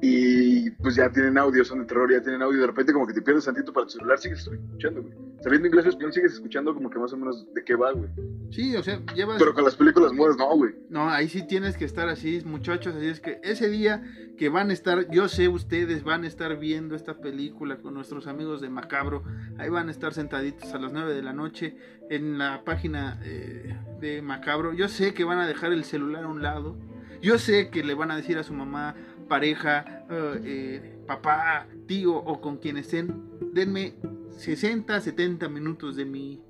y 0.01 0.71
pues 0.71 0.95
ya 0.95 1.11
tienen 1.11 1.39
audio, 1.39 1.65
son 1.65 1.81
de 1.81 1.85
terror, 1.87 2.11
ya 2.13 2.23
tienen 2.23 2.43
audio, 2.43 2.61
de 2.61 2.67
repente 2.69 2.93
como 2.93 3.07
que 3.07 3.15
te 3.15 3.23
pierdes 3.23 3.45
tantito 3.45 3.73
para 3.73 3.87
tu 3.87 3.93
celular, 3.93 4.19
sigues 4.19 4.47
escuchando, 4.47 5.03
güey. 5.03 5.15
Sabiendo 5.41 5.69
inglés 5.69 5.87
o 5.87 5.89
español, 5.89 6.13
sigues 6.13 6.33
escuchando 6.35 6.75
como 6.75 6.91
que 6.91 6.99
más 6.99 7.13
o 7.13 7.17
menos 7.17 7.47
de 7.53 7.65
qué 7.65 7.75
va, 7.75 7.93
güey. 7.93 8.09
Sí, 8.51 8.75
o 8.77 8.83
sea, 8.83 9.01
llevas... 9.15 9.39
Pero 9.39 9.55
con 9.55 9.65
las 9.65 9.77
películas 9.77 10.13
mudas, 10.13 10.37
no, 10.37 10.57
güey. 10.57 10.75
No, 10.89 11.09
ahí 11.09 11.29
sí 11.29 11.47
tienes 11.47 11.77
que 11.77 11.85
estar 11.85 12.09
así, 12.09 12.43
muchachos. 12.45 12.95
Así 12.95 13.07
es 13.07 13.21
que 13.21 13.41
ese 13.43 13.69
día 13.69 14.03
que 14.37 14.49
van 14.49 14.71
a 14.71 14.73
estar, 14.73 15.11
yo 15.11 15.29
sé 15.29 15.49
ustedes 15.49 16.03
van 16.03 16.25
a 16.25 16.27
estar 16.27 16.57
viendo 16.59 16.95
esta 16.95 17.21
película 17.21 17.79
con 17.79 17.95
nuestros 17.95 18.27
amigos 18.27 18.61
de 18.61 18.71
Macabro. 18.71 19.23
Ahí 19.59 19.69
van 19.69 19.89
a 19.89 19.91
estar 19.91 20.15
sentaditos 20.15 20.73
a 20.73 20.79
las 20.79 20.93
9 20.93 21.13
de 21.13 21.23
la 21.23 21.33
noche 21.33 21.77
en 22.09 22.39
la 22.39 22.65
página 22.65 23.21
eh, 23.23 23.77
de 24.01 24.23
Macabro. 24.23 24.73
Yo 24.73 24.89
sé 24.89 25.13
que 25.13 25.25
van 25.25 25.39
a 25.39 25.47
dejar 25.47 25.73
el 25.73 25.85
celular 25.85 26.25
a 26.25 26.29
un 26.29 26.43
lado. 26.43 26.77
Yo 27.21 27.39
sé 27.39 27.69
que 27.71 27.83
le 27.83 27.95
van 27.95 28.11
a 28.13 28.17
decir 28.17 28.39
a 28.39 28.45
su 28.45 28.55
mamá, 28.55 28.95
pareja, 29.29 30.05
eh, 30.11 30.41
eh, 30.45 30.99
papá, 31.07 31.67
tío 31.87 32.17
o 32.17 32.41
con 32.41 32.57
quien 32.57 32.77
estén, 32.79 33.23
denme 33.53 33.95
60, 34.31 35.01
70 35.01 35.49
minutos 35.49 35.97
de 35.97 36.05
mi 36.05 36.41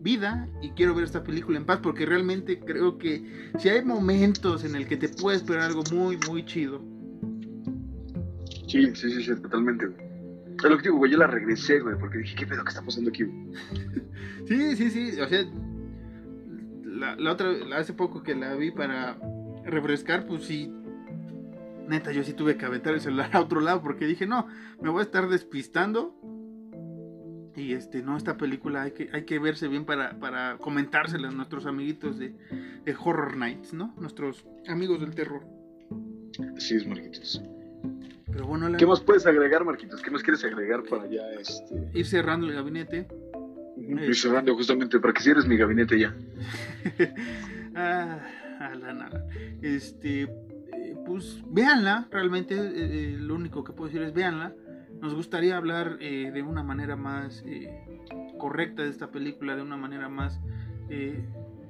vida 0.00 0.48
y 0.60 0.70
quiero 0.70 0.94
ver 0.94 1.04
esta 1.04 1.22
película 1.22 1.56
en 1.56 1.64
paz 1.64 1.78
porque 1.82 2.04
realmente 2.04 2.60
creo 2.60 2.98
que 2.98 3.50
si 3.58 3.70
hay 3.70 3.82
momentos 3.84 4.64
en 4.64 4.76
el 4.76 4.86
que 4.86 4.96
te 4.98 5.08
puedes 5.08 5.40
esperar 5.40 5.62
algo 5.62 5.82
muy 5.92 6.18
muy 6.28 6.44
chido 6.44 6.82
Sí, 8.66 8.94
sí, 8.94 9.10
sí, 9.10 9.22
sí, 9.22 9.36
totalmente, 9.40 9.86
güey. 9.86 10.04
Es 10.56 10.70
lo 10.70 10.76
que 10.78 10.84
digo, 10.84 10.96
güey, 10.96 11.12
yo 11.12 11.18
la 11.18 11.28
regresé, 11.28 11.78
güey, 11.78 11.96
porque 11.96 12.18
dije, 12.18 12.34
¿qué 12.34 12.46
pedo 12.46 12.64
que 12.64 12.70
está 12.70 12.82
pasando 12.82 13.10
aquí, 13.10 13.22
güey? 13.22 13.52
sí 14.46 14.76
sí 14.76 14.90
sí 14.90 15.20
o 15.20 15.28
sea 15.28 15.44
la, 16.84 17.16
la 17.16 17.32
otra 17.32 17.50
hace 17.76 17.92
poco 17.92 18.22
que 18.22 18.34
la 18.34 18.54
vi 18.54 18.70
para 18.70 19.18
refrescar 19.64 20.26
pues 20.26 20.44
sí 20.44 20.72
neta 21.88 22.12
yo 22.12 22.24
sí 22.24 22.32
tuve 22.32 22.56
que 22.56 22.66
aventar 22.66 22.94
el 22.94 23.00
celular 23.00 23.30
a 23.32 23.40
otro 23.40 23.60
lado 23.60 23.82
porque 23.82 24.06
dije 24.06 24.26
no 24.26 24.46
me 24.80 24.90
voy 24.90 25.00
a 25.00 25.04
estar 25.04 25.28
despistando 25.28 26.14
y 27.56 27.72
este 27.72 28.02
no 28.02 28.16
esta 28.16 28.36
película 28.36 28.82
hay 28.82 28.92
que 28.92 29.10
hay 29.12 29.24
que 29.24 29.38
verse 29.38 29.68
bien 29.68 29.84
para 29.84 30.18
para 30.18 30.58
comentársela 30.58 31.28
a 31.28 31.30
nuestros 31.30 31.66
amiguitos 31.66 32.18
de, 32.18 32.34
de 32.84 32.96
Horror 32.98 33.36
Nights 33.36 33.72
no 33.74 33.94
nuestros 33.98 34.46
amigos 34.66 35.00
del 35.00 35.14
terror 35.14 35.42
Así 36.56 36.74
es, 36.74 36.86
Marquitos. 36.86 37.42
pero 38.26 38.46
bueno 38.46 38.76
¿Qué 38.76 38.86
más 38.86 39.00
puedes 39.00 39.26
agregar, 39.26 39.64
Marquitos? 39.64 40.02
¿Qué 40.02 40.10
más 40.10 40.22
quieres 40.22 40.44
agregar 40.44 40.82
para 40.84 41.06
ya, 41.06 41.22
este... 41.40 41.90
ir 41.92 42.06
cerrando 42.06 42.46
el 42.46 42.54
gabinete 42.54 43.06
Y 43.76 44.14
cerrando 44.14 44.54
justamente, 44.54 44.98
para 44.98 45.12
que 45.12 45.22
cierres 45.22 45.46
mi 45.46 45.56
gabinete 45.56 45.98
ya. 45.98 46.14
ah, 47.76 48.18
Alan, 48.60 49.02
Alan. 49.02 49.24
Este, 49.62 50.22
eh, 50.22 50.43
pues 51.06 51.42
véanla, 51.48 52.08
realmente 52.10 52.54
eh, 52.54 52.72
eh, 52.74 53.16
lo 53.18 53.34
único 53.34 53.64
que 53.64 53.72
puedo 53.72 53.88
decir 53.88 54.02
es 54.02 54.12
véanla. 54.12 54.54
Nos 55.00 55.14
gustaría 55.14 55.56
hablar 55.56 55.98
eh, 56.00 56.30
de 56.32 56.42
una 56.42 56.62
manera 56.62 56.96
más 56.96 57.42
eh, 57.46 58.00
correcta 58.38 58.82
de 58.82 58.88
esta 58.88 59.10
película, 59.10 59.54
de 59.56 59.62
una 59.62 59.76
manera 59.76 60.08
más, 60.08 60.40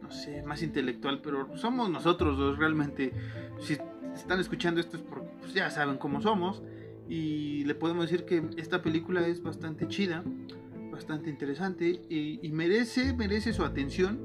no 0.03 0.11
sé, 0.11 0.43
más 0.43 0.63
intelectual, 0.63 1.21
pero 1.23 1.57
somos 1.57 1.91
nosotros 1.91 2.39
dos 2.39 2.59
realmente. 2.59 3.13
Si 3.61 3.77
están 4.15 4.39
escuchando 4.39 4.81
esto 4.81 4.97
es 4.97 5.03
porque 5.03 5.29
pues, 5.41 5.55
ya 5.55 5.71
saben 5.71 5.97
cómo 5.97 6.21
somos 6.21 6.63
y 7.09 7.65
le 7.65 7.75
podemos 7.75 8.09
decir 8.09 8.25
que 8.25 8.43
esta 8.57 8.83
película 8.83 9.27
es 9.27 9.43
bastante 9.43 9.89
chida, 9.89 10.23
bastante 10.93 11.29
interesante 11.29 12.03
y, 12.09 12.39
y 12.41 12.53
merece, 12.53 13.15
merece 13.15 13.53
su 13.53 13.65
atención, 13.65 14.21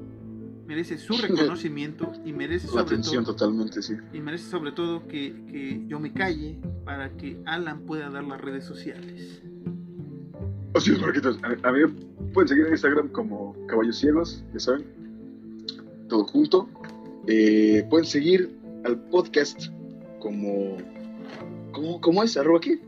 merece 0.70 0.98
su 0.98 1.14
reconocimiento 1.20 2.12
y 2.24 2.32
merece 2.32 2.68
sobre 2.68 2.82
atención 2.82 3.24
todo 3.24 3.34
totalmente, 3.34 3.82
sí. 3.82 3.94
y 4.12 4.20
merece 4.20 4.48
sobre 4.48 4.70
todo 4.70 5.06
que, 5.08 5.34
que 5.50 5.82
yo 5.88 5.98
me 5.98 6.12
calle 6.12 6.60
para 6.84 7.10
que 7.16 7.40
Alan 7.44 7.80
pueda 7.80 8.08
dar 8.08 8.22
las 8.22 8.40
redes 8.40 8.64
sociales. 8.64 9.42
Así 10.74 10.92
es, 10.92 11.00
Marquitos. 11.00 11.40
A, 11.42 11.68
a 11.68 11.72
mí 11.72 11.80
pueden 12.32 12.46
seguir 12.46 12.66
en 12.66 12.72
Instagram 12.72 13.08
como 13.08 13.56
Caballos 13.66 13.98
Ciegos, 13.98 14.44
ya 14.54 14.60
saben. 14.60 14.86
Todo 16.08 16.24
junto. 16.26 16.68
Eh, 17.26 17.84
pueden 17.90 18.06
seguir 18.06 18.56
al 18.84 18.96
podcast 19.10 19.66
como... 20.20 20.76
¿Cómo, 21.72 22.00
cómo 22.00 22.22
es? 22.22 22.36
¿Arroba 22.36 22.60
qué? 22.60 22.80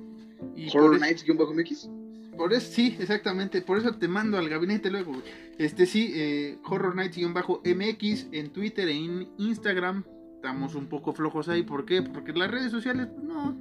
Horror 0.72 1.01
Nights-MX. 1.01 1.91
Por 2.37 2.53
eso, 2.53 2.72
sí, 2.72 2.97
exactamente, 2.99 3.62
por 3.62 3.78
eso 3.78 3.93
te 3.97 4.09
mando 4.09 4.39
al 4.39 4.49
gabinete 4.49 4.91
luego. 4.91 5.12
Este 5.59 5.87
sí, 5.87 6.12
eh, 6.14 6.59
Horror 6.64 6.95
Nights-MX 6.95 8.28
en 8.33 8.51
Twitter 8.51 8.89
e 8.89 8.93
en 8.93 9.28
Instagram. 9.39 10.05
Estamos 10.37 10.74
un 10.74 10.89
poco 10.89 11.12
flojos 11.12 11.49
ahí, 11.49 11.62
¿por 11.62 11.85
qué? 11.85 12.03
Porque 12.03 12.33
las 12.33 12.51
redes 12.51 12.72
sociales, 12.72 13.09
pues, 13.14 13.24
no. 13.24 13.61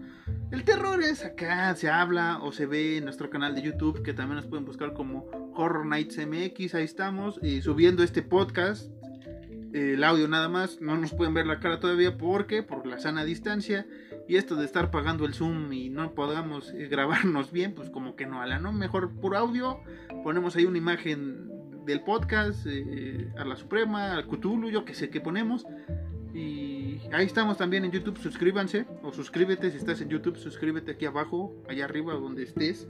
El 0.52 0.64
terror 0.64 1.02
es 1.04 1.24
acá, 1.24 1.76
se 1.76 1.90
habla 1.90 2.40
o 2.42 2.52
se 2.52 2.66
ve 2.66 2.98
en 2.98 3.04
nuestro 3.06 3.30
canal 3.30 3.56
de 3.56 3.62
YouTube, 3.62 4.02
que 4.02 4.14
también 4.14 4.38
nos 4.38 4.48
pueden 4.48 4.66
buscar 4.66 4.94
como 4.94 5.30
Horror 5.56 5.86
Nights 5.86 6.18
MX, 6.18 6.76
ahí 6.76 6.84
estamos, 6.84 7.40
eh, 7.44 7.62
subiendo 7.62 8.04
este 8.04 8.22
podcast, 8.24 8.90
el 9.74 10.04
audio 10.04 10.28
nada 10.28 10.50
más, 10.50 10.82
no 10.82 10.98
nos 10.98 11.14
pueden 11.14 11.34
ver 11.34 11.46
la 11.46 11.60
cara 11.60 11.80
todavía, 11.80 12.18
porque 12.18 12.64
Por 12.64 12.86
la 12.86 13.00
sana 13.00 13.24
distancia, 13.24 13.86
y 14.28 14.38
esto 14.38 14.56
de 14.56 14.66
estar 14.66 14.92
pagando 14.92 15.26
el 15.26 15.34
Zoom 15.34 15.72
y 15.74 15.90
no 15.90 16.14
podamos 16.14 16.72
eh, 16.74 16.88
grabarnos 16.88 17.52
bien, 17.52 17.74
pues 17.74 17.90
como 17.90 18.16
que 18.16 18.26
no, 18.26 18.42
ala, 18.42 18.60
¿no? 18.60 18.72
Mejor 18.72 19.12
por 19.20 19.36
audio, 19.36 19.82
ponemos 20.24 20.56
ahí 20.56 20.66
una 20.66 20.78
imagen 20.78 21.50
del 21.86 22.02
podcast, 22.02 22.66
eh, 22.68 23.32
a 23.38 23.46
la 23.46 23.56
Suprema, 23.56 24.14
al 24.14 24.28
Cthulhu, 24.28 24.70
yo 24.70 24.86
que 24.86 24.94
sé 24.94 25.10
qué 25.10 25.22
ponemos. 25.22 25.66
Y 26.34 27.00
ahí 27.12 27.26
estamos 27.26 27.58
también 27.58 27.84
en 27.84 27.92
YouTube, 27.92 28.18
suscríbanse 28.18 28.86
o 29.04 29.12
suscríbete 29.12 29.70
si 29.72 29.78
estás 29.78 30.00
en 30.02 30.10
YouTube, 30.10 30.38
suscríbete 30.38 30.92
aquí 30.92 31.06
abajo, 31.06 31.54
allá 31.68 31.86
arriba 31.86 32.14
donde 32.14 32.44
estés. 32.44 32.88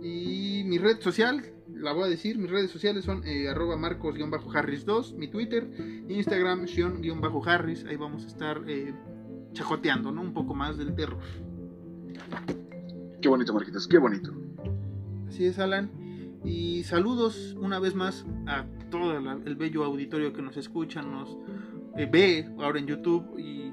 Y 0.00 0.62
mi 0.66 0.78
red 0.78 1.00
social, 1.00 1.42
la 1.68 1.92
voy 1.92 2.04
a 2.04 2.06
decir, 2.06 2.38
mis 2.38 2.50
redes 2.50 2.70
sociales 2.70 3.04
son 3.04 3.26
eh, 3.26 3.48
arroba 3.48 3.76
marcos-harris2, 3.76 5.14
mi 5.14 5.28
Twitter, 5.28 5.68
Instagram, 6.08 6.66
Sion-harris, 6.66 7.84
ahí 7.86 7.96
vamos 7.96 8.24
a 8.24 8.26
estar 8.28 8.62
chajoteando, 9.52 10.12
¿no? 10.12 10.22
Un 10.22 10.32
poco 10.32 10.54
más 10.54 10.78
del 10.78 10.94
terror. 10.94 11.18
Qué 13.20 13.28
bonito, 13.28 13.54
Marquitos, 13.54 13.86
qué 13.86 13.98
bonito. 13.98 14.32
Así 15.28 15.46
es, 15.46 15.58
Alan. 15.58 15.90
Y 16.44 16.82
saludos 16.84 17.56
una 17.60 17.78
vez 17.78 17.94
más 17.94 18.26
a 18.46 18.64
todo 18.90 19.16
el 19.16 19.56
bello 19.56 19.84
auditorio 19.84 20.32
que 20.32 20.42
nos 20.42 20.56
escucha, 20.56 21.02
nos 21.02 21.36
eh, 21.96 22.08
ve 22.10 22.48
ahora 22.58 22.80
en 22.80 22.86
YouTube. 22.86 23.38
Y 23.38 23.72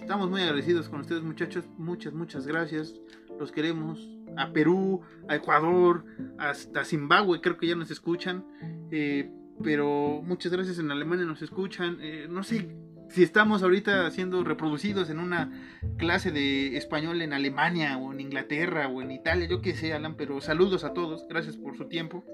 estamos 0.00 0.28
muy 0.28 0.42
agradecidos 0.42 0.88
con 0.88 1.00
ustedes, 1.00 1.22
muchachos. 1.22 1.64
Muchas, 1.78 2.12
muchas 2.12 2.46
gracias. 2.46 2.94
Los 3.38 3.52
queremos. 3.52 4.10
A 4.36 4.52
Perú, 4.52 5.00
a 5.28 5.36
Ecuador, 5.36 6.04
hasta 6.38 6.84
Zimbabue, 6.84 7.40
creo 7.40 7.56
que 7.56 7.68
ya 7.68 7.76
nos 7.76 7.90
escuchan. 7.90 8.44
Eh, 8.90 9.30
pero 9.62 10.20
muchas 10.24 10.52
gracias 10.52 10.78
en 10.80 10.90
Alemania 10.90 11.24
nos 11.24 11.40
escuchan. 11.40 11.98
Eh, 12.00 12.26
no 12.28 12.42
sé 12.42 12.68
si 13.14 13.22
estamos 13.22 13.62
ahorita 13.62 14.10
siendo 14.10 14.42
reproducidos 14.44 15.08
en 15.08 15.18
una 15.18 15.50
clase 15.98 16.30
de 16.32 16.76
español 16.76 17.22
en 17.22 17.32
Alemania 17.32 17.96
o 17.96 18.12
en 18.12 18.20
Inglaterra 18.20 18.88
o 18.88 19.00
en 19.02 19.10
Italia, 19.12 19.46
yo 19.48 19.60
qué 19.62 19.74
sé, 19.74 19.92
Alan, 19.92 20.16
pero 20.16 20.40
saludos 20.40 20.84
a 20.84 20.92
todos, 20.92 21.26
gracias 21.28 21.56
por 21.56 21.76
su 21.76 21.84
tiempo. 21.86 22.24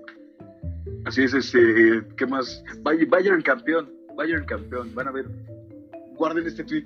Así 1.05 1.23
es, 1.23 1.35
este, 1.35 2.03
¿qué 2.17 2.27
más? 2.27 2.65
Bay- 2.83 3.05
Bayern 3.05 3.43
campeón, 3.43 3.91
Bayern 4.17 4.45
campeón, 4.47 4.95
van 4.95 5.09
a 5.09 5.11
ver. 5.11 5.27
Guarden 6.15 6.47
este 6.47 6.65
tweet. 6.65 6.85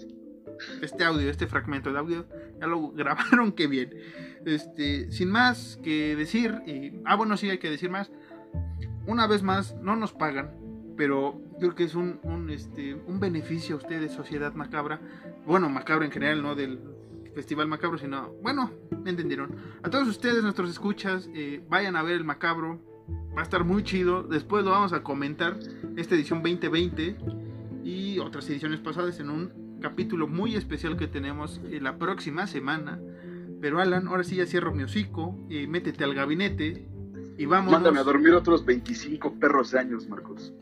Este 0.82 1.02
audio, 1.04 1.28
este 1.30 1.46
fragmento 1.46 1.92
de 1.92 1.98
audio, 1.98 2.26
ya 2.60 2.66
lo 2.66 2.90
grabaron, 2.92 3.52
qué 3.52 3.66
bien. 3.66 3.90
Este, 4.44 5.10
sin 5.10 5.30
más 5.30 5.78
que 5.82 6.14
decir, 6.16 6.60
y- 6.66 6.92
ah, 7.04 7.16
bueno, 7.16 7.36
sí 7.36 7.48
hay 7.50 7.58
que 7.58 7.70
decir 7.70 7.90
más. 7.90 8.10
una 9.06 9.26
vez 9.26 9.42
más, 9.42 9.74
no 9.82 9.96
nos 9.96 10.12
pagan, 10.12 10.50
pero 10.96 11.40
creo 11.58 11.74
que 11.74 11.84
es 11.84 11.94
un, 11.94 12.20
un, 12.22 12.50
este, 12.50 12.94
un 12.94 13.20
beneficio 13.20 13.76
a 13.76 13.78
ustedes, 13.78 14.12
Sociedad 14.12 14.54
Macabra. 14.54 15.00
Bueno, 15.46 15.68
Macabra 15.68 16.04
en 16.04 16.12
general, 16.12 16.42
no 16.42 16.54
del 16.54 16.80
Festival 17.34 17.68
Macabro, 17.68 17.98
sino, 17.98 18.32
bueno, 18.42 18.70
me 19.02 19.10
entendieron. 19.10 19.56
A 19.82 19.90
todos 19.90 20.08
ustedes, 20.08 20.42
nuestros 20.42 20.70
escuchas, 20.70 21.28
eh, 21.34 21.62
vayan 21.68 21.96
a 21.96 22.02
ver 22.02 22.14
el 22.14 22.24
Macabro. 22.24 22.80
Va 23.36 23.40
a 23.40 23.44
estar 23.44 23.64
muy 23.64 23.82
chido. 23.82 24.22
Después 24.22 24.64
lo 24.64 24.70
vamos 24.70 24.92
a 24.92 25.02
comentar, 25.02 25.58
esta 25.96 26.14
edición 26.14 26.42
2020 26.42 27.16
y 27.84 28.18
otras 28.20 28.48
ediciones 28.48 28.80
pasadas 28.80 29.18
en 29.20 29.30
un 29.30 29.78
capítulo 29.80 30.26
muy 30.26 30.54
especial 30.54 30.96
que 30.96 31.08
tenemos 31.08 31.60
eh, 31.70 31.80
la 31.80 31.98
próxima 31.98 32.46
semana. 32.46 33.00
Pero 33.60 33.80
Alan, 33.80 34.08
ahora 34.08 34.24
sí 34.24 34.36
ya 34.36 34.46
cierro 34.46 34.74
mi 34.74 34.84
hocico, 34.84 35.36
eh, 35.50 35.66
métete 35.66 36.04
al 36.04 36.14
gabinete 36.14 36.86
y 37.36 37.46
vamos. 37.46 37.72
Mándame 37.72 37.98
a 37.98 38.04
dormir 38.04 38.32
otros 38.32 38.64
25 38.64 39.34
perros 39.40 39.74
años, 39.74 40.08
Marcos. 40.08 40.52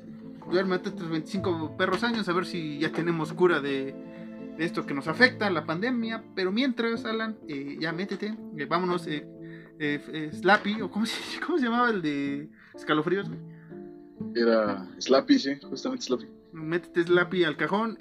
Duérmete 0.53 0.91
otros 0.91 1.09
25 1.09 1.79
perros 1.79 2.05
años 2.05 2.29
a 2.29 2.33
ver 2.35 2.45
si 2.45 2.79
ya 2.79 2.93
tenemos 2.93 3.33
cura 3.33 3.61
de, 3.61 3.95
de 4.59 4.65
esto 4.65 4.85
que 4.85 4.93
nos 4.93 5.09
afecta, 5.09 5.49
la 5.49 5.65
pandemia. 5.65 6.23
Pero 6.35 6.53
mientras, 6.53 7.07
Alan, 7.07 7.39
eh, 7.49 7.79
ya 7.81 7.91
métete, 7.93 8.37
eh, 8.59 8.67
vámonos. 8.67 9.07
Eh, 9.07 9.27
eh, 9.79 10.31
Slappy, 10.33 10.83
o 10.83 10.91
cómo 10.91 11.07
se, 11.07 11.41
cómo 11.47 11.59
se 11.59 11.65
llamaba 11.65 11.91
el 11.91 12.03
de 12.03 12.51
escalofríos. 12.75 13.31
Era 14.35 14.89
Slappy, 14.99 15.39
sí, 15.39 15.57
justamente 15.63 16.05
Slappy. 16.05 16.29
Métete 16.53 17.05
Slappy 17.05 17.45
al 17.45 17.57
cajón, 17.57 17.97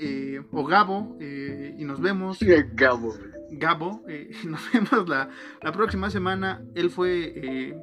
o 0.52 0.66
Gabo, 0.66 1.18
y 1.22 1.84
nos 1.86 2.02
vemos. 2.02 2.38
Gabo. 2.74 3.16
Gabo, 3.52 4.04
y 4.10 4.46
nos 4.48 4.62
vemos 4.74 5.08
la, 5.08 5.30
la, 5.62 5.72
próxima 5.72 6.10
semana. 6.10 6.62
Él 6.76 6.90
fue 6.90 7.74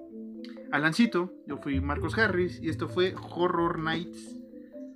Alancito, 0.70 1.32
yo 1.46 1.56
fui 1.56 1.80
Marcos 1.80 2.16
Harris, 2.18 2.60
y 2.62 2.68
esto 2.68 2.88
fue 2.88 3.14
Horror 3.16 3.78
Nights. 3.78 4.37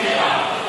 Yeah. 0.00 0.58